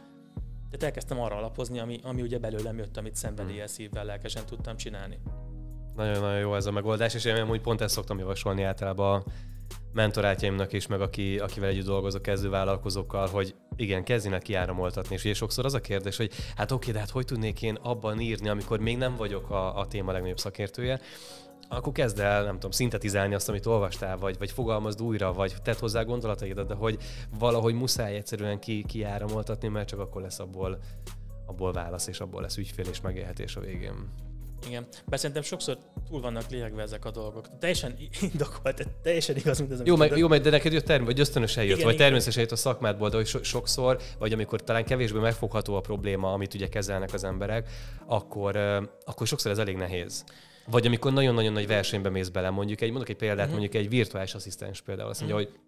Tehát 0.69 0.83
elkezdtem 0.83 1.19
arra 1.19 1.35
alapozni, 1.35 1.79
ami, 1.79 1.99
ami 2.03 2.21
ugye 2.21 2.37
belőlem 2.37 2.77
jött, 2.77 2.97
amit 2.97 3.15
szenvedéllyel, 3.15 3.67
szívvel, 3.67 4.05
lelkesen 4.05 4.45
tudtam 4.45 4.75
csinálni. 4.75 5.19
Nagyon-nagyon 5.95 6.39
jó 6.39 6.55
ez 6.55 6.65
a 6.65 6.71
megoldás, 6.71 7.13
és 7.13 7.25
én 7.25 7.35
amúgy 7.35 7.61
pont 7.61 7.81
ezt 7.81 7.93
szoktam 7.93 8.19
javasolni 8.19 8.63
általában 8.63 9.21
a 9.21 9.23
mentorátjaimnak 9.93 10.73
is, 10.73 10.87
meg 10.87 11.01
aki, 11.01 11.39
akivel 11.39 11.69
együtt 11.69 11.85
dolgozok 11.85 12.21
kezdő 12.21 12.49
vállalkozókkal, 12.49 13.27
hogy 13.27 13.55
igen, 13.75 14.03
kezdjenek 14.03 14.41
kiáramoltatni. 14.41 15.15
És 15.15 15.23
ugye 15.23 15.33
sokszor 15.33 15.65
az 15.65 15.73
a 15.73 15.81
kérdés, 15.81 16.17
hogy 16.17 16.31
hát 16.55 16.71
oké, 16.71 16.91
de 16.91 16.99
hát 16.99 17.09
hogy 17.09 17.25
tudnék 17.25 17.61
én 17.61 17.75
abban 17.75 18.19
írni, 18.19 18.49
amikor 18.49 18.79
még 18.79 18.97
nem 18.97 19.15
vagyok 19.15 19.49
a, 19.49 19.77
a 19.77 19.87
téma 19.87 20.11
legnagyobb 20.11 20.39
szakértője, 20.39 20.99
akkor 21.71 21.93
kezd 21.93 22.19
el, 22.19 22.43
nem 22.43 22.53
tudom, 22.53 22.71
szintetizálni 22.71 23.33
azt, 23.33 23.49
amit 23.49 23.65
olvastál, 23.65 24.17
vagy, 24.17 24.37
vagy 24.37 24.51
fogalmazd 24.51 25.01
újra, 25.01 25.33
vagy 25.33 25.53
tedd 25.63 25.75
hozzá 25.79 26.03
gondolataidat, 26.03 26.67
de 26.67 26.73
hogy 26.73 26.97
valahogy 27.39 27.73
muszáj 27.73 28.15
egyszerűen 28.15 28.59
ki, 28.59 28.83
kiáramoltatni, 28.87 29.67
mert 29.67 29.87
csak 29.87 29.99
akkor 29.99 30.21
lesz 30.21 30.39
abból, 30.39 30.79
abból 31.45 31.71
válasz, 31.71 32.07
és 32.07 32.19
abból 32.19 32.41
lesz 32.41 32.57
ügyfél 32.57 32.85
és 32.91 33.01
megélhetés 33.01 33.55
a 33.55 33.59
végén. 33.59 34.09
Igen, 34.67 34.87
bár 35.05 35.19
szerintem 35.19 35.43
sokszor 35.43 35.77
túl 36.09 36.21
vannak 36.21 36.49
lélegve 36.49 36.81
ezek 36.81 37.05
a 37.05 37.11
dolgok. 37.11 37.57
Teljesen 37.59 37.97
indokolt, 38.31 38.87
teljesen 39.01 39.35
igaz, 39.35 39.59
mint 39.59 39.71
ez. 39.71 39.81
Jó, 39.83 39.95
meg, 39.95 40.17
jó, 40.17 40.27
meg 40.27 40.41
de 40.41 40.49
neked 40.49 40.73
jött 40.73 40.85
term, 40.85 41.05
vagy 41.05 41.19
ösztönösen 41.19 41.63
jött, 41.63 41.75
igen, 41.75 41.87
vagy 41.87 41.97
természetesen 41.97 42.41
jött 42.41 42.51
a 42.51 42.55
szakmádból, 42.55 43.09
de 43.09 43.15
hogy 43.15 43.27
so- 43.27 43.43
sokszor, 43.43 44.01
vagy 44.19 44.33
amikor 44.33 44.63
talán 44.63 44.85
kevésbé 44.85 45.19
megfogható 45.19 45.75
a 45.75 45.81
probléma, 45.81 46.33
amit 46.33 46.53
ugye 46.53 46.67
kezelnek 46.67 47.13
az 47.13 47.23
emberek, 47.23 47.69
akkor, 48.05 48.55
akkor 49.05 49.27
sokszor 49.27 49.51
ez 49.51 49.57
elég 49.57 49.75
nehéz. 49.75 50.23
Vagy 50.65 50.85
amikor 50.85 51.13
nagyon-nagyon 51.13 51.53
nagy 51.53 51.67
versenybe 51.67 52.09
mész 52.09 52.29
bele, 52.29 52.49
mondjuk 52.49 52.81
egy, 52.81 52.89
mondok 52.89 53.09
egy 53.09 53.15
példát, 53.15 53.37
uh-huh. 53.37 53.59
mondjuk 53.59 53.83
egy 53.83 53.89
virtuális 53.89 54.33
asszisztens 54.33 54.81
például, 54.81 55.09
azt 55.09 55.19
mondja, 55.19 55.37
uh-huh. 55.37 55.51
hogy 55.51 55.61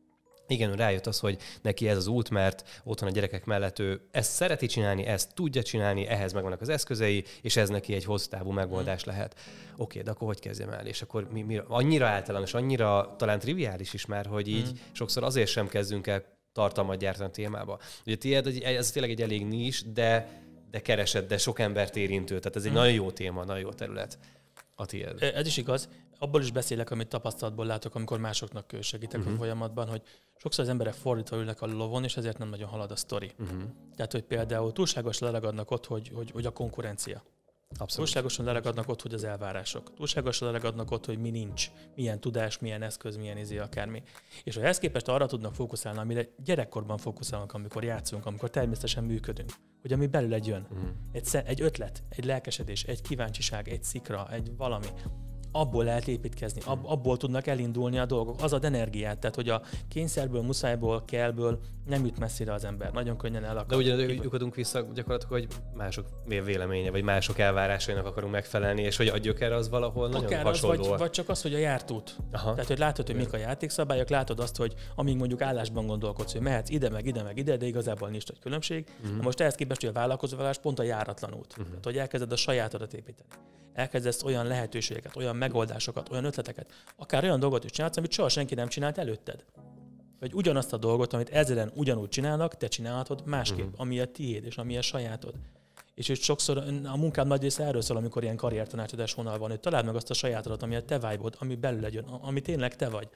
igen, 0.48 0.70
ő 0.70 0.74
rájött 0.76 1.06
az, 1.06 1.20
hogy 1.20 1.38
neki 1.62 1.88
ez 1.88 1.98
az 1.98 2.08
út, 2.08 2.30
mert 2.30 2.82
ott 2.84 3.00
van 3.00 3.10
a 3.10 3.12
gyerekek 3.12 3.46
mellett, 3.46 3.80
ő 3.80 4.02
ezt 4.12 4.32
szereti 4.32 4.66
csinálni, 4.66 5.06
ezt 5.06 5.34
tudja 5.34 5.64
csinálni, 5.64 6.08
ehhez 6.08 6.34
megvannak 6.34 6.62
az 6.62 6.70
eszközei, 6.70 7.24
és 7.42 7.56
ez 7.56 7.70
neki 7.70 7.94
egy 7.94 8.04
hosszú 8.04 8.30
távú 8.30 8.52
megoldás 8.52 9.06
mm. 9.06 9.10
lehet. 9.10 9.40
Oké, 9.78 10.02
de 10.02 10.12
akkor 10.12 10.28
hogy 10.28 10.40
kezdjem 10.40 10.70
el? 10.70 10.86
És 10.86 11.02
akkor 11.02 11.28
mi, 11.32 11.42
mi, 11.42 11.62
annyira 11.68 12.08
általános, 12.08 12.54
annyira 12.54 13.16
talán 13.18 13.40
triviális 13.40 13.94
is 13.94 14.06
már, 14.06 14.26
hogy 14.26 14.48
így 14.48 14.72
mm. 14.72 14.76
sokszor 14.92 15.24
azért 15.24 15.50
sem 15.50 15.68
kezdünk 15.68 16.08
el 16.08 16.24
tartalmat 16.54 16.98
gyártani 16.98 17.30
a 17.30 17.32
témába. 17.32 17.80
Ugye 18.06 18.16
tiéd, 18.16 18.64
ez 18.64 18.92
tényleg 18.92 19.12
egy 19.12 19.22
elég 19.22 19.46
nis, 19.46 19.84
de, 19.94 20.42
de 20.72 20.80
keresed, 20.80 21.28
de 21.28 21.38
sok 21.38 21.60
embert 21.60 21.96
érintő. 21.96 22.40
Tehát 22.40 22.56
ez 22.56 22.64
egy 22.64 22.72
mm. 22.72 22.76
nagyon 22.76 22.94
jó 22.94 23.12
téma, 23.12 23.44
nagyon 23.44 23.62
jó 23.62 23.72
terület 23.72 24.18
a 24.76 24.86
tiéd. 24.86 25.22
Ez 25.22 25.48
is 25.48 25.58
igaz. 25.58 25.90
Abból 26.20 26.42
is 26.42 26.52
beszélek, 26.52 26.92
amit 26.92 27.08
tapasztalatból 27.08 27.66
látok, 27.66 27.96
amikor 27.96 28.20
másoknak 28.20 28.76
segítek 28.82 29.20
uh-huh. 29.20 29.28
a 29.28 29.30
mhm. 29.30 29.40
folyamatban, 29.40 29.88
hogy 29.88 30.02
sokszor 30.38 30.64
az 30.64 30.70
emberek 30.70 30.94
fordítva 30.94 31.38
ülnek 31.38 31.62
a 31.62 31.66
lovon, 31.66 32.04
és 32.04 32.18
ezért 32.18 32.38
nem 32.38 32.50
nagyon 32.50 32.70
halad 32.70 32.92
a 32.92 32.96
sztori. 32.96 33.32
Uh-huh. 33.40 33.62
Tehát, 33.96 34.12
hogy 34.12 34.24
például 34.24 34.72
túlságos 34.72 35.20
leragadnak 35.20 35.72
ott, 35.72 35.86
hogy, 35.86 36.12
hogy, 36.14 36.32
hogy 36.32 36.46
a 36.46 36.52
konkurencia. 36.52 37.24
Abszolút. 37.78 37.96
Túlságosan 37.96 38.46
leragadnak 38.46 38.90
ott, 38.90 39.02
hogy 39.02 39.14
az 39.14 39.24
elvárások. 39.24 39.94
Túlságosan 39.94 40.48
leragadnak 40.48 40.92
ott, 40.92 41.06
hogy 41.06 41.20
mi 41.20 41.30
nincs, 41.30 41.72
milyen 41.96 42.20
tudás, 42.20 42.60
milyen 42.60 42.82
eszköz, 42.82 43.18
milyen 43.18 43.38
izé, 43.38 43.58
akármi. 43.58 44.04
És 44.44 44.56
ha 44.56 44.62
ehhez 44.62 44.80
képest 44.80 45.08
arra 45.08 45.26
tudnak 45.26 45.56
fókuszálni, 45.56 46.00
amire 46.00 46.28
gyerekkorban 46.44 46.98
fókuszálunk, 46.98 47.54
amikor 47.54 47.84
játszunk, 47.84 48.26
amikor 48.26 48.50
természetesen 48.50 49.04
működünk, 49.04 49.52
hogy 49.82 49.94
ami 49.94 50.08
belül 50.08 50.34
egy 50.34 50.48
jön. 50.48 50.68
Uh-huh. 50.72 50.90
Egy, 51.12 51.44
egy 51.46 51.62
ötlet, 51.62 52.04
egy 52.10 52.26
lelkesedés, 52.26 52.84
egy 52.84 53.02
kíváncsiság, 53.02 53.68
egy 53.68 53.84
szikra, 53.84 54.32
egy 54.32 54.52
valami, 54.58 54.88
abból 55.56 55.84
lehet 55.84 56.08
építkezni, 56.08 56.62
ab, 56.66 56.80
abból 56.86 57.18
tudnak 57.18 57.48
elindulni 57.48 57.98
a 57.98 58.06
dolgok. 58.06 58.42
Az 58.42 58.54
ad 58.54 58.66
energiát, 58.66 59.20
tehát 59.20 59.36
hogy 59.36 59.50
a 59.50 59.62
kényszerből, 59.90 60.42
muszájból, 60.42 61.04
kellből 61.06 61.60
nem 61.86 62.06
jut 62.06 62.20
messzire 62.20 62.54
az 62.54 62.66
ember. 62.66 62.92
Nagyon 62.92 63.18
könnyen 63.18 63.44
el 63.44 63.66
De 63.68 63.76
ugye 63.76 63.96
lyukadunk 63.96 64.56
vissza 64.56 64.86
gyakorlatilag, 64.94 65.34
hogy 65.34 65.48
mások 65.74 66.06
véleménye, 66.26 66.92
vagy 66.92 67.04
mások 67.04 67.40
elvárásainak 67.40 68.06
akarunk 68.06 68.32
megfelelni, 68.34 68.82
és 68.82 68.98
hogy 68.98 69.08
a 69.08 69.18
gyöker 69.18 69.52
az 69.52 69.70
valahol 69.70 70.06
Akár 70.06 70.22
nagyon 70.22 70.44
hasonló. 70.44 70.82
Az, 70.82 70.88
vagy, 70.88 71.00
vagy, 71.00 71.10
csak 71.10 71.30
az, 71.30 71.42
hogy 71.42 71.54
a 71.54 71.58
jártút. 71.58 72.18
Aha. 72.32 72.52
Tehát, 72.52 72.68
hogy 72.68 72.78
látod, 72.78 73.06
hogy 73.08 73.16
mik 73.16 73.34
a 73.34 73.38
játékszabályok, 73.38 74.10
látod 74.10 74.40
azt, 74.40 74.56
hogy 74.56 74.74
amíg 74.96 75.18
mondjuk 75.18 75.42
állásban 75.42 75.88
gondolkodsz, 75.88 76.32
hogy 76.32 76.42
mehetsz 76.42 76.70
ide, 76.70 76.90
meg 76.90 77.06
ide, 77.06 77.24
meg 77.24 77.38
ide, 77.38 77.58
de 77.58 77.66
igazából 77.66 78.10
nincs 78.10 78.28
nagy 78.28 78.40
különbség. 78.40 78.86
Uh-huh. 79.04 79.22
Most 79.22 79.40
ehhez 79.40 79.56
képest, 79.56 79.82
hogy 79.82 79.90
a 79.90 79.94
vállalkozóválás 79.94 80.58
pont 80.58 80.80
a 80.80 80.84
járatlan 80.84 81.34
út. 81.34 81.52
Uh-huh. 81.52 81.68
Tehát, 81.68 81.84
hogy 81.84 81.98
elkezded 81.98 82.32
a 82.32 82.36
sajátodat 82.36 82.94
építeni. 82.94 83.30
Elkezdesz 83.74 84.24
olyan 84.24 84.46
lehetőségeket, 84.46 85.16
olyan 85.16 85.36
megoldásokat, 85.36 86.10
olyan 86.10 86.26
ötleteket, 86.26 86.72
akár 86.96 87.24
olyan 87.24 87.40
dolgot 87.40 87.64
is 87.64 87.72
csinálsz, 87.72 87.98
amit 87.98 88.12
soha 88.12 88.30
senki 88.30 88.56
nem 88.56 88.68
csinált 88.68 88.98
előtted. 88.98 89.46
Vagy 90.20 90.34
ugyanazt 90.34 90.74
a 90.74 90.78
dolgot, 90.78 91.14
amit 91.14 91.30
ezeren 91.30 91.72
ugyanúgy 91.76 92.10
csinálnak, 92.10 92.58
te 92.58 92.68
csinálhatod 92.68 93.22
másképp, 93.26 93.66
uh-huh. 93.66 93.82
ami 93.82 94.00
a 94.00 94.06
tiéd 94.06 94.46
és 94.46 94.58
ami 94.58 94.78
a 94.78 94.82
sajátod. 94.82 95.34
És 95.96 96.08
hogy 96.08 96.20
sokszor 96.20 96.64
a 96.84 96.98
munkám 96.98 97.28
nagy 97.28 97.42
része 97.42 97.64
erről 97.64 97.82
szól, 97.82 97.98
amikor 97.98 98.24
ilyen 98.24 98.36
karriertanácsadás 98.36 99.14
vonal 99.14 99.38
van, 99.38 99.50
hogy 99.50 99.60
találd 99.60 99.86
meg 99.86 99.96
azt 99.96 100.10
a 100.10 100.14
sajátodat, 100.14 100.64
ami 100.64 100.76
a 100.76 100.86
te 100.86 100.96
vibe 100.96 101.32
ami 101.40 101.56
belül 101.56 101.82
legyen, 101.82 102.04
ami 102.04 102.42
tényleg 102.42 102.76
te 102.76 102.90
vagy. 102.90 103.08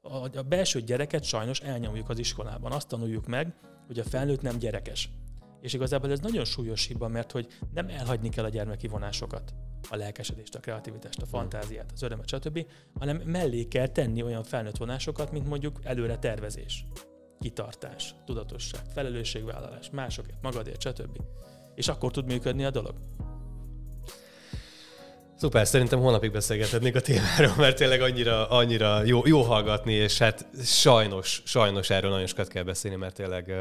A, 0.00 0.38
a 0.38 0.42
belső 0.48 0.80
gyereket 0.80 1.24
sajnos 1.24 1.60
elnyomjuk 1.60 2.08
az 2.08 2.18
iskolában. 2.18 2.72
Azt 2.72 2.88
tanuljuk 2.88 3.26
meg, 3.26 3.54
hogy 3.86 3.98
a 3.98 4.04
felnőtt 4.04 4.42
nem 4.42 4.58
gyerekes. 4.58 5.10
És 5.60 5.72
igazából 5.72 6.10
ez 6.10 6.20
nagyon 6.20 6.44
súlyos 6.44 6.86
hiba, 6.86 7.08
mert 7.08 7.32
hogy 7.32 7.46
nem 7.74 7.88
elhagyni 7.88 8.28
kell 8.28 8.44
a 8.44 8.48
gyermeki 8.48 8.88
vonásokat, 8.88 9.54
a 9.88 9.96
lelkesedést, 9.96 10.54
a 10.54 10.60
kreativitást, 10.60 11.22
a 11.22 11.26
fantáziát, 11.26 11.90
az 11.94 12.02
örömet, 12.02 12.28
stb., 12.28 12.66
hanem 12.98 13.16
mellé 13.16 13.64
kell 13.64 13.86
tenni 13.86 14.22
olyan 14.22 14.42
felnőtt 14.42 14.76
vonásokat, 14.76 15.32
mint 15.32 15.48
mondjuk 15.48 15.78
előre 15.82 16.18
tervezés, 16.18 16.84
kitartás, 17.40 18.14
tudatosság, 18.26 18.80
felelősségvállalás, 18.94 19.90
másokért, 19.90 20.42
magadért, 20.42 20.80
stb. 20.80 21.20
És 21.74 21.88
akkor 21.88 22.10
tud 22.10 22.26
működni 22.26 22.64
a 22.64 22.70
dolog. 22.70 22.94
Szuper, 25.36 25.66
szerintem 25.66 26.00
holnapig 26.00 26.32
beszélgethetnék 26.32 26.94
a 26.94 27.00
témáról, 27.00 27.54
mert 27.56 27.76
tényleg 27.76 28.00
annyira, 28.00 28.48
annyira 28.48 29.04
jó, 29.04 29.26
jó 29.26 29.42
hallgatni, 29.42 29.92
és 29.92 30.18
hát 30.18 30.46
sajnos, 30.64 31.42
sajnos 31.44 31.90
erről 31.90 32.10
nagyon 32.10 32.26
sokat 32.26 32.48
kell 32.48 32.62
beszélni, 32.62 32.96
mert 32.96 33.14
tényleg 33.14 33.54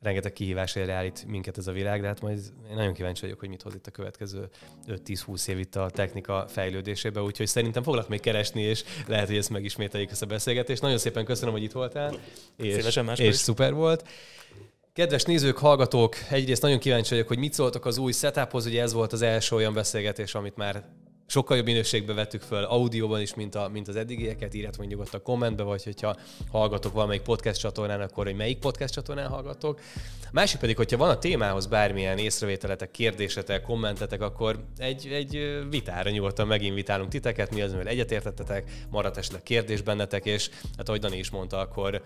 rengeteg 0.00 0.32
kihívás 0.32 0.76
állít 0.76 1.24
minket 1.26 1.58
ez 1.58 1.66
a 1.66 1.72
világ, 1.72 2.00
de 2.00 2.06
hát 2.06 2.20
majd 2.20 2.38
én 2.70 2.74
nagyon 2.74 2.92
kíváncsi 2.92 3.20
vagyok, 3.20 3.38
hogy 3.38 3.48
mit 3.48 3.62
hoz 3.62 3.74
itt 3.74 3.86
a 3.86 3.90
következő 3.90 4.48
5-10-20 4.88 5.48
év 5.48 5.58
itt 5.58 5.76
a 5.76 5.90
technika 5.90 6.44
fejlődésébe, 6.48 7.22
úgyhogy 7.22 7.46
szerintem 7.46 7.82
foglak 7.82 8.08
még 8.08 8.20
keresni, 8.20 8.62
és 8.62 8.84
lehet, 9.06 9.26
hogy 9.26 9.36
ezt 9.36 9.50
megismételjük 9.50 10.10
ezt 10.10 10.22
a 10.22 10.26
beszélgetést. 10.26 10.82
Nagyon 10.82 10.98
szépen 10.98 11.24
köszönöm, 11.24 11.52
hogy 11.54 11.62
itt 11.62 11.72
voltál, 11.72 12.14
és, 12.56 12.98
és 13.16 13.36
szuper 13.36 13.74
volt. 13.74 14.08
Kedves 14.92 15.24
nézők, 15.24 15.58
hallgatók, 15.58 16.16
egyrészt 16.30 16.62
nagyon 16.62 16.78
kíváncsi 16.78 17.10
vagyok, 17.10 17.28
hogy 17.28 17.38
mit 17.38 17.52
szóltok 17.52 17.86
az 17.86 17.98
új 17.98 18.12
setuphoz, 18.12 18.66
ugye 18.66 18.82
ez 18.82 18.92
volt 18.92 19.12
az 19.12 19.22
első 19.22 19.56
olyan 19.56 19.74
beszélgetés, 19.74 20.34
amit 20.34 20.56
már 20.56 20.84
sokkal 21.28 21.56
jobb 21.56 21.66
minőségbe 21.66 22.12
vettük 22.12 22.42
föl 22.42 22.64
audióban 22.64 23.20
is, 23.20 23.34
mint, 23.34 23.54
a, 23.54 23.68
mint 23.72 23.88
az 23.88 23.96
eddigieket, 23.96 24.54
írjátok 24.54 24.78
meg 24.78 24.88
nyugodtan 24.88 25.20
a 25.20 25.22
kommentbe, 25.22 25.62
vagy 25.62 25.84
hogyha 25.84 26.16
hallgatok 26.50 26.92
valamelyik 26.92 27.22
podcast 27.22 27.60
csatornán, 27.60 28.00
akkor 28.00 28.24
hogy 28.24 28.36
melyik 28.36 28.58
podcast 28.58 28.92
csatornán 28.92 29.28
hallgatok. 29.28 29.80
Másik 30.32 30.60
pedig, 30.60 30.76
hogyha 30.76 30.96
van 30.96 31.10
a 31.10 31.18
témához 31.18 31.66
bármilyen 31.66 32.18
észrevételetek, 32.18 32.90
kérdésetek, 32.90 33.62
kommentetek, 33.62 34.20
akkor 34.20 34.64
egy, 34.76 35.06
egy 35.06 35.58
vitára 35.70 36.10
nyugodtan 36.10 36.46
meginvitálunk 36.46 37.10
titeket, 37.10 37.54
mi 37.54 37.60
az, 37.60 37.72
amivel 37.72 37.92
egyetértettetek, 37.92 38.70
maradt 38.90 39.16
esetleg 39.16 39.42
kérdés 39.42 39.82
bennetek, 39.82 40.24
és 40.24 40.50
hát 40.76 40.88
ahogy 40.88 41.00
Dani 41.00 41.18
is 41.18 41.30
mondta, 41.30 41.58
akkor 41.58 42.02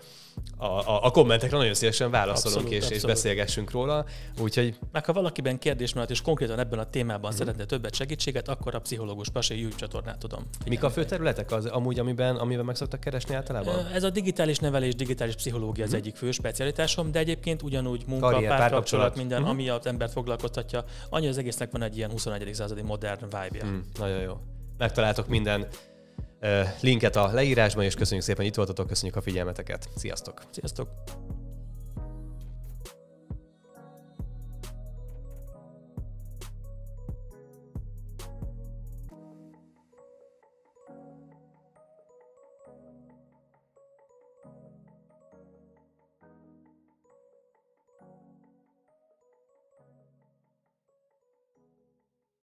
a, 0.57 0.65
a, 0.65 1.05
a 1.05 1.11
kommentekre 1.11 1.57
nagyon 1.57 1.73
szívesen 1.73 2.11
válaszolunk, 2.11 2.57
abszolút, 2.57 2.71
és, 2.71 2.77
abszolút. 2.77 3.03
és 3.03 3.09
beszélgessünk 3.09 3.71
róla. 3.71 4.05
Úgyhogy... 4.39 4.75
Meg 4.91 5.05
ha 5.05 5.13
valakiben 5.13 5.59
kérdés 5.59 5.93
maradt, 5.93 6.11
és 6.11 6.21
konkrétan 6.21 6.59
ebben 6.59 6.79
a 6.79 6.89
témában 6.89 7.33
mm. 7.33 7.37
szeretne 7.37 7.65
többet 7.65 7.95
segítséget, 7.95 8.47
akkor 8.47 8.75
a 8.75 8.79
pszichológus 8.79 9.12
Pasi 9.33 9.59
YouTube 9.59 9.79
csatornát 9.79 10.17
tudom. 10.17 10.43
Mik 10.65 10.83
a 10.83 10.89
fő 10.89 11.05
területek 11.05 11.51
az, 11.51 11.65
amúgy, 11.65 11.99
amiben, 11.99 12.35
amiben 12.35 12.65
meg 12.65 12.75
szoktak 12.75 12.99
keresni 12.99 13.35
általában? 13.35 13.87
Ez 13.93 14.03
a 14.03 14.09
digitális 14.09 14.57
nevelés, 14.57 14.95
digitális 14.95 15.35
pszichológia 15.35 15.85
az 15.85 15.93
egyik 15.93 16.15
fő 16.15 16.31
specialitásom, 16.31 17.11
de 17.11 17.19
egyébként 17.19 17.61
ugyanúgy 17.61 18.03
munka, 18.07 18.29
Karrier, 18.29 18.57
párkapcsolat, 18.57 19.15
minden, 19.15 19.37
uh-huh. 19.37 19.53
ami 19.53 19.69
az 19.69 19.85
embert 19.85 20.11
foglalkoztatja. 20.11 20.83
Annyi 21.09 21.27
az 21.27 21.37
egésznek 21.37 21.71
van 21.71 21.81
egy 21.81 21.97
ilyen 21.97 22.11
21. 22.11 22.53
századi 22.53 22.81
modern 22.81 23.23
vibe-ja. 23.23 23.65
Mm, 23.65 23.79
nagyon 23.99 24.21
jó. 24.21 24.37
Megtaláltok 24.77 25.27
minden 25.27 25.67
linket 26.81 27.15
a 27.15 27.31
leírásban, 27.33 27.83
és 27.83 27.95
köszönjük 27.95 28.25
szépen, 28.25 28.45
itt 28.45 28.55
voltatok, 28.55 28.87
köszönjük 28.87 29.15
a 29.15 29.21
figyelmeteket. 29.21 29.89
Sziasztok! 29.95 30.41
Sziasztok! 30.51 30.89